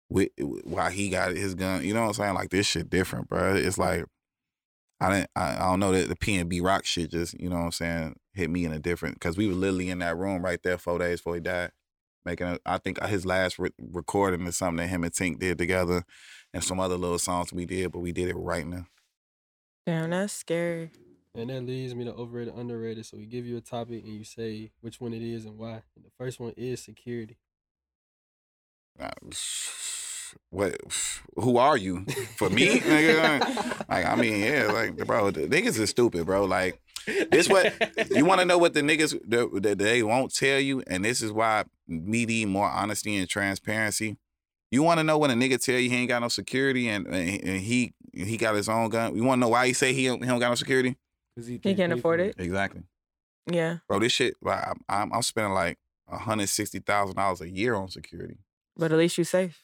[0.10, 0.30] with
[0.64, 1.84] while he got his gun.
[1.84, 2.34] You know what I'm saying?
[2.36, 3.56] Like this shit different, bro.
[3.56, 4.06] It's like.
[5.00, 5.30] I didn't.
[5.36, 8.16] I, I don't know that the PnB Rock shit just you know what I'm saying
[8.34, 11.00] hit me in a different because we were literally in that room right there four
[11.00, 11.72] days before he died,
[12.26, 12.48] making.
[12.48, 16.04] A, I think his last re- recording is something that him and Tink did together,
[16.54, 18.88] and some other little songs we did, but we did it right now.
[19.86, 20.92] Damn, that's scary.
[21.34, 23.06] And that leads me to overrated, underrated.
[23.06, 25.84] So we give you a topic and you say which one it is and why.
[25.96, 27.38] And the first one is security.
[29.00, 29.12] Uh,
[30.50, 30.76] What?
[31.36, 32.06] Who are you?
[32.38, 33.88] For me, nigga?
[33.90, 36.46] Like I mean, yeah, like bro, the niggas is stupid, bro.
[36.46, 36.82] Like
[37.32, 37.74] this what
[38.12, 41.22] you want to know what the niggas that that they won't tell you, and this
[41.22, 44.18] is why me need more honesty and transparency.
[44.72, 47.08] You want to know when a nigga tell you he ain't got no security and,
[47.08, 49.16] and he he got his own gun.
[49.16, 50.98] You want to know why he say he don't, he don't got no security?
[51.38, 52.36] 'Cause He can't afford it.
[52.40, 52.82] Exactly,
[53.50, 54.00] Yeah, bro.
[54.00, 55.78] This shit, like, I'm I'm, I'm spending like
[56.10, 58.38] hundred sixty thousand dollars a year on security.
[58.76, 59.62] but at least you're safe.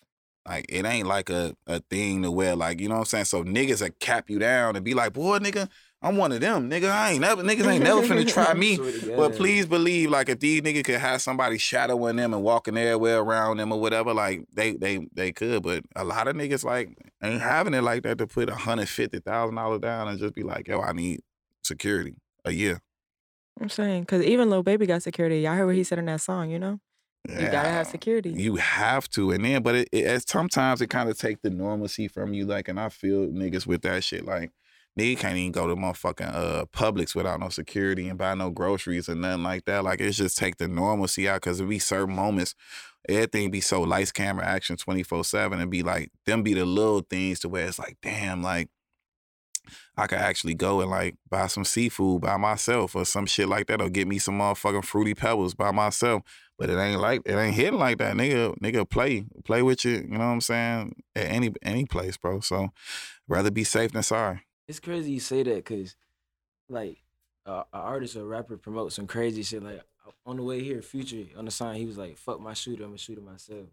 [0.48, 3.26] Like it ain't like a, a thing to where like you know what I'm saying.
[3.26, 5.70] So niggas that cap you down and be like, boy, nigga,
[6.02, 6.92] I'm one of them, nigga.
[6.92, 8.78] I ain't never niggas ain't never finna try me.
[9.16, 13.20] But please believe, like if these niggas could have somebody shadowing them and walking everywhere
[13.20, 15.64] around them or whatever, like they they they could.
[15.64, 16.90] But a lot of niggas like
[17.24, 20.34] ain't having it like that to put a hundred fifty thousand dollars down and just
[20.34, 21.22] be like, yo, I need
[21.64, 22.82] security a year.
[23.62, 25.40] I'm saying because even Lil Baby got security.
[25.40, 26.50] Y'all heard what he said in that song.
[26.50, 26.80] You know,
[27.30, 28.32] you gotta have security.
[28.32, 31.50] You have to, and then, but it, it as sometimes it kind of take the
[31.50, 32.46] normalcy from you.
[32.46, 34.26] Like, and I feel niggas with that shit.
[34.26, 34.52] Like,
[35.00, 39.08] nigga can't even go to motherfucking uh Publix without no security and buy no groceries
[39.08, 39.84] and nothing like that.
[39.86, 42.56] Like, it's just take the normalcy out because it be certain moments,
[43.08, 46.66] everything be so lights, camera, action, twenty four seven, and be like them be the
[46.66, 48.70] little things to where it's like, damn, like.
[49.96, 53.68] I could actually go and like buy some seafood by myself or some shit like
[53.68, 56.24] that, or get me some motherfucking fruity pebbles by myself.
[56.64, 58.58] But it ain't like it ain't hitting like that, nigga.
[58.60, 59.96] Nigga, play play with you.
[59.96, 60.96] You know what I'm saying?
[61.14, 62.40] At any any place, bro.
[62.40, 62.70] So
[63.28, 64.44] rather be safe than sorry.
[64.70, 65.98] It's crazy you say that because,
[66.70, 67.00] like,
[67.46, 69.62] uh, an artist or rapper promote some crazy shit.
[69.62, 69.82] Like
[70.26, 72.94] on the way here, Future on the sign, he was like, "Fuck my shooter, I'm
[72.94, 73.68] a shooter myself."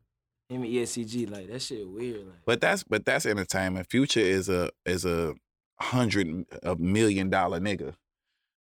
[0.48, 2.26] Him and E ESCG, like that shit weird.
[2.26, 3.88] Like, But that's but that's entertainment.
[3.88, 5.34] Future is a is a
[5.78, 7.94] hundred a million dollar nigga.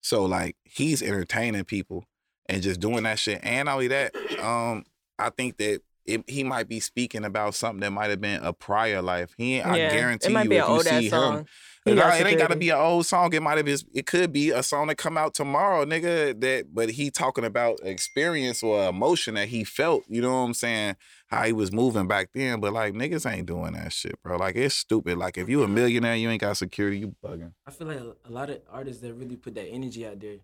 [0.03, 2.05] So like he's entertaining people
[2.49, 3.39] and just doing that shit.
[3.43, 4.83] And not only that, um,
[5.17, 8.51] I think that it, he might be speaking about something that might have been a
[8.51, 9.33] prior life.
[9.37, 11.45] He, ain't I guarantee you, if you old see him,
[11.85, 13.33] He Nah, it ain't gotta be an old song.
[13.33, 13.77] It might have been.
[13.93, 16.39] It could be a song that come out tomorrow, nigga.
[16.39, 20.03] That, but he talking about experience or emotion that he felt.
[20.07, 20.95] You know what I'm saying?
[21.27, 22.59] How he was moving back then.
[22.59, 24.37] But like niggas ain't doing that shit, bro.
[24.37, 25.17] Like it's stupid.
[25.17, 26.99] Like if you a millionaire, you ain't got security.
[26.99, 27.53] You bugging.
[27.67, 30.37] I feel like a, a lot of artists that really put that energy out there,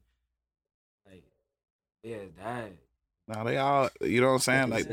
[2.06, 2.44] like, they
[3.28, 3.90] Now they all.
[4.02, 4.70] You know what I'm saying?
[4.70, 4.88] Like,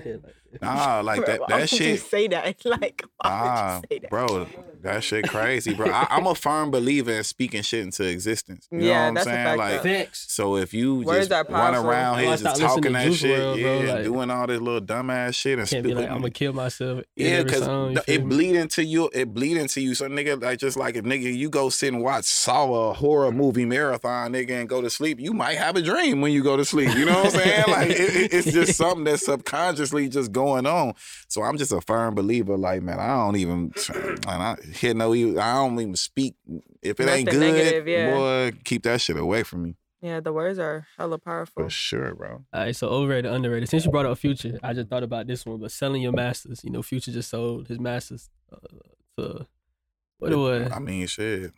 [0.53, 0.86] Say it like that.
[0.86, 1.40] nah, like Bro, that.
[1.40, 2.00] why That you shit.
[2.00, 2.57] say that?
[2.64, 4.11] Like, why Ah, would you say that?
[4.11, 4.46] bro,
[4.82, 5.88] that shit crazy, bro.
[5.90, 8.66] I, I'm a firm believer in speaking shit into existence.
[8.70, 9.44] You know Yeah, what I'm that's a saying?
[9.46, 10.07] fact, like, though.
[10.12, 13.62] So if you Words just run around here just start talking that shit, WRLD, yeah,
[13.62, 16.30] bro, and like- doing all this little dumbass shit and Can't be like, I'm gonna
[16.30, 17.03] kill myself.
[17.16, 18.28] Yeah, because song, you feel it me?
[18.34, 19.11] bleed into you.
[19.12, 19.94] It bleed into you.
[19.94, 23.30] So nigga, like just like if nigga you go sit and watch Saw a horror
[23.32, 26.57] movie marathon, nigga, and go to sleep, you might have a dream when you go
[26.57, 26.94] to sleep.
[26.96, 27.64] You know what I'm saying?
[27.68, 30.95] Like it, it- it's just something that's subconsciously just going on.
[31.28, 32.57] So I'm just a firm believer.
[32.57, 36.34] Like man, I don't even, and I hear no, I don't even speak.
[36.82, 38.14] If it ain't good, negative, yeah.
[38.14, 41.64] boy, keep that shit away from me Yeah, the words are hella powerful.
[41.64, 42.45] for sure, bro.
[42.53, 43.68] All right, so overrated, underrated.
[43.68, 45.59] Since you brought up Future, I just thought about this one.
[45.59, 48.57] But selling your masters, you know, Future just sold his masters uh,
[49.18, 49.47] to
[50.18, 50.70] what it was.
[50.72, 51.53] I mean, shit.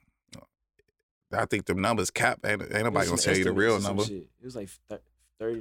[1.32, 2.40] I think the numbers cap.
[2.44, 4.04] Ain't, ain't nobody gonna tell you the real number.
[4.04, 4.28] shit.
[4.40, 5.02] It was like thir- thirty.
[5.02, 5.13] To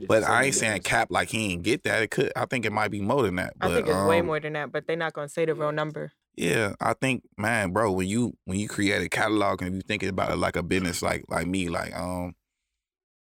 [0.07, 2.03] But I ain't saying cap like he ain't get that.
[2.03, 2.31] It could.
[2.35, 3.53] I think it might be more than that.
[3.57, 5.55] But, I think it's way um, more than that, but they're not gonna say the
[5.55, 6.11] real number.
[6.35, 10.09] Yeah, I think, man, bro, when you when you create a catalog and you thinking
[10.09, 12.35] about it like a business, like like me, like um,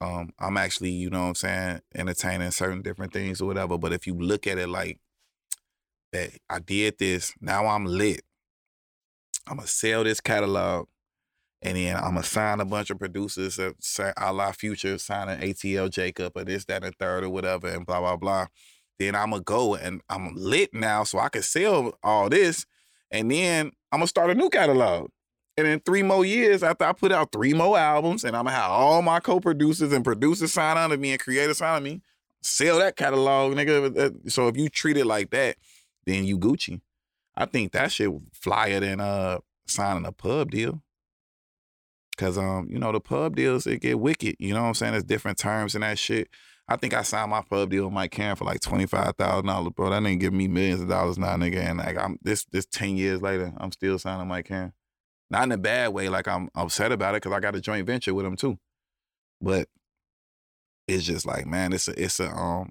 [0.00, 3.78] um, I'm actually, you know, what I'm saying, entertaining certain different things or whatever.
[3.78, 4.98] But if you look at it like
[6.12, 7.32] that, I did this.
[7.40, 8.22] Now I'm lit.
[9.46, 10.86] I'm gonna sell this catalog,
[11.62, 15.40] and then I'm gonna sign a bunch of producers, uh, say a la Future, signing
[15.40, 18.46] ATL Jacob or this, that, and third or whatever, and blah blah blah.
[18.98, 22.66] Then I'm gonna go and I'm lit now, so I can sell all this,
[23.10, 25.10] and then I'm gonna start a new catalog.
[25.56, 28.56] And in three more years, after I put out three more albums, and I'm gonna
[28.56, 32.00] have all my co-producers and producers sign under me and creators sign under me,
[32.40, 34.30] sell that catalog, nigga.
[34.30, 35.56] So if you treat it like that,
[36.06, 36.80] then you Gucci.
[37.36, 40.82] I think that shit flyer than uh signing a pub deal.
[42.20, 44.36] Cause um, you know, the pub deals it get wicked.
[44.38, 44.92] You know what I'm saying?
[44.92, 46.28] There's different terms and that shit.
[46.68, 49.46] I think I signed my pub deal with Mike Caren for like twenty five thousand
[49.46, 49.88] dollars, bro.
[49.88, 51.56] That didn't give me millions of dollars now, nigga.
[51.56, 54.72] And like I'm this this ten years later, I'm still signing Mike Caren.
[55.30, 57.86] Not in a bad way, like I'm upset about it because I got a joint
[57.86, 58.58] venture with him too.
[59.40, 59.68] But
[60.86, 62.68] it's just like, man, it's a it's a um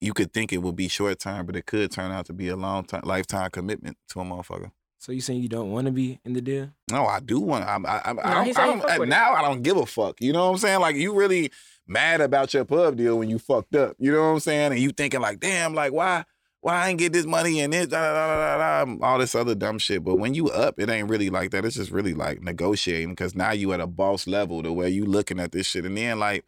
[0.00, 2.48] you could think it would be short term, but it could turn out to be
[2.48, 4.70] a long time lifetime commitment to a motherfucker.
[4.98, 6.70] So you saying you don't want to be in the deal?
[6.90, 7.64] No, I do want.
[7.64, 8.58] I, I, I, No, I he don't.
[8.58, 9.10] I he don't fuck with it.
[9.10, 10.20] now I don't give a fuck.
[10.20, 10.80] You know what I'm saying?
[10.80, 11.52] Like you really
[11.86, 13.96] mad about your pub deal when you fucked up.
[13.98, 14.72] You know what I'm saying?
[14.72, 16.24] And you thinking like, damn, like why,
[16.60, 19.18] why I ain't get this money and this, da, da, da, da, da, da, all
[19.18, 20.02] this other dumb shit.
[20.02, 21.64] But when you up, it ain't really like that.
[21.64, 25.04] It's just really like negotiating because now you at a boss level the way you
[25.04, 25.84] looking at this shit.
[25.84, 26.44] And then like.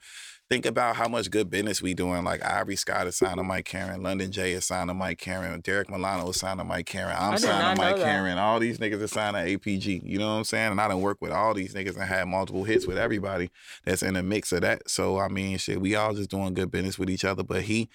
[0.51, 2.25] Think about how much good business we doing.
[2.25, 6.31] Like Ivory Scott is signing Mike Caren, London J is signing Mike Caren, Derek Milano
[6.31, 7.97] is signing Mike Caren, I'm I did not signing Mike.
[8.07, 8.37] Caren.
[8.39, 10.01] All these niggas are signing APG.
[10.05, 10.71] You know what I'm saying?
[10.73, 13.51] And I done work with all these niggas and had multiple hits with everybody
[13.85, 14.89] that's in the mix of that.
[14.89, 17.43] So I mean, shit, we all just doing good business with each other.
[17.43, 17.91] But he,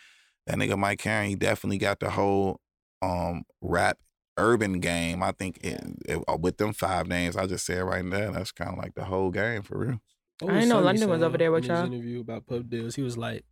[0.45, 2.59] that nigga Mike Caren, he definitely got the whole
[3.01, 3.97] um rap
[4.37, 5.23] urban game.
[5.23, 8.51] I think it, it- uh, with them five names, I just said right there, that's
[8.51, 9.99] kind of like the whole game for real.
[10.43, 11.85] What I didn't know London was over there with in y'all.
[11.85, 12.95] interview about pub deals.
[12.95, 13.43] He was like,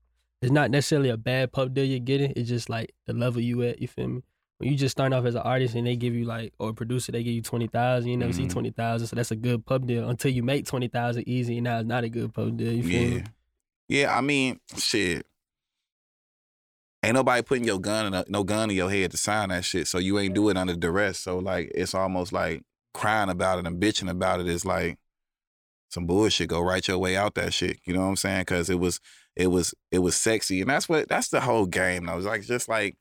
[0.42, 2.34] it's not necessarily a bad pub deal you're getting.
[2.36, 3.82] It's just like the level you at.
[3.82, 4.24] You feel me?
[4.58, 6.74] When you just start off as an artist and they give you like, or a
[6.74, 8.10] producer, they give you twenty thousand.
[8.12, 8.52] You never see Mhm.
[8.52, 10.08] twenty thousand, so that's a good pub deal.
[10.10, 12.72] Until you make twenty thousand easy, and now it's not a good pub deal.
[12.72, 13.16] You feel Yeah.
[13.18, 13.24] me?
[13.88, 15.26] Yeah, I mean, shit.
[17.04, 19.66] Ain't nobody putting your gun in a, no gun in your head to sign that
[19.66, 19.88] shit.
[19.88, 21.18] So you ain't do it under duress.
[21.20, 22.62] So like it's almost like
[22.94, 25.00] crying about it and bitching about it is like
[25.92, 26.50] some bullshit.
[26.50, 27.80] Go right your way out that shit.
[27.86, 28.46] You know what I'm saying?
[28.46, 29.00] Cause it was
[29.36, 30.62] it was it was sexy.
[30.62, 32.98] And that's what that's the whole game I was like just like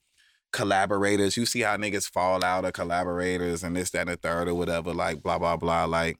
[0.52, 1.36] collaborators.
[1.36, 4.54] You see how niggas fall out of collaborators and this, that, and the third or
[4.54, 5.84] whatever, like blah, blah, blah.
[5.84, 6.18] Like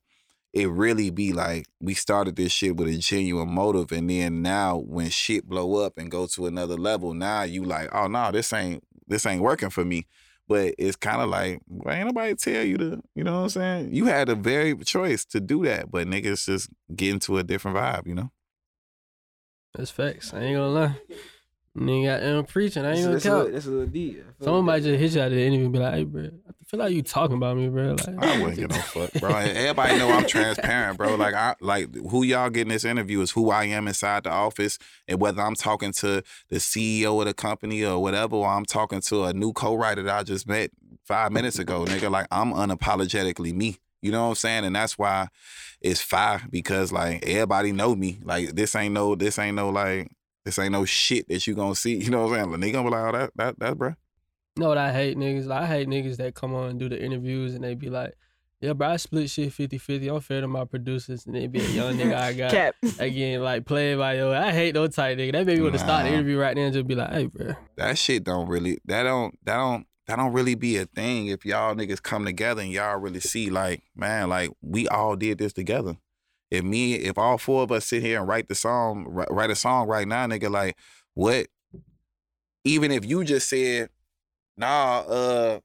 [0.52, 4.78] it really be like we started this shit with a genuine motive, and then now
[4.78, 8.52] when shit blow up and go to another level, now you like, oh no, this
[8.52, 10.06] ain't this ain't working for me.
[10.50, 13.48] But it's kind of like, well, ain't nobody tell you to, you know what I'm
[13.50, 13.94] saying?
[13.94, 17.76] You had a very choice to do that, but niggas just get into a different
[17.76, 18.32] vibe, you know?
[19.74, 20.34] That's facts.
[20.34, 20.96] I ain't gonna lie.
[21.78, 22.84] Nigga got them preaching.
[22.84, 23.54] I ain't gonna That's, that's, a, little, count.
[23.54, 24.18] that's a little deep.
[24.18, 25.94] I feel Someone like might just hit you out of the interview and be like,
[25.94, 28.76] "Hey, bro, I feel like you talking about me, bro." Like, I wouldn't give no
[28.76, 29.30] fuck, bro.
[29.36, 31.16] Everybody know I'm transparent, bro.
[31.16, 34.78] Like I like who y'all getting this interview is who I am inside the office,
[35.08, 39.00] and whether I'm talking to the CEO of the company or whatever, or I'm talking
[39.02, 40.70] to a new co-writer that I just met
[41.04, 42.10] five minutes ago, nigga.
[42.10, 43.78] Like I'm unapologetically me.
[44.00, 44.64] You know what I'm saying?
[44.64, 45.28] And that's why
[45.80, 48.20] it's fire because like everybody know me.
[48.22, 50.10] Like this ain't no, this ain't no like.
[50.42, 51.96] This ain't no shit that you gonna see.
[51.96, 52.50] You know what I'm saying?
[52.52, 53.94] Like, nigga gonna be like, oh, that, that, that, bro.
[54.60, 55.46] You know what I hate niggas?
[55.46, 58.12] Like, I hate niggas that come on and do the interviews and they be like,
[58.60, 60.14] Yeah, bro, I split shit 50-50.
[60.14, 62.50] I'm fair to my producers and they be a young nigga I got.
[62.50, 62.74] Cap.
[62.98, 64.30] Again, like playing by yo.
[64.34, 65.32] I hate those tight nigga.
[65.32, 67.24] That made would have to start the interview right now and just be like, hey,
[67.24, 67.54] bro.
[67.78, 71.46] that shit don't really that don't that don't that don't really be a thing if
[71.46, 75.54] y'all niggas come together and y'all really see like man like we all did this
[75.54, 75.96] together
[76.50, 79.54] if me if all four of us sit here and write the song write a
[79.54, 80.76] song right now nigga like
[81.14, 81.46] what
[82.64, 83.88] even if you just said
[84.60, 85.60] nah uh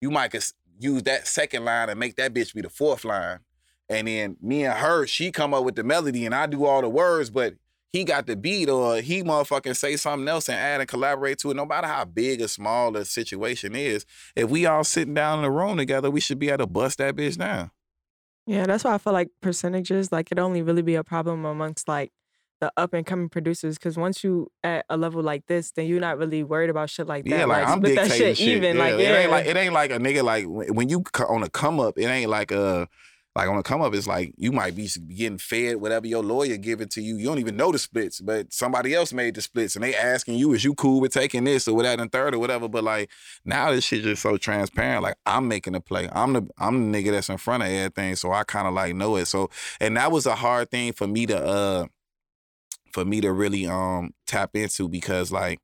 [0.00, 0.34] you might
[0.78, 3.40] use that second line and make that bitch be the fourth line
[3.88, 6.80] and then me and her she come up with the melody and I do all
[6.80, 7.54] the words but
[7.96, 11.50] he got the beat or he motherfucking say something else and add and collaborate to
[11.50, 15.38] it, no matter how big or small the situation is, if we all sitting down
[15.38, 17.70] in the room together, we should be able to bust that bitch down.
[18.46, 21.88] Yeah, that's why I feel like percentages, like it only really be a problem amongst
[21.88, 22.12] like
[22.60, 23.78] the up and coming producers.
[23.78, 27.06] Cause once you at a level like this, then you're not really worried about shit
[27.06, 27.30] like that.
[27.30, 28.78] Yeah, like, I'm split that dictating shit even.
[28.78, 31.50] Like it yeah, ain't like it ain't like a nigga like when you on a
[31.50, 32.88] come up, it ain't like a
[33.36, 33.94] like on a come up.
[33.94, 37.16] It's like you might be getting fed whatever your lawyer giving to you.
[37.16, 40.36] You don't even know the splits, but somebody else made the splits, and they asking
[40.36, 43.10] you, "Is you cool with taking this or whatever and third or whatever?" But like
[43.44, 45.02] now, this shit just so transparent.
[45.02, 46.08] Like I'm making the play.
[46.10, 48.94] I'm the I'm the nigga that's in front of everything, so I kind of like
[48.94, 49.26] know it.
[49.26, 49.50] So
[49.80, 51.86] and that was a hard thing for me to uh
[52.96, 55.60] for me to really um tap into because like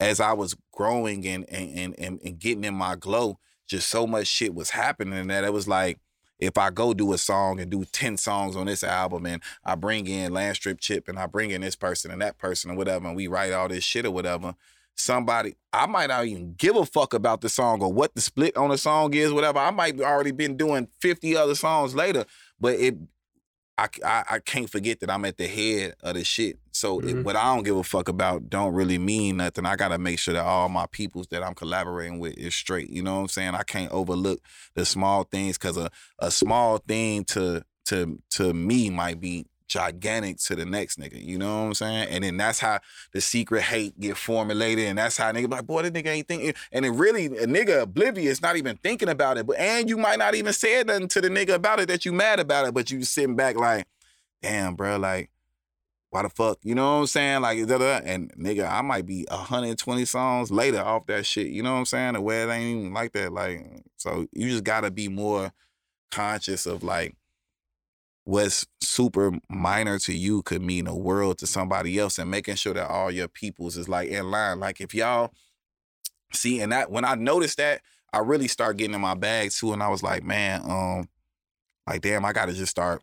[0.00, 3.38] as I was growing and and and and, getting in my glow,
[3.68, 5.98] just so much shit was happening that it was like
[6.38, 9.74] if I go do a song and do 10 songs on this album and I
[9.74, 13.06] bring in Landstrip Chip and I bring in this person and that person and whatever,
[13.06, 14.54] and we write all this shit or whatever,
[14.94, 18.56] somebody, I might not even give a fuck about the song or what the split
[18.56, 19.58] on the song is, whatever.
[19.58, 22.24] I might already been doing 50 other songs later,
[22.58, 22.96] but it,
[23.78, 26.58] I, I, I can't forget that I'm at the head of the shit.
[26.72, 27.24] So it, Mhm.
[27.24, 29.66] what I don't give a fuck about don't really mean nothing.
[29.66, 32.88] I gotta make sure that all my peoples that I'm collaborating with is straight.
[32.90, 33.54] You know what I'm saying?
[33.54, 34.40] I can't overlook
[34.74, 40.38] the small things because a, a small thing to to to me might be gigantic
[40.38, 41.22] to the next nigga.
[41.22, 42.08] You know what I'm saying?
[42.10, 42.80] And then that's how
[43.12, 46.54] the secret hate get formulated, and that's how nigga like, boy, that nigga ain't thinking.
[46.72, 49.46] And then really, a nigga oblivious, not even thinking about it.
[49.46, 52.12] But and you might not even say nothing to the nigga about it that you
[52.12, 53.86] mad about it, but you sitting back like,
[54.42, 55.30] damn, bro, like.
[56.10, 56.58] Why the fuck?
[56.62, 57.42] You know what I'm saying?
[57.42, 61.48] Like, da, da, and nigga, I might be 120 songs later off that shit.
[61.48, 62.14] You know what I'm saying?
[62.14, 63.32] The way it ain't even like that.
[63.32, 65.52] Like, so you just gotta be more
[66.12, 67.16] conscious of like
[68.26, 72.74] what's super minor to you could mean a world to somebody else and making sure
[72.74, 74.58] that all your peoples is like in line.
[74.58, 75.32] Like if y'all
[76.32, 77.82] see and that when I noticed that,
[78.12, 79.72] I really start getting in my bag too.
[79.72, 81.08] And I was like, man, um,
[81.86, 83.00] like damn, I gotta just start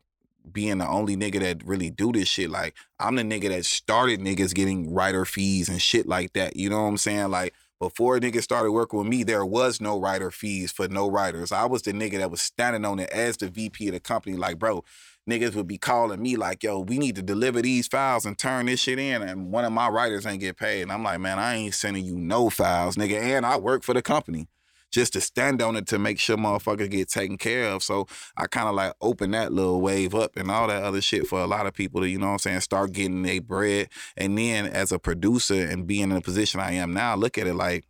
[0.52, 2.50] being the only nigga that really do this shit.
[2.50, 6.58] Like I'm the nigga that started niggas getting writer fees and shit like that.
[6.58, 7.32] You know what I'm saying?
[7.32, 11.52] Like before niggas started working with me, there was no writer fees for no writers.
[11.52, 14.38] I was the nigga that was standing on it as the VP of the company.
[14.38, 14.86] Like, bro,
[15.30, 18.66] niggas would be calling me like, yo, we need to deliver these files and turn
[18.66, 19.22] this shit in.
[19.22, 20.82] And one of my writers ain't get paid.
[20.84, 23.20] And I'm like, man, I ain't sending you no files, nigga.
[23.20, 24.48] And I work for the company
[24.92, 27.82] just to stand on it to make sure motherfuckers get taken care of.
[27.82, 31.26] So I kind of like open that little wave up and all that other shit
[31.26, 33.90] for a lot of people to, you know what I'm saying, start getting their bread.
[34.16, 37.48] And then as a producer and being in the position I am now, look at
[37.48, 37.86] it like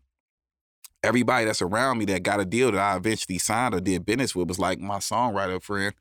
[1.03, 4.34] everybody that's around me that got a deal that I eventually signed or did business
[4.34, 5.93] with was like my songwriter friend.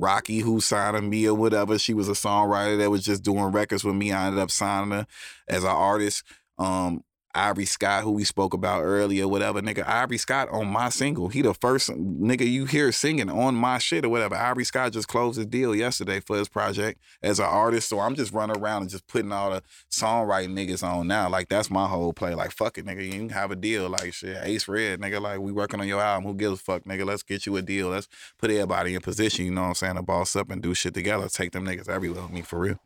[0.00, 1.78] Rocky, who signed me or whatever.
[1.78, 4.12] She was a songwriter that was just doing records with me.
[4.12, 5.06] I ended up signing her
[5.48, 6.24] as an artist.
[6.58, 7.04] Um,
[7.34, 9.86] Ivory Scott, who we spoke about earlier, whatever, nigga.
[9.86, 11.28] Ivory Scott on my single.
[11.28, 14.34] He the first nigga you hear singing on my shit or whatever.
[14.34, 17.88] Ivory Scott just closed his deal yesterday for his project as an artist.
[17.88, 21.28] So I'm just running around and just putting all the songwriting niggas on now.
[21.28, 22.34] Like that's my whole play.
[22.34, 23.04] Like fuck it, nigga.
[23.04, 23.88] You can have a deal.
[23.88, 25.20] Like shit, Ace Red, nigga.
[25.20, 26.28] Like we working on your album.
[26.28, 27.06] Who gives a fuck, nigga?
[27.06, 27.90] Let's get you a deal.
[27.90, 28.08] Let's
[28.38, 29.44] put everybody in position.
[29.44, 29.94] You know what I'm saying?
[29.96, 31.28] To boss up and do shit together.
[31.28, 32.80] Take them niggas everywhere with me for real.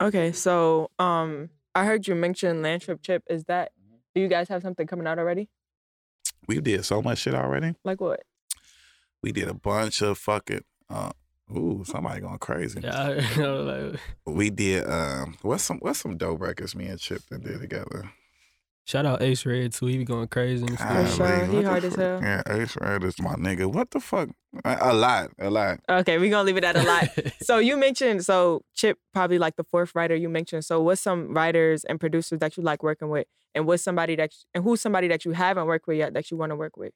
[0.00, 3.24] Okay, so um, I heard you mention Landstrip Chip.
[3.28, 3.72] Is that?
[4.14, 5.48] Do you guys have something coming out already?
[6.48, 7.74] We did so much shit already.
[7.84, 8.22] Like what?
[9.22, 10.64] We did a bunch of fucking.
[10.88, 11.10] Uh,
[11.54, 12.80] ooh, somebody going crazy.
[12.84, 14.88] Yeah, I, like, We did.
[14.88, 18.10] Um, what's some what's some dope records me and Chip did together?
[18.90, 19.86] Shout out Ace Red too.
[19.86, 20.64] He be going crazy.
[20.66, 21.16] And For stuff.
[21.16, 22.20] sure, he hard as hell.
[22.20, 23.72] Yeah, Ace Red is my nigga.
[23.72, 24.30] What the fuck?
[24.64, 25.78] A, a lot, a lot.
[25.88, 27.08] Okay, we're gonna leave it at a lot.
[27.42, 30.64] so you mentioned so Chip probably like the fourth writer you mentioned.
[30.64, 34.32] So what's some writers and producers that you like working with, and what's somebody that
[34.54, 36.92] and who's somebody that you haven't worked with yet that you want to work with?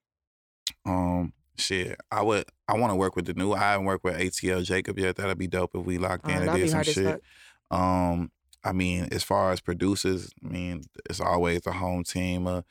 [0.84, 1.96] Um, shit.
[2.10, 2.44] I would.
[2.68, 3.52] I want to work with the new.
[3.52, 5.16] I haven't worked with ATL Jacob yet.
[5.16, 7.04] That'd be dope if we locked Uh, in and did some shit.
[7.04, 7.78] fuck.
[7.78, 8.30] Um,
[8.64, 12.46] I mean, as far as producers, I mean, it's always the home team.
[12.46, 12.62] Uh,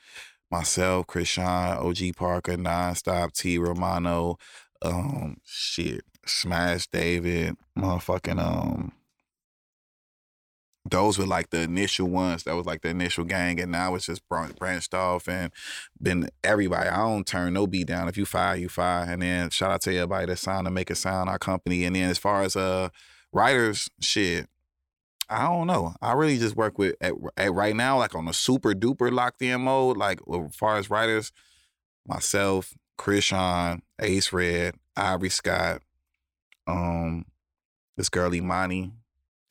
[0.50, 4.38] myself, Chrishan, OG Parker, Nonstop, T Romano,
[4.82, 8.92] um, shit, Smash David, motherfucking um.
[10.90, 12.42] Those were like the initial ones.
[12.42, 15.50] That was like the initial gang, and now it's just branched off and
[16.00, 16.90] been everybody.
[16.90, 18.06] I don't turn no beat down.
[18.06, 19.06] If you fire, you fire.
[19.08, 21.84] And then shout out to everybody that signed to make a sound our company.
[21.86, 22.90] And then as far as uh
[23.32, 24.46] writers, shit,
[25.28, 25.94] I don't know.
[26.02, 29.40] I really just work with at, at right now, like on a super duper locked
[29.42, 29.96] in mode.
[29.96, 31.32] Like as far as writers,
[32.06, 35.82] myself, Chrishan, Ace Red, Ivory Scott,
[36.66, 37.24] um,
[37.96, 38.92] this girl Imani.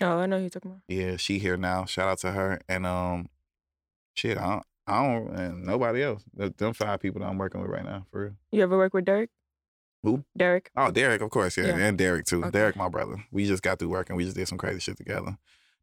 [0.02, 0.82] Oh, I know who you're talking about.
[0.88, 1.86] Yeah, she here now.
[1.86, 2.60] Shout out to her.
[2.68, 3.30] And um,
[4.16, 6.24] shit, I don't, I don't, and nobody else.
[6.38, 8.34] Th- Them five people that I'm working with right now, for real.
[8.52, 9.30] You ever work with Derek?
[10.04, 10.26] Who?
[10.38, 10.70] Derek.
[10.76, 11.78] Oh, Derek, of course, yeah, Yeah.
[11.78, 12.42] and Derek too.
[12.42, 12.50] Okay.
[12.52, 13.24] Derek, my brother.
[13.32, 14.18] We just got through working.
[14.18, 15.38] We just did some crazy shit together.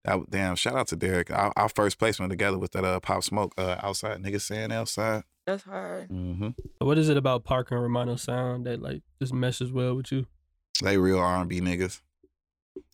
[0.05, 0.57] That damn.
[0.57, 1.31] Shout out to Derek.
[1.31, 5.25] Our, our first placement together with that uh pop smoke uh outside niggas saying outside.
[5.47, 6.09] That's hard.
[6.11, 6.51] Mm-hmm.
[6.79, 10.27] What is it about Parker and Romano sound that like just meshes well with you?
[10.83, 12.01] They real R and B niggas.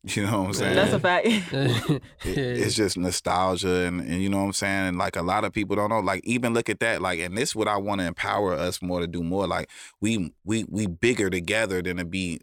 [0.09, 0.75] You know what I'm saying?
[0.77, 1.27] That's a fact.
[1.57, 5.45] It- it's just nostalgia and, and you know what I'm saying and like a lot
[5.45, 7.77] of people don't know like even look at that like and this is what I
[7.77, 9.69] want to empower us more to do more like
[10.01, 12.41] we we we bigger together than to be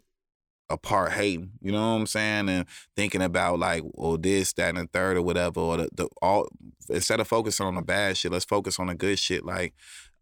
[0.70, 2.66] apart hating you know what I'm saying and
[2.96, 6.48] thinking about like well this that and the third or whatever or the, the all
[6.88, 9.74] instead of focusing on the bad shit let's focus on the good shit like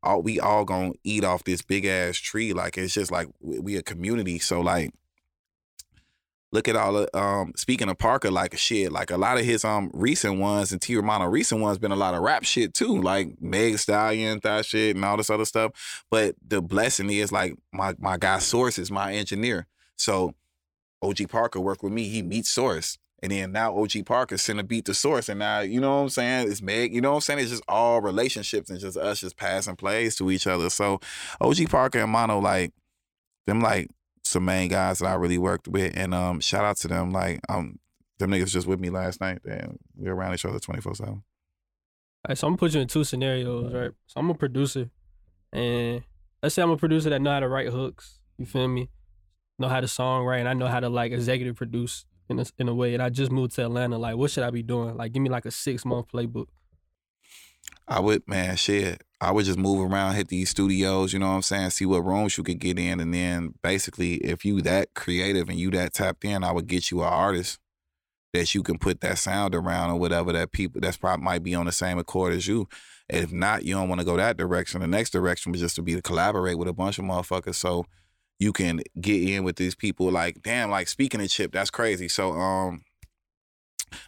[0.02, 3.60] all we all gonna eat off this big ass tree like it's just like we,
[3.60, 4.90] we a community so like
[6.52, 9.44] look at all the um speaking of Parker, like a shit, like a lot of
[9.44, 12.74] his um recent ones and T Romano recent ones been a lot of rap shit
[12.74, 16.04] too, like Meg Stallion, that shit and all this other stuff.
[16.10, 19.66] But the blessing is like my my guy Source is my engineer.
[20.02, 20.34] So
[21.02, 22.98] OG Parker worked with me, he meets Source.
[23.22, 25.28] And then now OG Parker sent a beat to Source.
[25.28, 26.50] And now, you know what I'm saying?
[26.50, 27.38] It's Meg, you know what I'm saying?
[27.38, 30.70] It's just all relationships and just us just passing plays to each other.
[30.70, 30.98] So
[31.40, 32.72] OG Parker and Mono, like,
[33.46, 33.90] them like
[34.24, 37.10] some main guys that I really worked with, and um, shout out to them.
[37.10, 37.78] Like, um,
[38.18, 40.94] them niggas just with me last night, and we were around each other twenty four
[40.94, 41.14] seven.
[41.14, 43.90] All right, so I'm gonna put you in two scenarios, right?
[44.06, 44.90] So I'm a producer,
[45.52, 46.02] and
[46.42, 48.20] let's say I'm a producer that know how to write hooks.
[48.38, 48.88] You feel me?
[49.62, 52.68] Know how to songwrite, and I know how to like executive produce in a, in
[52.68, 52.94] a way.
[52.94, 53.96] And I just moved to Atlanta.
[53.96, 54.96] Like, what should I be doing?
[54.96, 56.46] Like, give me like a six month playbook.
[57.86, 59.04] I would, man, shit.
[59.20, 62.04] I would just move around, hit these studios, you know what I'm saying, see what
[62.04, 65.92] rooms you could get in, and then basically, if you that creative and you that
[65.94, 67.60] tapped in, I would get you an artist
[68.32, 71.54] that you can put that sound around or whatever that people that's probably might be
[71.54, 72.66] on the same accord as you.
[73.08, 74.80] And if not, you don't want to go that direction.
[74.80, 77.86] The next direction was just to be to collaborate with a bunch of motherfuckers so
[78.42, 80.10] you can get in with these people.
[80.10, 82.08] Like, damn, like speaking of Chip, that's crazy.
[82.08, 82.82] So, um,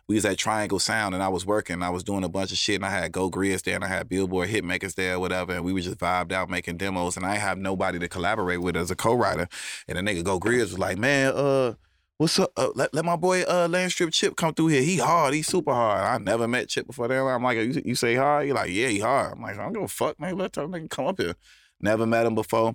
[0.09, 1.83] we was at Triangle Sound and I was working.
[1.83, 3.89] I was doing a bunch of shit and I had Go Grizz there and I
[3.89, 5.53] had Billboard Hitmakers there whatever.
[5.53, 8.77] And we were just vibed out making demos and I have nobody to collaborate with
[8.77, 9.47] as a co-writer.
[9.87, 11.75] And the nigga Go Grizz was like, man, uh,
[12.17, 12.51] what's up?
[12.57, 14.83] Uh, let, let my boy uh Landstrip Chip come through here.
[14.83, 15.35] He hard.
[15.35, 16.01] He super hard.
[16.01, 17.21] I never met Chip before that.
[17.21, 18.47] I'm like, you, you say hard?
[18.47, 19.35] He like, yeah, he hard.
[19.35, 20.39] I'm like, I don't give a fuck, man.
[20.39, 21.35] Let that nigga come up here.
[21.81, 22.75] Never met him before.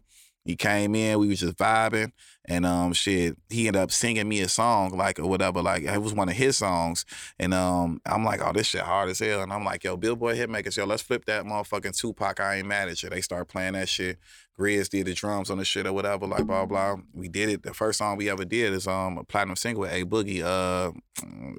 [0.50, 2.12] He came in, we was just vibing,
[2.46, 6.02] and um, shit, he ended up singing me a song like or whatever, like it
[6.02, 7.06] was one of his songs,
[7.38, 10.38] and um, I'm like, oh, this shit hard as hell, and I'm like, yo, Billboard
[10.38, 12.40] Hitmakers, yo, let's flip that motherfucking Tupac.
[12.40, 13.12] I ain't mad at you.
[13.12, 14.18] They start playing that shit.
[14.60, 16.96] Grizz did the drums on the shit or whatever, like blah blah.
[17.14, 17.62] We did it.
[17.62, 20.42] The first song we ever did is um a platinum single with A Boogie.
[20.44, 20.94] Uh,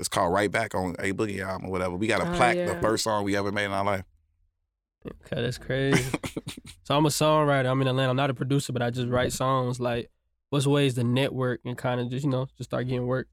[0.01, 1.95] it's called Right Back on A Boogie album or whatever.
[1.95, 2.81] We got a Oh, plaque, the yeah.
[2.81, 4.05] first song we ever made in our life.
[5.07, 6.05] Okay, that's crazy.
[6.83, 7.71] so I'm a songwriter.
[7.71, 8.11] I'm in Atlanta.
[8.11, 9.81] I'm not a producer, but I just write songs.
[9.81, 10.11] Like,
[10.51, 13.29] what's ways to network and kind of just you know just start getting work?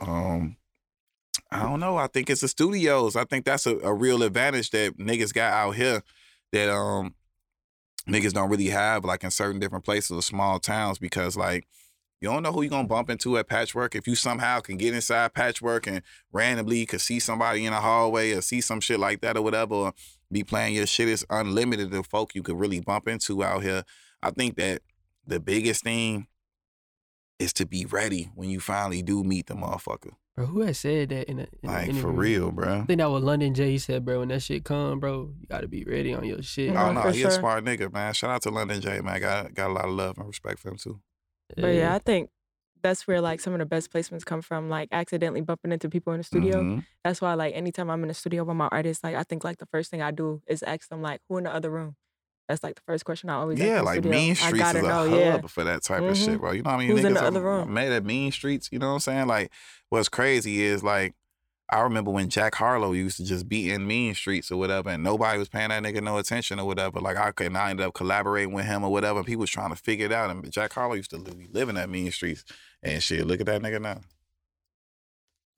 [0.00, 0.56] Um,
[1.50, 1.96] I don't know.
[1.96, 3.16] I think it's the studios.
[3.16, 6.02] I think that's a, a real advantage that niggas got out here
[6.52, 7.14] that um
[8.08, 11.66] niggas don't really have like in certain different places or small towns because like
[12.20, 13.94] you don't know who you're gonna bump into at Patchwork.
[13.94, 16.02] If you somehow can get inside Patchwork and
[16.32, 19.74] randomly could see somebody in a hallway or see some shit like that or whatever,
[19.74, 19.92] or
[20.30, 23.84] be playing your shit, it's unlimited the folk you could really bump into out here.
[24.22, 24.82] I think that
[25.26, 26.26] the biggest thing
[27.38, 30.12] is to be ready when you finally do meet the motherfucker.
[30.36, 32.80] Bro, who had said that in a in a Like for real, bro.
[32.80, 35.46] I think that was London Jay He said, bro, when that shit come, bro, you
[35.48, 36.72] gotta be ready on your shit.
[36.72, 36.88] Yeah.
[36.88, 37.30] Oh no, for he sure.
[37.30, 38.12] a smart nigga, man.
[38.14, 39.20] Shout out to London Jay, man.
[39.20, 41.00] Got got a lot of love and respect for him too.
[41.56, 42.30] But yeah, I think
[42.82, 46.12] that's where like some of the best placements come from, like accidentally bumping into people
[46.12, 46.60] in the studio.
[46.62, 46.84] Mhm.
[47.04, 49.58] That's why like anytime I'm in the studio with my artists, like I think like
[49.58, 51.96] the first thing I do is ask them like who in the other room.
[52.48, 54.10] That's like the first question I always ask Yeah, like studio.
[54.10, 55.40] Mean I Streets gotta is a know, hub yeah.
[55.48, 56.40] for that type of shit, Mhm.
[56.40, 56.52] bro.
[56.52, 56.88] You know what I mean?
[56.88, 57.74] Who's in the other room?
[57.74, 58.70] made at Mean Streets.
[58.72, 59.26] You know what I'm saying?
[59.26, 59.52] Like,
[59.90, 61.14] what's crazy is like
[61.70, 65.02] I remember when Jack Harlow used to just be in Mean Streets or whatever, and
[65.02, 66.98] nobody was paying that nigga no attention or whatever.
[67.00, 69.18] Like I could, and I ended up collaborating with him or whatever.
[69.18, 70.30] And people was trying to figure it out.
[70.30, 72.44] And Jack Harlow used to be living that Mean Streets,
[72.82, 73.26] and shit.
[73.26, 74.00] Look at that nigga now.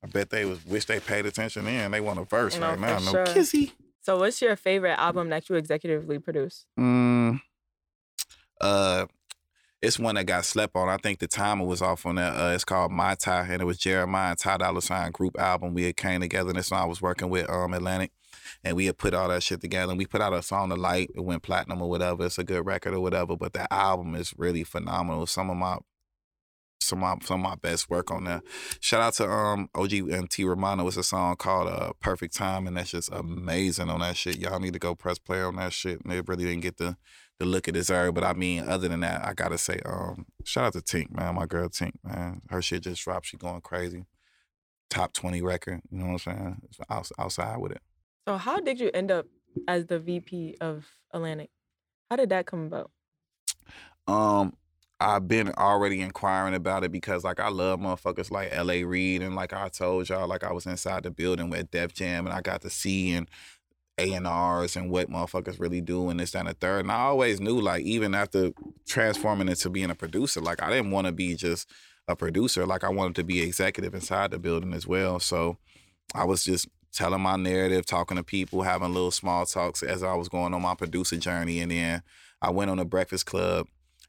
[0.03, 1.91] I bet they was wish they paid attention in.
[1.91, 2.99] They want a verse No, right now.
[2.99, 3.27] No sure.
[3.27, 3.73] kissy.
[4.01, 6.65] So, what's your favorite album that you executively produced?
[6.79, 7.41] Mm,
[8.61, 9.07] uh,
[9.83, 10.89] it's one that got slept on.
[10.89, 12.35] I think the timer was off on that.
[12.35, 15.73] Uh, it's called MihTy, and it was Jeremih and Ty Dolla Sign group album.
[15.73, 18.13] We had came together, and this one I was working with um Atlantic,
[18.63, 19.93] and we had put all that shit together.
[19.93, 21.11] And we put out a song, The Light.
[21.15, 22.27] It went platinum or whatever.
[22.27, 23.37] It's a good record or whatever.
[23.37, 25.27] But the album is really phenomenal.
[25.27, 25.79] Some of my
[26.83, 28.43] some of my, some of my best work on there.
[28.81, 30.87] Shout out to um OG and T Romano.
[30.89, 34.39] It's a song called uh, Perfect Time, and that's just amazing on that shit.
[34.39, 36.03] Y'all need to go press play on that shit.
[36.03, 36.99] And they really didn't get the
[37.41, 38.15] the look it deserved.
[38.15, 41.35] But I mean, other than that, I gotta say, um, shout out to Tink, man.
[41.35, 42.43] My girl Tink, man.
[42.51, 43.27] Her shit just dropped.
[43.27, 44.05] She going crazy.
[44.89, 45.81] Top twenty record.
[45.91, 46.57] You know what I'm saying?
[46.65, 47.81] It's outs- outside with it.
[48.29, 49.27] So, how did you end up
[49.67, 51.51] as the VP of Atlantic?
[52.11, 52.91] How did that come about?
[54.07, 54.55] Um,
[55.01, 58.85] I've been already inquiring about it because like I love motherfuckers like L.A.
[58.85, 62.27] Reid and like I told y'all, like I was inside the building with Def Jam
[62.27, 63.29] and I got to see and
[64.01, 66.81] A and R's and what motherfuckers really do and this that, and the third.
[66.81, 68.53] And I always knew like even after
[68.87, 71.69] transforming into being a producer, like I didn't want to be just
[72.09, 72.67] a producer.
[72.67, 75.21] Like I wanted to be executive inside the building as well.
[75.21, 75.59] So
[76.15, 80.15] I was just telling my narrative, talking to people, having little small talks as I
[80.15, 81.61] was going on my producer journey.
[81.61, 82.03] And then
[82.43, 83.67] I went on a Breakfast Club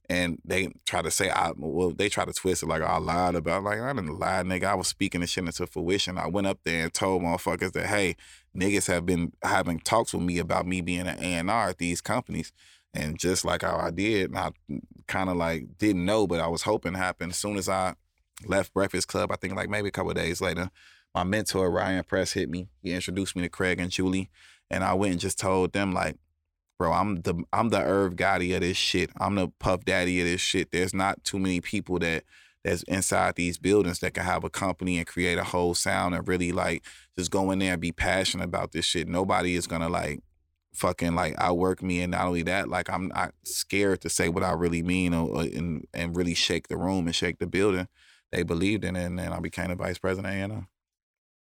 [0.10, 3.36] and they try to say I well, they try to twist it like I lied
[3.36, 3.64] about.
[3.64, 4.66] Like I didn't lie, nigga.
[4.66, 6.18] I was speaking this shit into fruition.
[6.18, 8.18] I went up there and told motherfuckers that hey,
[8.56, 11.78] niggas have been having talks with me about me being an A and R at
[11.78, 12.52] these companies.
[12.94, 14.52] And just like how I did, and I
[15.08, 17.32] kind of like didn't know, but I was hoping happened.
[17.32, 17.96] As soon as I
[18.46, 20.70] left Breakfast Club, I think like maybe a couple days later,
[21.16, 22.68] my mentor Ryan Press hit me.
[22.82, 24.30] He introduced me to Craig and Julie,
[24.70, 26.18] and I went and just told them like,
[26.78, 29.10] bro, I'm the I'm the Irv Gotti of this shit.
[29.18, 30.72] I'm the Puff Daddy of this shit.
[30.72, 32.24] There's not too many people that
[32.64, 36.28] that's inside these buildings that can have a company and create a whole sound and
[36.28, 36.84] really like
[37.18, 39.08] just go in there and be passionate about this shit.
[39.08, 40.22] Nobody is gonna like
[40.74, 44.42] fucking like outwork me and not only that like i'm not scared to say what
[44.42, 47.90] i really mean or, or- and and really shake the room and shake the building
[48.32, 50.66] they believed in it and then i became the vice president you know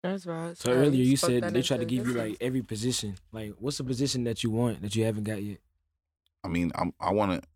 [0.02, 0.56] That's right.
[0.58, 3.16] So earlier you said they tried to give you like every position.
[3.34, 5.58] Like, what's the position that you want that you haven't got yet?
[6.46, 7.48] i mean i'm i want to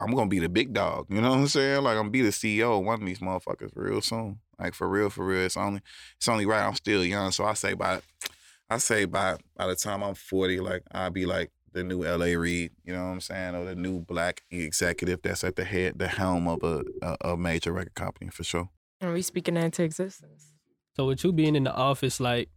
[0.00, 1.82] i'm gonna be the big dog you know what i'm saying?
[1.82, 4.40] Like i'm gonna be the ceo of one of these motherfuckers real soon.
[4.58, 5.42] Like for real for real.
[5.42, 5.80] It's only
[6.16, 7.30] it's only right i'm still young.
[7.32, 8.00] So i say by
[8.70, 12.24] i say by by the time i'm 40 like i'll be like the new la
[12.24, 13.54] reid you know what i'm saying?
[13.54, 17.36] Or the new black executive that's at the head the helm of a a, a
[17.36, 18.70] major record company for sure.
[19.00, 20.52] Are we speaking that into existence.
[20.96, 22.48] So with you being in the office, like,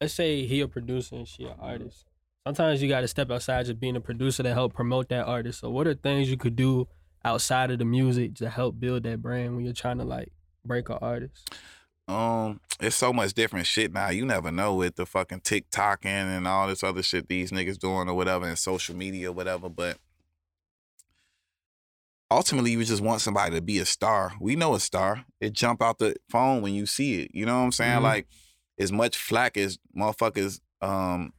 [0.00, 2.06] let's say he a producer and she an artist.
[2.46, 5.58] Sometimes you got to step outside just being a producer to help promote that artist.
[5.58, 6.86] So what are things you could do
[7.24, 10.30] outside of the music to help build that brand when you're trying to like
[10.64, 11.50] break an artist?
[12.06, 14.10] Um, it's so much different shit now.
[14.10, 18.08] You never know with the fucking TikToking and all this other shit these niggas doing
[18.08, 19.68] or whatever and social media or whatever.
[19.68, 19.98] But
[22.30, 24.34] ultimately, you just want somebody to be a star.
[24.40, 25.24] We know a star.
[25.40, 27.32] It jump out the phone when you see it.
[27.34, 27.98] You know what I'm saying?
[27.98, 28.02] Mhm.
[28.02, 28.28] Like
[28.78, 31.32] as much flack as motherfuckers um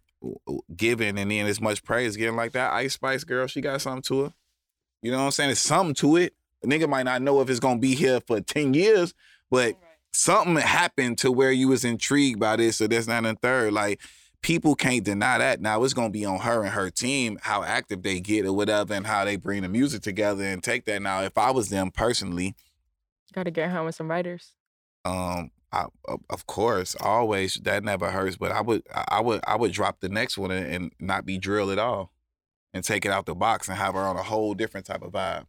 [0.75, 4.01] giving and then as much praise getting like that Ice Spice girl, she got something
[4.03, 4.33] to her.
[5.01, 5.51] You know what I'm saying?
[5.51, 6.33] It's something to it.
[6.63, 9.13] A nigga might not know if it's gonna be here for 10 years,
[9.51, 9.75] but
[10.11, 13.73] something happened to where you was intrigued by this or this, that, and the third.
[13.73, 14.01] Like
[14.41, 15.61] people can't deny that.
[15.61, 18.93] Now it's gonna be on her and her team how active they get or whatever,
[18.93, 21.01] and how they bring the music together and take that.
[21.01, 22.55] Now, if I was them personally,
[23.33, 24.53] Got to get home with some writers.
[25.05, 28.37] um, I, of- course, always that never hurts.
[28.37, 31.71] But I would, I would, I would drop the next one and, not be drill
[31.71, 32.11] at all,
[32.73, 35.11] and take it out the box and have her on a whole different type of
[35.11, 35.45] vibe,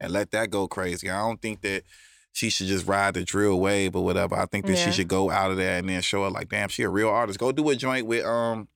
[0.00, 1.08] and let that go crazy.
[1.08, 1.84] I don't think that
[2.32, 4.36] she should just ride the drill wave or whatever.
[4.36, 4.84] I think that Yeah.
[4.86, 7.08] she should go out of there and then show her like, damn, she a real
[7.08, 7.38] artist.
[7.38, 8.68] Go do a joint with um.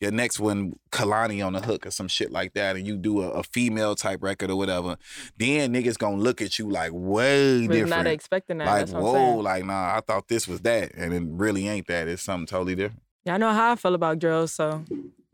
[0.00, 3.20] Your next one, Kehlani on the hook or some shit like that, and you do
[3.22, 4.96] a, a female type record or whatever,
[5.38, 8.66] then niggas gonna look at you like way Was different not expecting that.
[8.66, 11.66] like That's what I'm whoa, like nah, I thought this was that, and it really
[11.66, 12.06] ain't that.
[12.06, 13.02] It's something totally different.
[13.24, 14.84] Y'all know how I feel about drills, so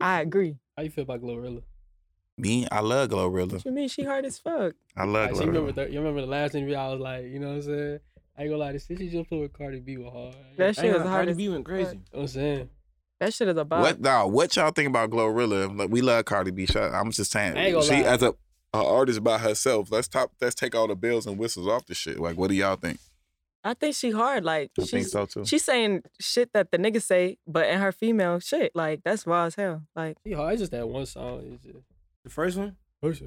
[0.01, 0.57] I agree.
[0.75, 1.61] How you feel about Glorilla?
[2.37, 3.53] Me, I love Glorilla.
[3.53, 3.87] What you mean?
[3.87, 4.73] She hard as fuck.
[4.97, 6.75] I love Like, so you remember the, you remember the last interview?
[6.75, 7.99] I was like, you know what I'm saying?
[8.37, 10.35] I ain't gonna lie, the shit she just put with Cardi B was hard.
[10.57, 11.95] That shit Ain't was gonna- hard Cardi as B went crazy.
[11.95, 12.69] know what I'm saying?
[13.19, 13.81] That shit is a bop.
[13.81, 14.27] What now?
[14.27, 15.75] What y'all think about Glorilla?
[15.77, 16.65] Like, we love Cardi B.
[16.65, 18.09] Shut- I'm just saying, I ain't gonna she lie.
[18.09, 18.33] as a,
[18.73, 19.89] a artist by herself.
[19.91, 20.31] Let's top.
[20.41, 22.19] Let's take all the bells and whistles off the shit.
[22.19, 22.99] Like, what do y'all think?
[23.63, 24.43] I think she hard.
[24.43, 25.43] Like I think she's so too.
[25.45, 29.45] she's saying shit that the niggas say, but in her female shit, like that's raw
[29.45, 29.81] as hell.
[29.95, 30.53] Like She hard.
[30.53, 31.41] It's just that one song.
[31.53, 31.83] It's just.
[32.23, 32.75] The first one?
[33.01, 33.19] what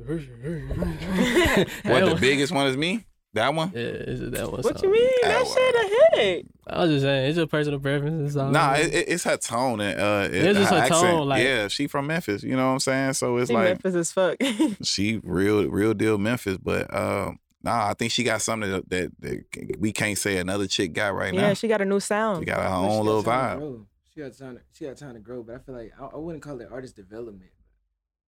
[2.05, 3.05] the biggest one is me?
[3.39, 3.71] That one?
[3.75, 4.91] Yeah, it's just that one what song.
[4.91, 5.11] you mean?
[5.23, 5.55] That well.
[5.55, 6.47] shit a hit.
[6.67, 8.29] I was just saying, it's just personal preference.
[8.29, 11.01] It's all Nah, it, it- it's her tone and uh, it- It's just her accent.
[11.01, 12.43] tone, like- yeah, she from Memphis.
[12.43, 13.13] You know what I'm saying?
[13.15, 14.37] So it's She like Memphis as fuck.
[14.83, 16.59] she real, real deal Memphis.
[16.59, 17.33] But uh,
[17.63, 21.15] nah, I think she got something that, that, that we can't say another chick got
[21.15, 21.47] right yeah, now.
[21.49, 22.43] Yeah, she got a new sound.
[22.43, 23.87] She got her own little vibe.
[24.15, 24.57] She got time.
[24.57, 26.69] To, she got time to grow, but I feel like I, I wouldn't call it
[26.73, 27.51] artist development.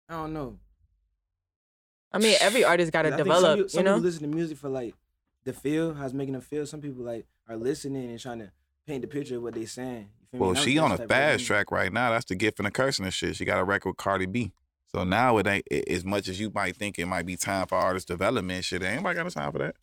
[0.09, 0.59] I don't know.
[2.13, 3.71] I mean, every artist got to I some develop.
[3.71, 4.95] Some you know, people listen to music for like
[5.45, 6.67] the feel, how it's making them feel.
[6.67, 8.51] Some people like are listening and trying to
[8.87, 10.09] paint the picture of what they saying.
[10.21, 10.41] You feel?
[10.41, 12.11] Well, And she on a fast track right now.
[12.11, 13.37] That's the gift and the curse and the shit.
[13.37, 14.53] She got a record with Cardi B.
[14.93, 17.67] So now it ain't it- as much as you might think it might be time
[17.69, 18.83] for artist development shit.
[18.83, 19.77] Ain't nobody got no time for that.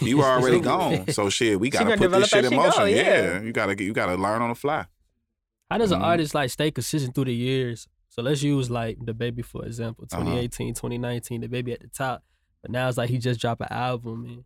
[0.00, 1.06] You were already gone.
[1.12, 2.88] So shit, we gotta put this shit in she go, motion.
[2.88, 2.96] yeah.
[2.96, 3.40] yeah.
[3.40, 4.86] You gotta you gotta learn on the fly.
[5.70, 6.04] How does an Mhm.
[6.04, 7.86] artist like stay consistent through the years?
[8.20, 10.20] So let's use like DaBaby for example, Uh-huh.
[10.22, 12.22] 2018, 2019, DaBaby at the top.
[12.60, 14.44] But now it's like he just dropped an album and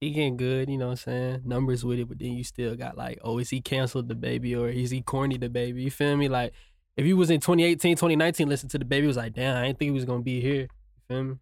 [0.00, 1.40] he getting good, you know what I'm saying?
[1.44, 4.68] Numbers with it, but then you still got like, oh, is he canceled DaBaby or
[4.68, 5.82] is he corny DaBaby?
[5.82, 6.28] You feel me?
[6.28, 6.52] Like
[6.96, 9.66] if you was in 2018, 2019, listen to the baby, it was like, damn, I
[9.66, 10.68] didn't think he was gonna be here.
[10.68, 11.34] You feel me?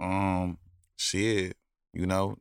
[0.00, 0.58] Um,
[0.96, 1.56] shit,
[1.92, 2.38] you know,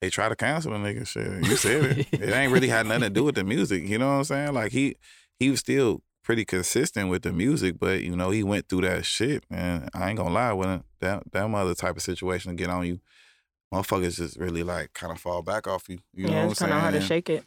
[0.00, 1.08] they try to cancel the nigga.
[1.08, 2.06] Shit, you said it.
[2.12, 3.82] it ain't really had nothing to do with the music.
[3.88, 4.54] You know what I'm saying?
[4.54, 4.94] Like he
[5.40, 9.06] he was still pretty consistent with the music, but you know he went through that
[9.06, 12.68] shit, and I ain't gonna lie, when that that other type of situation to get
[12.68, 12.98] on you,
[13.72, 16.00] motherfuckers just really like kind of fall back off you.
[16.12, 16.92] You know yeah, what it's I'm kind of saying?
[16.92, 17.44] hard to shake it.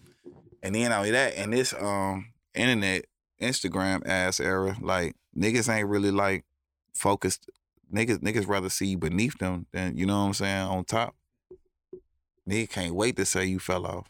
[0.64, 3.06] And then only that, and this um internet
[3.42, 6.46] Instagram ass era, like niggas ain't really like
[6.94, 7.50] focused.
[7.94, 11.16] Niggas niggas rather see you beneath them than you know what I'm saying on top.
[12.50, 14.10] Nigga can't wait to say you fell off.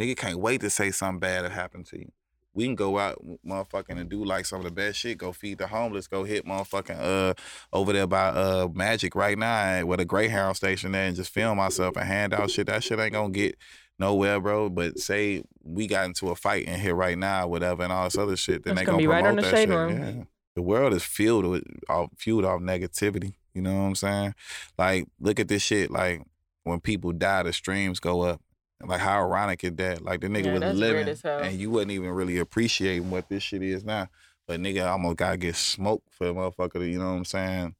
[0.00, 2.10] Nigga can't wait to say something bad that happened to you.
[2.58, 5.16] We can go out, motherfucking, and do like some of the best shit.
[5.16, 6.08] Go feed the homeless.
[6.08, 7.34] Go hit motherfucking uh
[7.72, 11.58] over there by uh Magic right now with a Greyhound station there and just film
[11.58, 12.66] myself and hand out shit.
[12.66, 13.56] That shit ain't gonna get
[14.00, 14.70] nowhere, bro.
[14.70, 18.18] But say we got into a fight in here right now, whatever, and all this
[18.18, 19.78] other shit, then It's they gonna gonna, be right on the that shade shit.
[19.78, 20.16] room.
[20.18, 20.24] Yeah.
[20.56, 23.34] The world is filled with off fueled off negativity.
[23.54, 24.34] You know what I'm saying?
[24.76, 25.92] Like, look at this shit.
[25.92, 26.22] Like
[26.64, 28.40] when people die, the streams go up.
[28.84, 30.02] Like how ironic is that?
[30.02, 33.62] Like the nigga Yeah, was living and you wasn't even really appreciating what this shit
[33.62, 34.08] is now.
[34.46, 37.74] But nigga almost gotta get smoked for a motherfucker you know what I'm saying?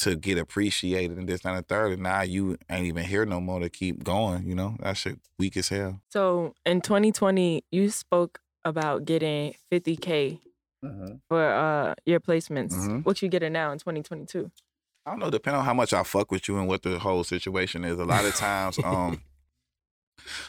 [0.00, 1.92] To get appreciated and this and the third.
[1.92, 4.76] And now you ain't even here no more to keep going, you know?
[4.80, 6.00] That shit weak as hell.
[6.10, 10.40] So in 2020, you spoke about getting 50k
[11.28, 12.74] for uh your placements.
[12.74, 13.04] Mhm.
[13.04, 14.50] What you getting now in 2022?
[15.06, 17.24] I don't know, depending on how much I fuck with you and what the whole
[17.24, 17.98] situation is.
[17.98, 19.22] A lot of times, um,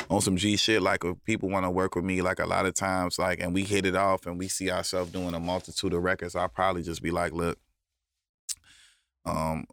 [0.10, 2.66] on some G shit, like if people want to work with me, like a lot
[2.66, 5.94] of times, like, and we hit it off and we see ourselves doing a multitude
[5.94, 7.58] of records, I'll probably just be like, look,
[9.26, 9.66] um,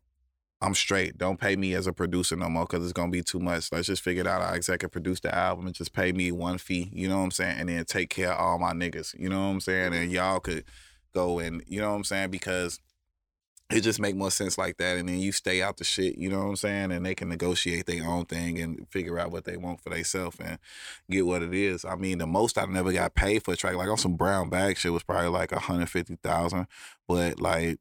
[0.61, 1.19] I'm straight.
[1.19, 3.71] Don't pay me as a producer no more because it's gonna be too much.
[3.71, 4.41] Let's just figure it out.
[4.41, 6.91] I executive produce the album and just pay me one fee.
[6.93, 7.61] You know what I'm saying?
[7.61, 9.19] And then take care of all my niggas.
[9.19, 9.93] You know what I'm saying?
[9.93, 10.65] And y'all could
[11.15, 12.81] go and you know what I'm saying because
[13.71, 14.99] it just make more sense like that.
[14.99, 16.19] And then you stay out the shit.
[16.19, 16.93] You know what I'm saying?
[16.93, 20.37] And they can negotiate their own thing and figure out what they want for themselves
[20.39, 20.59] and
[21.11, 21.85] get what it is.
[21.85, 24.51] I mean, the most I never got paid for a track like on some brown
[24.51, 26.67] bag shit was probably like a hundred fifty thousand,
[27.09, 27.79] but like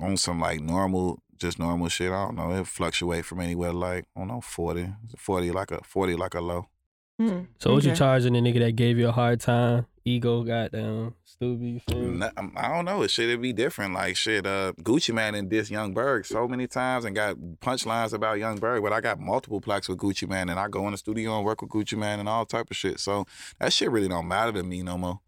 [0.00, 2.10] on some like normal, just normal shit.
[2.10, 2.52] I don't know.
[2.52, 6.40] It fluctuate from anywhere like I don't know 40, 40 like a forty like a
[6.40, 6.68] low.
[7.18, 7.40] Hmm.
[7.58, 7.98] So what you Okay.
[7.98, 9.86] charging the nigga that gave you a hard time?
[10.04, 11.66] Ego, goddamn, stupid.
[11.66, 11.98] You feel?
[11.98, 13.02] Nah, um, I don't know.
[13.02, 13.92] It should it be different?
[13.92, 18.12] Like shit, uh, Gucci Mane and diss Young Berg so many times and got punchlines
[18.14, 20.92] about Young Berg, but I got multiple plaques with Gucci Mane and I go in
[20.92, 23.00] the studio and work with Gucci Mane and all type of shit.
[23.00, 23.26] So
[23.58, 25.20] that shit really don't matter to me no more.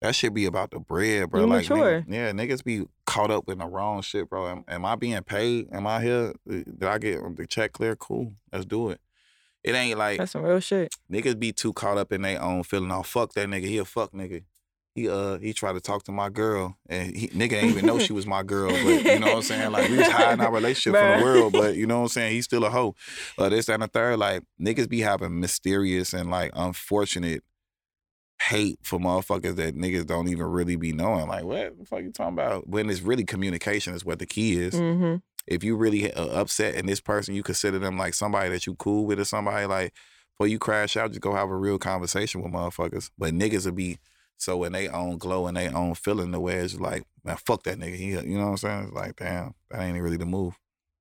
[0.00, 1.40] That shit be about the bread, bro.
[1.42, 2.02] You like, mature.
[2.02, 4.48] nigga- yeah, niggas be caught up in the wrong shit, bro.
[4.48, 5.68] Am, am I being paid?
[5.72, 6.32] Am I here?
[6.48, 7.94] Did I get the check clear?
[7.96, 9.00] Cool, let's do it.
[9.64, 10.92] It ain't like That's some real shit.
[11.10, 12.90] niggas be too caught up in their own feeling.
[12.90, 14.44] Oh fuck that nigga, he a fuck nigga.
[14.94, 17.98] He uh he tried to talk to my girl and he nigga ain't even know
[17.98, 19.72] she was my girl, but you know what I'm saying?
[19.72, 22.32] Like we was hiding our relationship from the world, but you know what I'm saying?
[22.32, 22.94] He's still a hoe.
[23.38, 27.42] Uh this and the third, like niggas be having mysterious and like unfortunate
[28.42, 31.28] hate for motherfuckers that niggas don't even really be knowing.
[31.28, 32.68] Like what the fuck you talking about?
[32.68, 35.16] When it's really communication is what the key is hmm
[35.46, 38.74] if you really uh, upset and this person you consider them like somebody that you
[38.74, 39.92] cool with or somebody like
[40.32, 43.72] before you crash out just go have a real conversation with motherfuckers but niggas will
[43.72, 43.98] be
[44.36, 47.62] so in their own glow and their own feeling the way it's like man fuck
[47.64, 50.26] that nigga he, you know what I'm saying it's like damn that ain't really the
[50.26, 50.58] move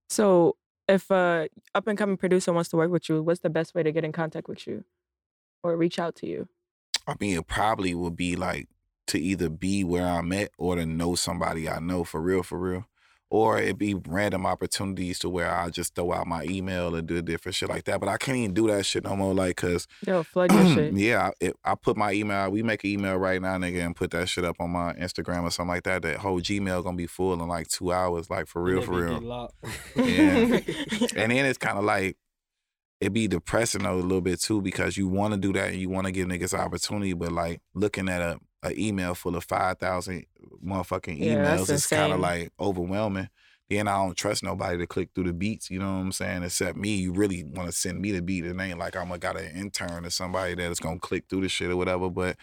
[0.10, 0.58] So
[0.88, 3.84] if a up and coming producer wants to work with you, what's the best way
[3.84, 4.84] to get in contact with you?
[5.64, 6.48] or reach out to you?
[7.08, 8.68] I mean, it probably would be like
[9.08, 12.58] to either be where I'm at or to know somebody I know for real, for
[12.58, 12.86] real.
[13.34, 17.22] Or it'd be random opportunities to where I just throw out my email and do
[17.22, 18.02] different shit like that.
[18.02, 20.94] But I can't even do that shit no more, like, cause Yo, flood your shit.
[20.96, 22.50] yeah, I, it, I put my email.
[22.52, 25.44] We make an email right now, nigga, and put that shit up on my Instagram
[25.44, 26.02] or something like that.
[26.02, 29.50] That whole Gmail gonna be full in like two hours, like for real, for real.
[29.96, 30.60] Yeah.
[31.16, 32.18] And then it's kind of like
[33.00, 35.80] it be depressing though a little bit too because you want to do that and
[35.80, 39.44] you want to give niggas opportunity, but like looking at a, a email full of
[39.44, 40.26] five thousand
[40.64, 43.30] motherfucking Yeah, emails is kind of like overwhelming.
[43.70, 45.70] Then I don't trust nobody to click through the beats.
[45.72, 46.44] You know what I'm saying?
[46.44, 48.46] Except me, you really want to send me the beat.
[48.46, 51.42] It ain't like I'm gonna got an intern or somebody that is gonna click through
[51.42, 52.10] the shit or whatever.
[52.10, 52.36] But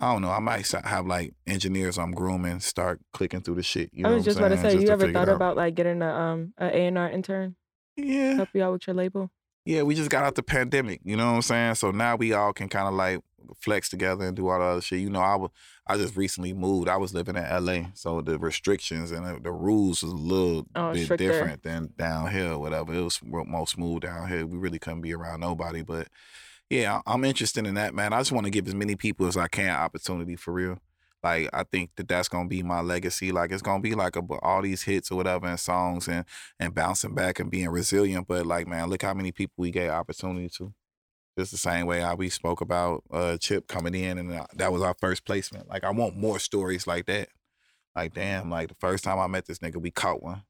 [0.00, 0.30] I don't know.
[0.30, 3.90] I might have like engineers I'm grooming start clicking through the shit.
[3.92, 6.02] You know I was just about to say, you to ever thought about like getting
[6.02, 7.56] a um a A and R intern
[7.96, 9.30] Yeah, help you out with your label?
[9.64, 11.74] yeah, we just got out the pandemic, you know what I'm saying?
[11.76, 13.20] So now we all can kind of like
[13.60, 15.00] flex together and do all the other shit.
[15.00, 15.50] You know, I was
[15.86, 16.88] I just recently moved.
[16.88, 20.66] I was living in LA, so the restrictions and the, the rules was a little
[20.74, 21.28] Oh, bit stricter.
[21.28, 22.92] different than down here, whatever.
[22.94, 24.46] It was more smooth down here.
[24.46, 26.08] We really couldn't be around nobody, but
[26.68, 28.12] yeah, I'm interested in that, man.
[28.12, 30.78] I just want to give as many people as I can opportunity for real.
[31.22, 33.32] Like I think that that's gonna be my legacy.
[33.32, 36.24] Like it's gonna be like a, all these hits or whatever and songs and
[36.60, 38.28] and bouncing back and being resilient.
[38.28, 40.72] But like, man, look how many people we gave opportunity to.
[41.38, 44.72] Just the same way how we spoke about uh, Chip coming in and uh, that
[44.72, 45.68] was our first placement.
[45.68, 47.28] Like I want more stories like that.
[47.94, 50.42] Like damn, like the first time I met this nigga, we caught one.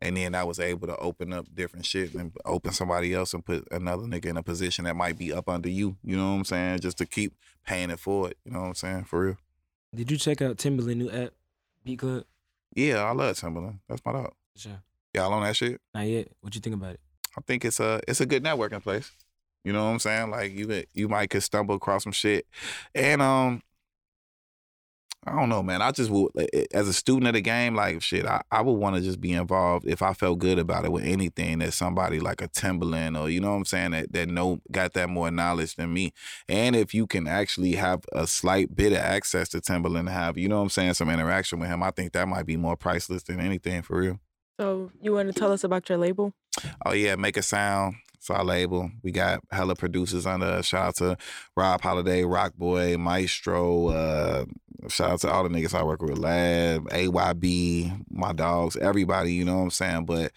[0.00, 3.44] And then I was able to open up different shit and open somebody else and
[3.44, 5.96] put another nigga in a position that might be up under you.
[6.04, 6.80] You know what I'm saying?
[6.80, 7.34] Just to keep
[7.66, 8.36] paying it forward.
[8.44, 9.04] You know what I'm saying?
[9.04, 9.36] For real.
[9.94, 11.32] Did you check out Timbaland new app,
[11.84, 12.24] Beat Club?
[12.74, 13.80] Yeah, I love Timbaland.
[13.88, 14.34] That's my dog.
[14.54, 14.80] Sure.
[15.14, 15.80] Y'all on that shit?
[15.94, 16.28] Not yet.
[16.42, 17.00] What you think about it?
[17.36, 19.10] I think it's a it's a good networking place.
[19.64, 20.30] You know what I'm saying?
[20.30, 22.46] Like you could, you might could stumble across some shit,
[22.94, 23.62] and um,
[25.26, 25.82] I don't know, man.
[25.82, 26.30] I just would
[26.72, 28.24] as a student of the game, like shit.
[28.24, 31.04] I, I would want to just be involved if I felt good about it with
[31.04, 34.60] anything that somebody like a Timbaland or you know what I'm saying that that know
[34.70, 36.12] got that more knowledge than me,
[36.48, 40.38] and if you can actually have a slight bit of access to Timbaland, and have
[40.38, 42.76] you know what I'm saying some interaction with him, I think that might be more
[42.76, 44.20] priceless than anything for real.
[44.58, 46.32] So you want to tell us about your label?
[46.86, 47.96] Oh yeah, make a sound.
[48.28, 48.90] It's our label.
[49.02, 50.44] We got hella producers under.
[50.44, 50.66] us.
[50.66, 51.16] Shout out to
[51.56, 53.88] Rob Holiday, Rock Boy, Maestro.
[53.88, 54.44] Uh,
[54.88, 59.32] shout out to all the niggas I work with, Lab, AYB, my dogs, everybody.
[59.32, 60.04] You know what I'm saying?
[60.04, 60.32] But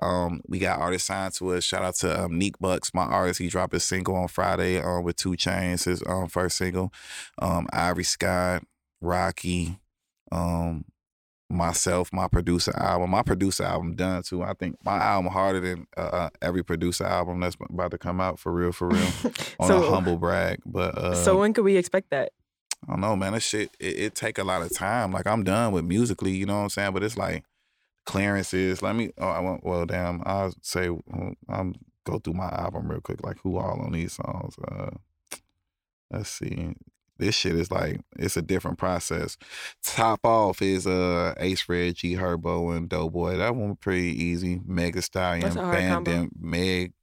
[0.00, 1.64] um, we got artists signed to us.
[1.64, 3.40] Shout out to um, Neek Bucks, my artist.
[3.40, 6.92] He dropped his single on Friday um, with 2 Chainz, his um, first single.
[7.40, 8.62] Um, Ivory Scott,
[9.00, 9.80] Rocky.
[10.30, 10.84] Um,
[11.52, 13.10] myself, my producer album.
[13.10, 14.42] My producer album done too.
[14.42, 18.20] I think my album harder than uh, uh, every producer album that's about to come
[18.20, 19.08] out for real, for real.
[19.60, 22.32] On so a humble brag, but uh, so when could we expect that?
[22.88, 23.32] I don't know, man.
[23.34, 25.12] That shit it, it take a lot of time.
[25.12, 26.92] Like I'm done with musically, you know what I'm saying?
[26.92, 27.44] But it's like
[28.06, 28.82] clearances.
[28.82, 29.10] Let me.
[29.18, 29.64] Oh, I want.
[29.64, 30.22] Well, damn.
[30.24, 30.88] I'll say.
[31.48, 31.74] I'm
[32.04, 33.24] go through my album real quick.
[33.24, 34.56] Like who all on these songs?
[34.66, 34.90] Uh,
[36.10, 36.74] let's see.
[37.22, 39.38] This shit is like it's a different process.
[39.84, 43.36] Top off is uh Ace Red, G Herbo, and Doughboy.
[43.36, 44.60] That one pretty easy.
[44.66, 45.54] Meg Thee Stallion.
[45.54, 46.94] Bandit, Meg,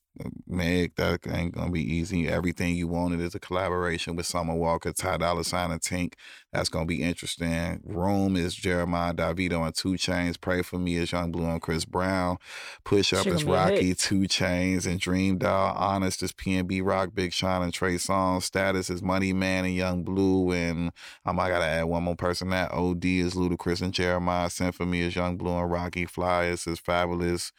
[0.45, 0.91] Meg.
[0.97, 2.27] That ain't gonna be easy.
[2.27, 6.15] Everything you wanted is a collaboration with Summer Walker, Ty Dolla Sign, and Tink.
[6.51, 7.81] That's gonna be interesting.
[7.85, 10.39] Room is Jeremih Davido and 2 Chainz.
[10.39, 12.38] Pray for me is Yung Bleu and Chris Brown.
[12.84, 13.71] Push Up is gonna be a hit.
[13.73, 15.76] Rocky, 2 Chainz, and DreamDoll.
[15.80, 18.43] Honest is PnB Rock, Big Sean and Trey Songz.
[18.43, 20.51] Status is Money Man and Yung Bleu.
[20.51, 20.91] And
[21.23, 22.49] um, I gotta add one more person.
[22.49, 24.51] That OD is Ludacris and Jeremih.
[24.51, 26.07] Sent for me is Yung Bleu and Rocky.
[26.07, 27.51] Flyers is Fabolous.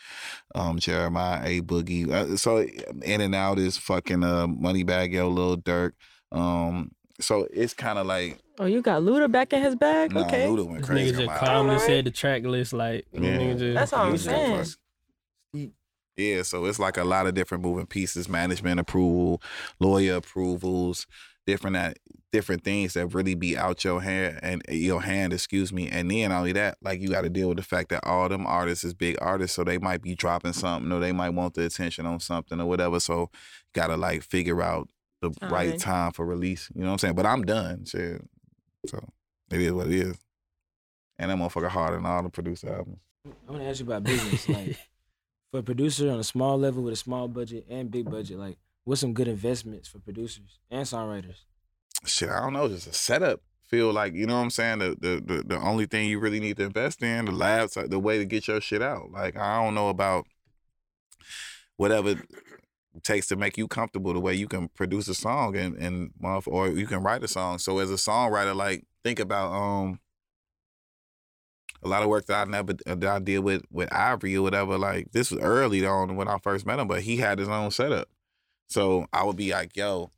[0.54, 2.10] Um, Jeremih A Boogie.
[2.10, 2.66] Uh, so
[3.02, 5.92] in and out is fucking uh Moneybag Yo, Lil Durk.
[6.32, 10.12] Um, so it's kind of like Oh, you got Luda back in his bag?
[10.12, 10.46] nah, okay.
[10.46, 11.12] Luda went This crazy.
[11.12, 11.86] nigga just calmly Alright.
[11.86, 13.20] said the track list like Yeah.
[13.38, 14.66] nigga just, That's all I'm saying.
[16.16, 19.40] Yeah, so it's like a lot of different moving pieces, management approval,
[19.78, 21.06] lawyer approvals,
[21.46, 21.98] different that
[22.32, 25.88] different things that really be out your hand and your hand, excuse me.
[25.88, 28.46] And then only that, like you got to deal with the fact that all them
[28.46, 31.64] artists is big artists, so they might be dropping something or they might want the
[31.64, 33.00] attention on something or whatever.
[33.00, 33.30] So
[33.74, 34.88] gotta like figure out
[35.20, 36.70] the right time for release.
[36.74, 37.14] You know what I'm saying?
[37.14, 37.84] But I'm done.
[37.84, 38.22] Shit.
[38.86, 38.98] So
[39.50, 40.16] it is what it is.
[41.18, 43.00] And that motherfucker harder than all the producer albums.
[43.26, 44.48] I want to ask you about business.
[44.48, 44.78] Like,
[45.50, 48.56] for a producer on a small level with a small budget and big budget, like,
[48.84, 51.44] what's some good investments for producers and songwriters?
[52.06, 53.40] shit, I don't know, just a setup.
[53.64, 54.80] Feel like you know what I'm saying.
[54.80, 58.00] The the the, the only thing you really need to invest in the labs, the
[58.00, 59.12] way to get your shit out.
[59.12, 60.26] Like I don't know about
[61.76, 62.16] whatever
[63.02, 66.12] takes to make you comfortable the way you can produce a song and and
[66.46, 67.58] or you can write a song.
[67.58, 70.00] So as a songwriter, like think about um
[71.82, 74.76] a lot of work that I never that I did with with Ivory or whatever.
[74.76, 77.70] Like this was early on when I first met him, but he had his own
[77.70, 78.08] setup.
[78.68, 80.10] So I would be like, "Yo,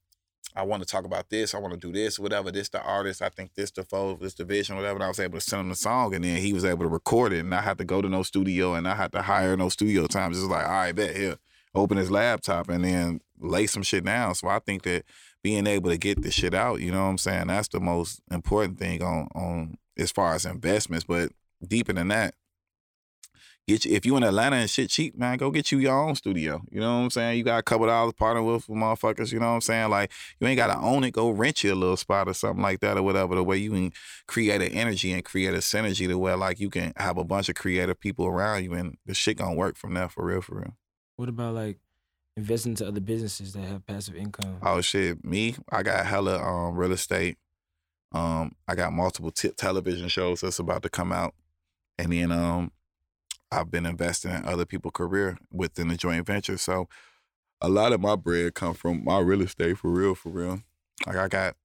[0.57, 1.55] I want to talk about this.
[1.55, 2.51] I want to do this, whatever.
[2.51, 3.23] This the artist.
[3.23, 5.61] I think this the foe, this the vision, whatever." And I was able to send
[5.61, 7.85] him the song, and then he was able to record it, and I had to
[7.85, 10.33] go to no studio, and I had to hire no studio time.
[10.33, 11.37] Just like, all right, bet here,
[11.75, 14.35] open his laptop, and then lay some shit down.
[14.35, 15.05] So I think that
[15.43, 17.49] being able to get the shit out, you know what I'm saying?
[17.49, 21.33] That's the most important thing on on as far as investments, but
[21.67, 22.35] deeper than that.
[23.69, 26.17] Get you, if you in Atlanta and shit cheap, man, go get you your own
[26.17, 26.63] studio.
[26.73, 27.39] You know what I'm saying?
[27.39, 29.33] You got a couple dollars partner with motherfuckers.
[29.33, 29.89] You know what I'm saying?
[29.89, 31.13] Like you ain't gotta own it.
[31.13, 33.37] Go rent you a little spot or something like that or whatever.
[33.37, 33.93] The way you can
[34.27, 37.49] create an energy and create a synergy to where like you can have a bunch
[37.49, 40.57] of creative people around you and the shit gonna work from there for real, for
[40.57, 40.75] real.
[41.17, 41.79] What about like
[42.37, 44.59] investing into other businesses that have passive income?
[44.63, 47.39] Oh shit, me, I got hella um real estate.
[48.13, 51.35] Um, I got multiple t- television shows that's about to come out,
[51.99, 52.71] and then um,
[53.51, 56.59] I've been investing in other people's career within the joint venture.
[56.59, 56.89] So
[57.61, 60.61] a lot of my bread come from my real estate for real, for real.
[61.07, 61.57] Like I got,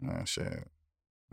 [0.00, 0.68] man, shit,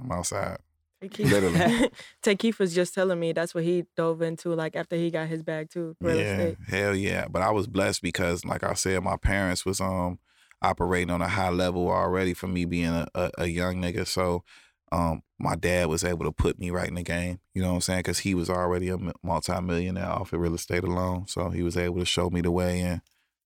[0.02, 0.58] I'm outside.
[1.20, 1.92] Literally.
[2.24, 5.44] Tay was just telling me that's what he dove into, like after he got his
[5.44, 6.58] bag too, real yeah, estate.
[6.68, 7.28] hell yeah.
[7.30, 10.20] But I was blessed because, like I said, my parents was um
[10.62, 14.08] operating on a high level already for me being a, a, a young nigga.
[14.08, 14.44] So
[14.92, 17.40] um my dad was able to put me right in the game.
[17.54, 18.00] You know what I'm saying?
[18.00, 21.28] Because he was already a multimillionaire off of real estate alone.
[21.28, 23.02] So he was able to show me the way, and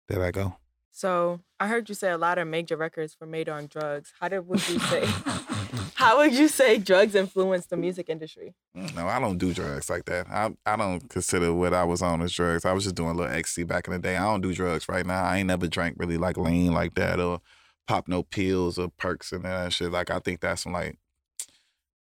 [0.08, 0.56] there I go.
[0.98, 4.12] So I heard you say a lot of major records were made on drugs.
[4.18, 5.04] How did would you say?
[5.94, 8.56] how would you say drugs influenced the music industry?
[8.74, 10.26] No, I don't do drugs like that.
[10.28, 12.64] I I don't consider what I was on as drugs.
[12.64, 14.16] I was just doing a little ecstasy back in the day.
[14.16, 15.22] I don't do drugs right now.
[15.22, 17.42] I ain't never drank really like lean like that or
[17.86, 19.92] pop no pills or perks and that shit.
[19.92, 20.98] Like I think that's like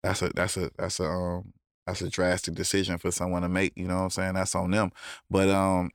[0.01, 1.53] that's a that's a that's a um
[1.85, 3.73] that's a drastic decision for someone to make.
[3.75, 4.33] You know what I'm saying?
[4.33, 4.89] That's on them.
[5.29, 5.91] But um,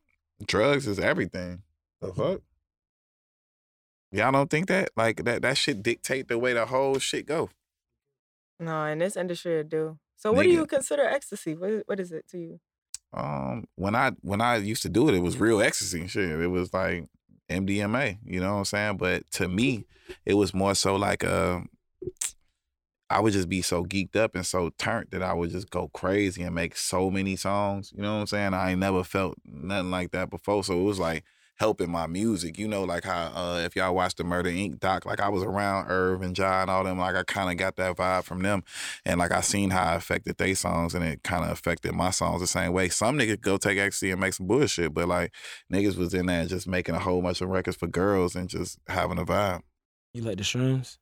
[0.46, 1.62] drugs is everything.
[2.00, 2.40] The fuck.
[4.14, 4.90] Y'all don't think that?
[4.96, 7.50] Like that that shit dictate the way the whole shit go.
[8.60, 9.98] No, in this industry, it do.
[10.14, 11.56] So what do you consider ecstasy?
[11.56, 12.60] What what is it to you?
[13.12, 16.30] Um, when I when I used to do it, it was real ecstasy shit.
[16.30, 17.06] It was like
[17.50, 18.96] MDMA, you know what I'm saying?
[18.98, 19.84] But to me,
[20.24, 21.62] it was more so like uh,
[23.10, 25.88] I would just be so geeked up and so turned that I would just go
[25.88, 27.92] crazy and make so many songs.
[27.96, 28.54] You know what I'm saying?
[28.54, 30.62] I ain't never felt nothing like that before.
[30.62, 31.24] So it was like
[31.56, 32.58] helping my music.
[32.58, 34.80] You know, like how uh, if y'all watch the Murder Inc.
[34.80, 36.98] doc, like I was around Irv and John and all them.
[36.98, 38.62] Like I kind of got that vibe from them,
[39.04, 42.10] and like I seen how it affected their songs, and it kind of affected my
[42.10, 42.88] songs the same way.
[42.88, 45.32] Some niggas go take ecstasy and make some bullshit, but like
[45.72, 48.78] niggas was in there just making a whole bunch of records for girls and just
[48.88, 49.60] having a vibe.
[50.12, 50.98] You like the shrooms?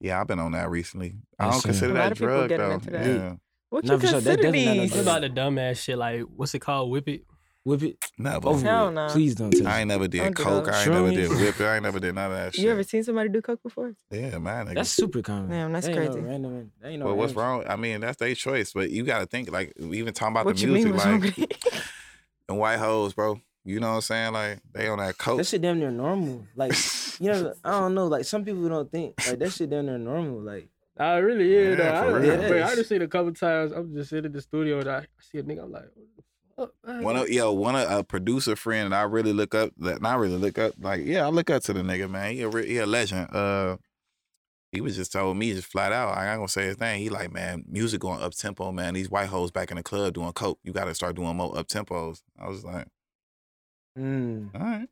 [0.00, 1.14] Yeah, I've been on that recently.
[1.38, 1.68] I Yes, don't sir.
[1.68, 2.70] consider A lot that of people drug though.
[2.72, 3.06] into that.
[3.06, 3.34] Yeah,
[3.70, 4.20] What No, you for sure.
[4.20, 4.92] That consider definitely not no these?
[4.92, 5.98] What about the dumbass shit?
[5.98, 6.90] Like, what's it called?
[6.90, 7.22] Whip it?
[7.64, 8.48] Whip it never.
[8.48, 8.94] over Hell with.
[8.94, 9.08] no.
[9.08, 10.66] Please don't touch I ain't never Don't did do coke.
[10.66, 10.74] those.
[10.74, 11.40] I ain't never did Shroomies.
[11.40, 11.64] whip it.
[11.64, 12.64] I ain't never did none of that shit.
[12.64, 13.94] You ever seen somebody do coke before?
[14.10, 14.66] Yeah, man.
[14.66, 14.74] nigga.
[14.74, 15.48] That's super common.
[15.48, 16.20] Damn, that's That ain't crazy.
[16.20, 17.72] No random, that ain't no well, what's random wrong?
[17.72, 20.44] I mean, that's their choice, but you got to think like we even talking about
[20.44, 20.94] what the you music, mean?
[20.94, 21.90] What's wrong like with
[22.50, 23.40] and white hoes, bro.
[23.64, 24.32] You know what I'm saying?
[24.34, 25.38] Like they on that coke.
[25.38, 26.46] That shit damn near normal.
[26.54, 26.74] Like,
[27.18, 28.08] you know, I don't know.
[28.08, 30.40] Like, some people don't think like that shit damn near normal.
[30.40, 30.68] Like,
[30.98, 31.78] I really is.
[31.78, 32.10] Yeah, though.
[32.10, 32.42] for I, real.
[32.44, 33.72] I, bro, I just seen a couple times.
[33.72, 35.62] I'm just sitting in the studio and I see a nigga.
[35.64, 36.24] I'm like, what the fuck?
[36.26, 36.33] man?
[36.84, 39.72] One of yo, one of a producer friend that I really look up.
[39.78, 40.74] That not really look up.
[40.78, 42.32] Like yeah, I look up to the nigga, man.
[42.32, 43.34] He a re- he a legend.
[43.34, 43.76] Uh,
[44.72, 46.16] he was just told me just flat out.
[46.16, 47.00] I ain't gonna say his thing.
[47.00, 48.94] He like, man, music going up tempo, man.
[48.94, 50.58] These white hoes back in the club doing coke.
[50.64, 52.22] You got to start doing more up tempos.
[52.38, 52.86] I was like,
[53.98, 54.50] mm.
[54.54, 54.88] all right.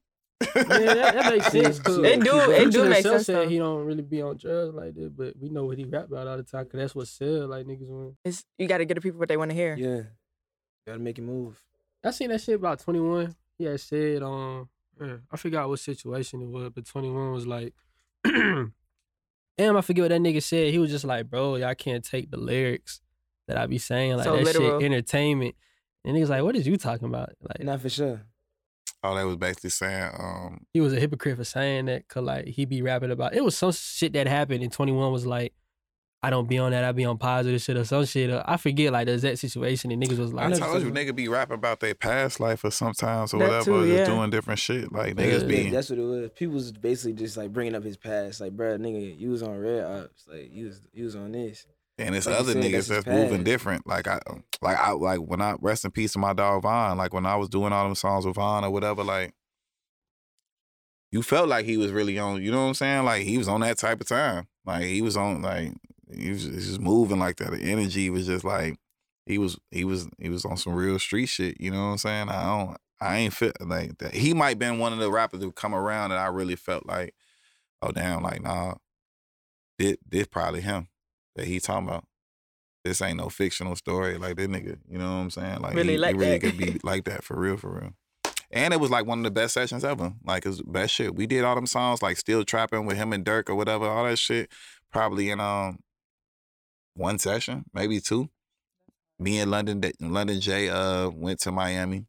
[0.56, 0.62] yeah,
[0.94, 1.78] that, that makes sense.
[1.78, 4.74] 'cause It do- it do make himself sense, Said he don't really be on drugs
[4.74, 6.64] like that, but we know what he rap about all the time.
[6.66, 8.14] Cause that's what sell like niggas want.
[8.24, 9.76] It's, you got to get the people what they want to hear.
[9.76, 10.02] yeah,
[10.86, 11.62] gotta make it move.
[12.04, 13.34] I seen that shit about 21.
[13.58, 14.68] He had said, um,
[15.00, 17.74] yeah, I forgot what situation it was, but 21 was like,
[18.24, 18.72] damn,
[19.58, 20.72] I forget what that nigga said.
[20.72, 23.00] He was just like, bro, y'all can't take the lyrics
[23.48, 24.16] that I be saying.
[24.16, 24.80] Like, So that literal.
[24.80, 25.54] shit entertainment.
[26.04, 27.30] And niggas like, what is you talking about?
[27.40, 28.22] Like, Not for sure.
[29.04, 32.46] All that was basically saying, um, he was a hypocrite for saying that, cause like,
[32.46, 35.52] he be rapping about, it was some shit that happened, and 21 was like,
[36.24, 38.30] I don't be on that, I be on positive shit or some shit.
[38.30, 40.94] Or I forget, like, the exact situation, and niggas was like, I told you, said-
[40.94, 43.96] nigga be rapping about their past life or sometimes or That whatever, too, or yeah.
[43.98, 44.92] just doing different shit.
[44.92, 45.70] Like niggas Yeah, be.
[45.70, 46.30] that's what it was.
[46.36, 48.40] People was basically just like bringing up his past.
[48.40, 50.24] Like, bro, nigga, you was on Red Ops.
[50.28, 51.66] Like, you was you was on this.
[51.98, 53.86] And it's Like other said, niggas that's that's moving different.
[53.86, 54.18] Like I,
[54.62, 56.96] like I, like when I rest in peace to my dog Von.
[56.98, 59.04] Like when I was doing all them songs with Von or whatever.
[59.04, 59.34] Like
[61.10, 62.42] you felt like he was really on.
[62.42, 63.04] You know what I'm saying?
[63.04, 64.46] Like he was on that type of time.
[64.64, 65.74] Like he was on like
[66.16, 67.50] he was just moving like that.
[67.50, 68.78] The energy was just like
[69.26, 71.60] he was he was he was on some real street shit.
[71.60, 72.28] You know what I'm saying?
[72.28, 74.14] I don't I ain't fit like that.
[74.14, 77.14] He might been one of the rappers who come around that I really felt like,
[77.80, 78.74] oh damn, like nah,
[79.78, 80.88] this this probably him
[81.36, 82.04] that he talking about.
[82.84, 84.18] This ain't no fictional story.
[84.18, 85.60] Like this nigga, you know what I'm saying?
[85.60, 86.40] Like Really he, like he really that.
[86.40, 87.92] could be like that for real, for real.
[88.50, 90.12] And it was like one of the best sessions ever.
[90.24, 91.14] Like his best shit.
[91.14, 94.04] We did all them songs like still trapping with him and Durk or whatever, all
[94.04, 94.50] that shit.
[94.92, 95.78] Probably in um
[96.94, 98.28] one session, maybe two.
[99.18, 102.06] Me and London London J uh went to Miami.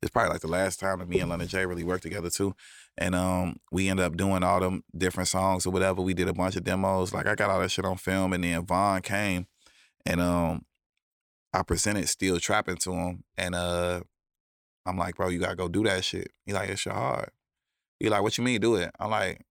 [0.00, 2.54] It's probably like the last time that me and London J really worked together too.
[2.96, 6.02] And um we ended up doing all them different songs or whatever.
[6.02, 7.12] We did a bunch of demos.
[7.12, 9.46] Like I got all that shit on film and then Von came
[10.06, 10.64] and um
[11.52, 14.00] I presented Steel Trapping to him and uh
[14.86, 16.32] I'm like, bro, you gotta go do that shit.
[16.44, 17.30] He like, it's shit hard.
[18.00, 18.90] He like, what you mean do it?
[18.98, 19.44] I'm like,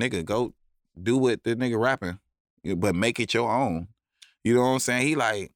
[0.00, 0.54] nigga, go
[1.00, 2.18] do what the nigga rapping,
[2.76, 3.88] but make it your own.
[4.44, 5.06] You know what I'm saying?
[5.06, 5.52] He like,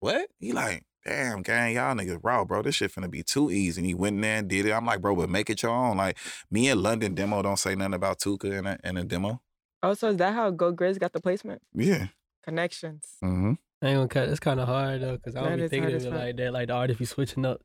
[0.00, 0.28] what?
[0.38, 2.62] He like, damn, gang, y'all niggas raw, bro.
[2.62, 3.80] This shit finna be too easy.
[3.80, 4.72] And he went in there and did it.
[4.72, 5.96] I'm like, bro, but make it your own.
[5.96, 6.16] Like,
[6.50, 9.40] me and London demo don't say nothing about Tooka in a, in a demo.
[9.82, 11.62] Oh, so is that how Go Grizz got the placement?
[11.74, 12.08] Yeah.
[12.44, 13.06] Connections.
[13.24, 13.52] Mm-hmm.
[13.82, 14.28] I ain't gonna cut.
[14.28, 16.52] It's kind of hard though, cause I don't That be thinking of it like that.
[16.52, 17.62] Like the artist be switching up,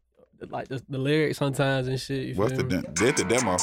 [0.50, 2.28] like the, the lyrics sometimes and shit.
[2.28, 2.82] You What's the feel me?
[2.84, 3.58] de- did the demo?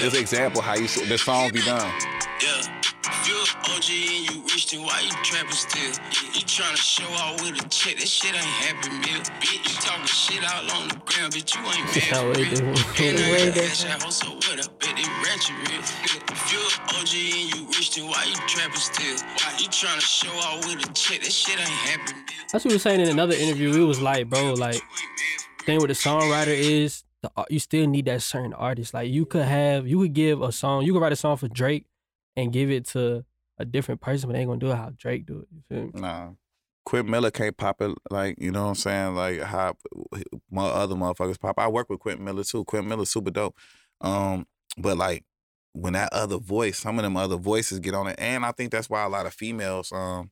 [0.00, 1.92] This example how you this the song be done.
[2.42, 2.76] Yeah.
[3.02, 5.92] If you a OG and you rich, then why you trapping still?
[6.32, 9.20] You tryna show out with a check, that shit ain't happy meal.
[9.40, 12.44] Bitch, you talking shit out on the ground, bitch, you ain't mad How for way
[12.44, 12.50] real.
[12.50, 13.00] different.
[13.00, 13.68] And I Way got different.
[13.68, 14.56] cash out, ho, so what?
[14.56, 15.80] I bet they ratchet real.
[16.30, 19.16] If you a OG and you rich, then why you trapping still?
[19.16, 22.44] Why you tryna show out with a check, that shit ain't happy meal.
[22.52, 23.72] That's what we were saying in another interview.
[23.82, 24.80] It was like, bro, like
[25.66, 28.94] thing with the songwriter is the, you still need that certain artist.
[28.94, 31.48] Like you could have, you could give a song, you could write a song for
[31.48, 31.86] Drake
[32.36, 33.24] and give it to
[33.58, 35.48] a different person, but they ain't gonna do it how Drake do it.
[35.52, 36.00] You feel me?
[36.00, 36.30] Nah.
[36.84, 39.14] Quentin Miller can't pop it like, you know what I'm saying?
[39.14, 39.76] Like how
[40.50, 41.58] my other motherfuckers pop.
[41.58, 42.64] I work with Quentin Miller too.
[42.64, 43.56] Quentin Miller's super dope.
[44.00, 44.46] Um,
[44.78, 45.24] but like
[45.72, 48.16] when that other voice, some of them other voices get on it.
[48.18, 50.30] And I think that's why a lot of females um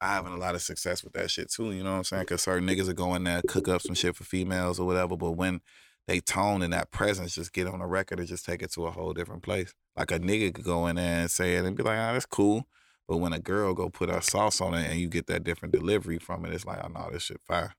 [0.00, 1.72] are having a lot of success with that shit too.
[1.72, 2.24] You know what I'm saying?
[2.26, 5.16] Cause certain niggas are going there, cook up some shit for females or whatever.
[5.16, 5.60] But when
[6.08, 8.86] they tone and that presence just get on the record and just take it to
[8.86, 9.74] a whole different place.
[9.94, 12.24] Like a nigga could go in there and say it and be like, ah, that's
[12.26, 12.66] cool.
[13.06, 15.74] But when a girl go put her sauce on it and you get that different
[15.74, 17.74] delivery from it, it's like, oh no, this shit fire.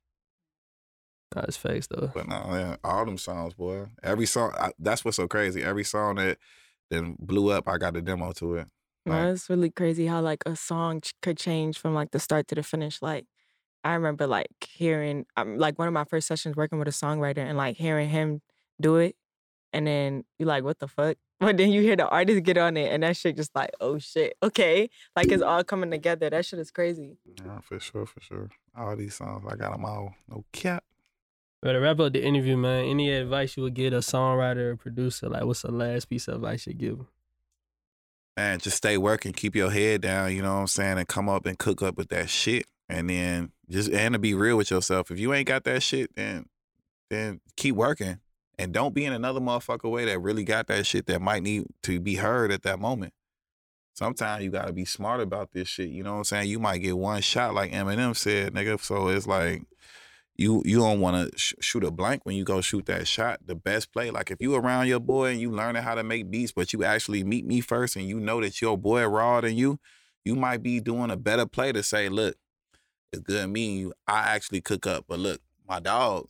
[1.35, 2.11] Nah, it's fakes though.
[2.14, 3.88] But no, yeah, all them songs, boy.
[4.03, 5.64] Every song, I, that's what's so crazy.
[5.64, 6.38] Every song that
[6.89, 8.68] then blew up, I got a demo to it.
[9.06, 9.30] No, Right.
[9.30, 12.56] it's really crazy how like a song ch- could change from like the start to
[12.56, 13.01] the finish.
[13.01, 13.26] Like
[13.84, 17.39] I remember like hearing um, like one of my first sessions working with a songwriter
[17.39, 18.41] and like hearing him
[18.81, 19.15] do it,
[19.73, 22.76] and then you're like what the fuck, but then you hear the artist get on
[22.77, 26.30] it and that shit just like oh shit okay, like it's all coming together.
[26.30, 27.18] That shit is crazy.
[27.45, 28.49] Yeah, for sure, for sure.
[28.77, 30.15] All these songs, I got them all.
[30.27, 30.84] No cap.
[31.61, 34.77] But to wrap up the interview, man, any advice you would give a songwriter or
[34.77, 35.27] producer?
[35.27, 36.99] Like, what's the last piece of advice you give?
[36.99, 37.07] 'em?
[38.38, 41.27] Man, just stay working, keep your head down, you know what I'm saying, and come
[41.27, 42.65] up and cook up with that shit.
[42.90, 45.11] And then just and to be real with yourself.
[45.11, 46.48] If you ain't got that shit, then
[47.10, 48.20] then keep working.
[48.57, 51.66] And don't be in another motherfucker way that really got that shit that might need
[51.84, 53.14] to be heard at that moment.
[53.94, 55.90] Sometimes you gotta be smart about this shit.
[55.90, 56.49] You know what I'm saying?
[56.49, 58.80] You might get one shot, like Eminem said, nigga.
[58.82, 59.64] So it's like
[60.40, 63.41] you you don't want to sh- shoot a blank when you go shoot that shot.
[63.45, 66.32] The best play, like if you around your boy and you learning how to make
[66.32, 69.57] beats, but you actually meet me first and you know that your boy raw than
[69.57, 69.80] you,
[70.24, 72.36] you might be doing a better play to say, look,
[73.11, 73.94] it's good me and you.
[74.07, 76.27] I actually cook up, but look, my dog,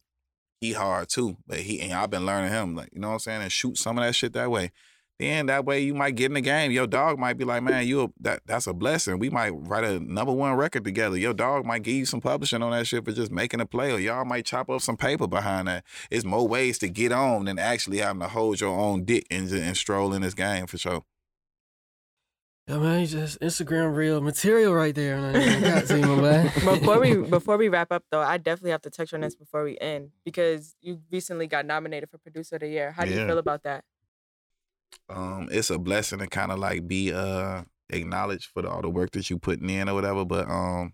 [0.61, 3.19] he hard too, but he and I've been learning him, like you know what I'm
[3.19, 4.71] saying, and shoot some of that shit that way.
[5.19, 6.71] Then that way you might get in the game.
[6.71, 9.19] Your dog might be like, man, you a, that that's a blessing.
[9.19, 11.17] We might write a number one record together.
[11.17, 13.91] Your dog might give you some publishing on that shit for just making a play,
[13.91, 15.83] or y'all might chop up some paper behind that.
[16.09, 19.51] It's more ways to get on than actually having to hold your own dick and,
[19.51, 21.03] and stroll in this game for sure.
[22.69, 25.19] Yeah, man, you just Instagram real material right there.
[25.19, 25.61] Man.
[25.63, 26.51] Got to you, man.
[26.53, 29.63] Before we before we wrap up though, I definitely have to touch on this before
[29.63, 32.91] we end because you recently got nominated for producer of the year.
[32.91, 33.83] How do you feel about that?
[35.09, 38.89] um, it's a blessing to kind of like be uh acknowledged for the, all the
[38.89, 40.23] work that you putting in or whatever.
[40.23, 40.93] But um,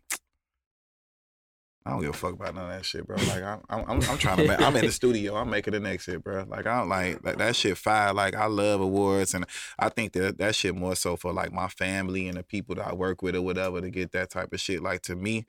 [1.85, 3.15] I don't give a fuck about none of that shit, bro.
[3.15, 4.47] Like I'm, I'm, I'm, trying to.
[4.47, 5.35] Make, I'm in the studio.
[5.35, 6.43] I'm making the next shit, bro.
[6.47, 7.77] Like I don't like, like that shit.
[7.77, 8.11] Fire.
[8.11, 9.45] Like I love awards, and
[9.77, 12.87] I think that that shit more so for like my family and the people that
[12.87, 14.81] I work with or whatever to get that type of shit.
[14.81, 15.45] Like to me,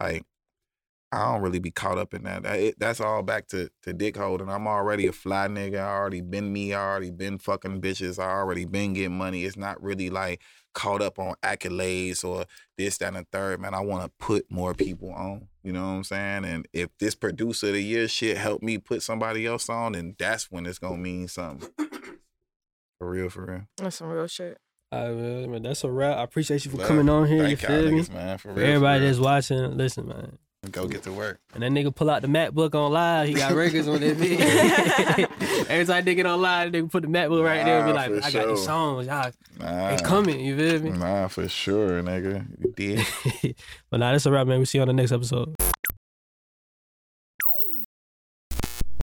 [0.00, 0.24] like
[1.12, 2.44] I don't really be caught up in that.
[2.44, 4.48] That- it- that's all back to to dick holding.
[4.48, 5.80] I'm already a fly nigga.
[5.80, 6.72] I already been me.
[6.72, 8.18] I already been fucking bitches.
[8.18, 9.44] I already been getting money.
[9.44, 10.40] It's not really like
[10.72, 12.46] caught up on accolades or
[12.78, 13.60] this, that, and the third.
[13.60, 15.48] Man, I want to put more people on.
[15.64, 16.44] You know what I'm saying?
[16.44, 20.14] And if this producer of the year shit help me put somebody else on, then
[20.18, 21.68] that's when it's gonna mean something.
[22.98, 23.62] For real, for real.
[23.76, 24.56] That's some real shit.
[24.92, 26.16] All right, man, man, that's a wrap.
[26.16, 26.86] I appreciate you for Love.
[26.86, 27.40] coming on here.
[27.44, 28.00] Thank you feel me?
[28.00, 28.38] niggas, man.
[28.38, 28.54] For real.
[28.54, 29.08] For for everybody real.
[29.08, 30.38] that's watching, listen, man.
[30.70, 31.40] Go get to work.
[31.54, 33.28] And that nigga pull out the MacBook on live.
[33.28, 35.66] He got records on that bitch.
[35.70, 38.10] Every time they get on live, they put the MacBook right there and be like,
[38.24, 38.64] I got these sure.
[38.64, 39.06] songs.
[39.06, 40.40] Y'all, Nah, they coming.
[40.40, 40.90] You feel me?
[40.90, 42.44] Nah, for sure, nigga.
[42.60, 43.54] You did.
[43.90, 44.58] but nah, that's a wrap, man.
[44.58, 45.54] We see you on the next episode.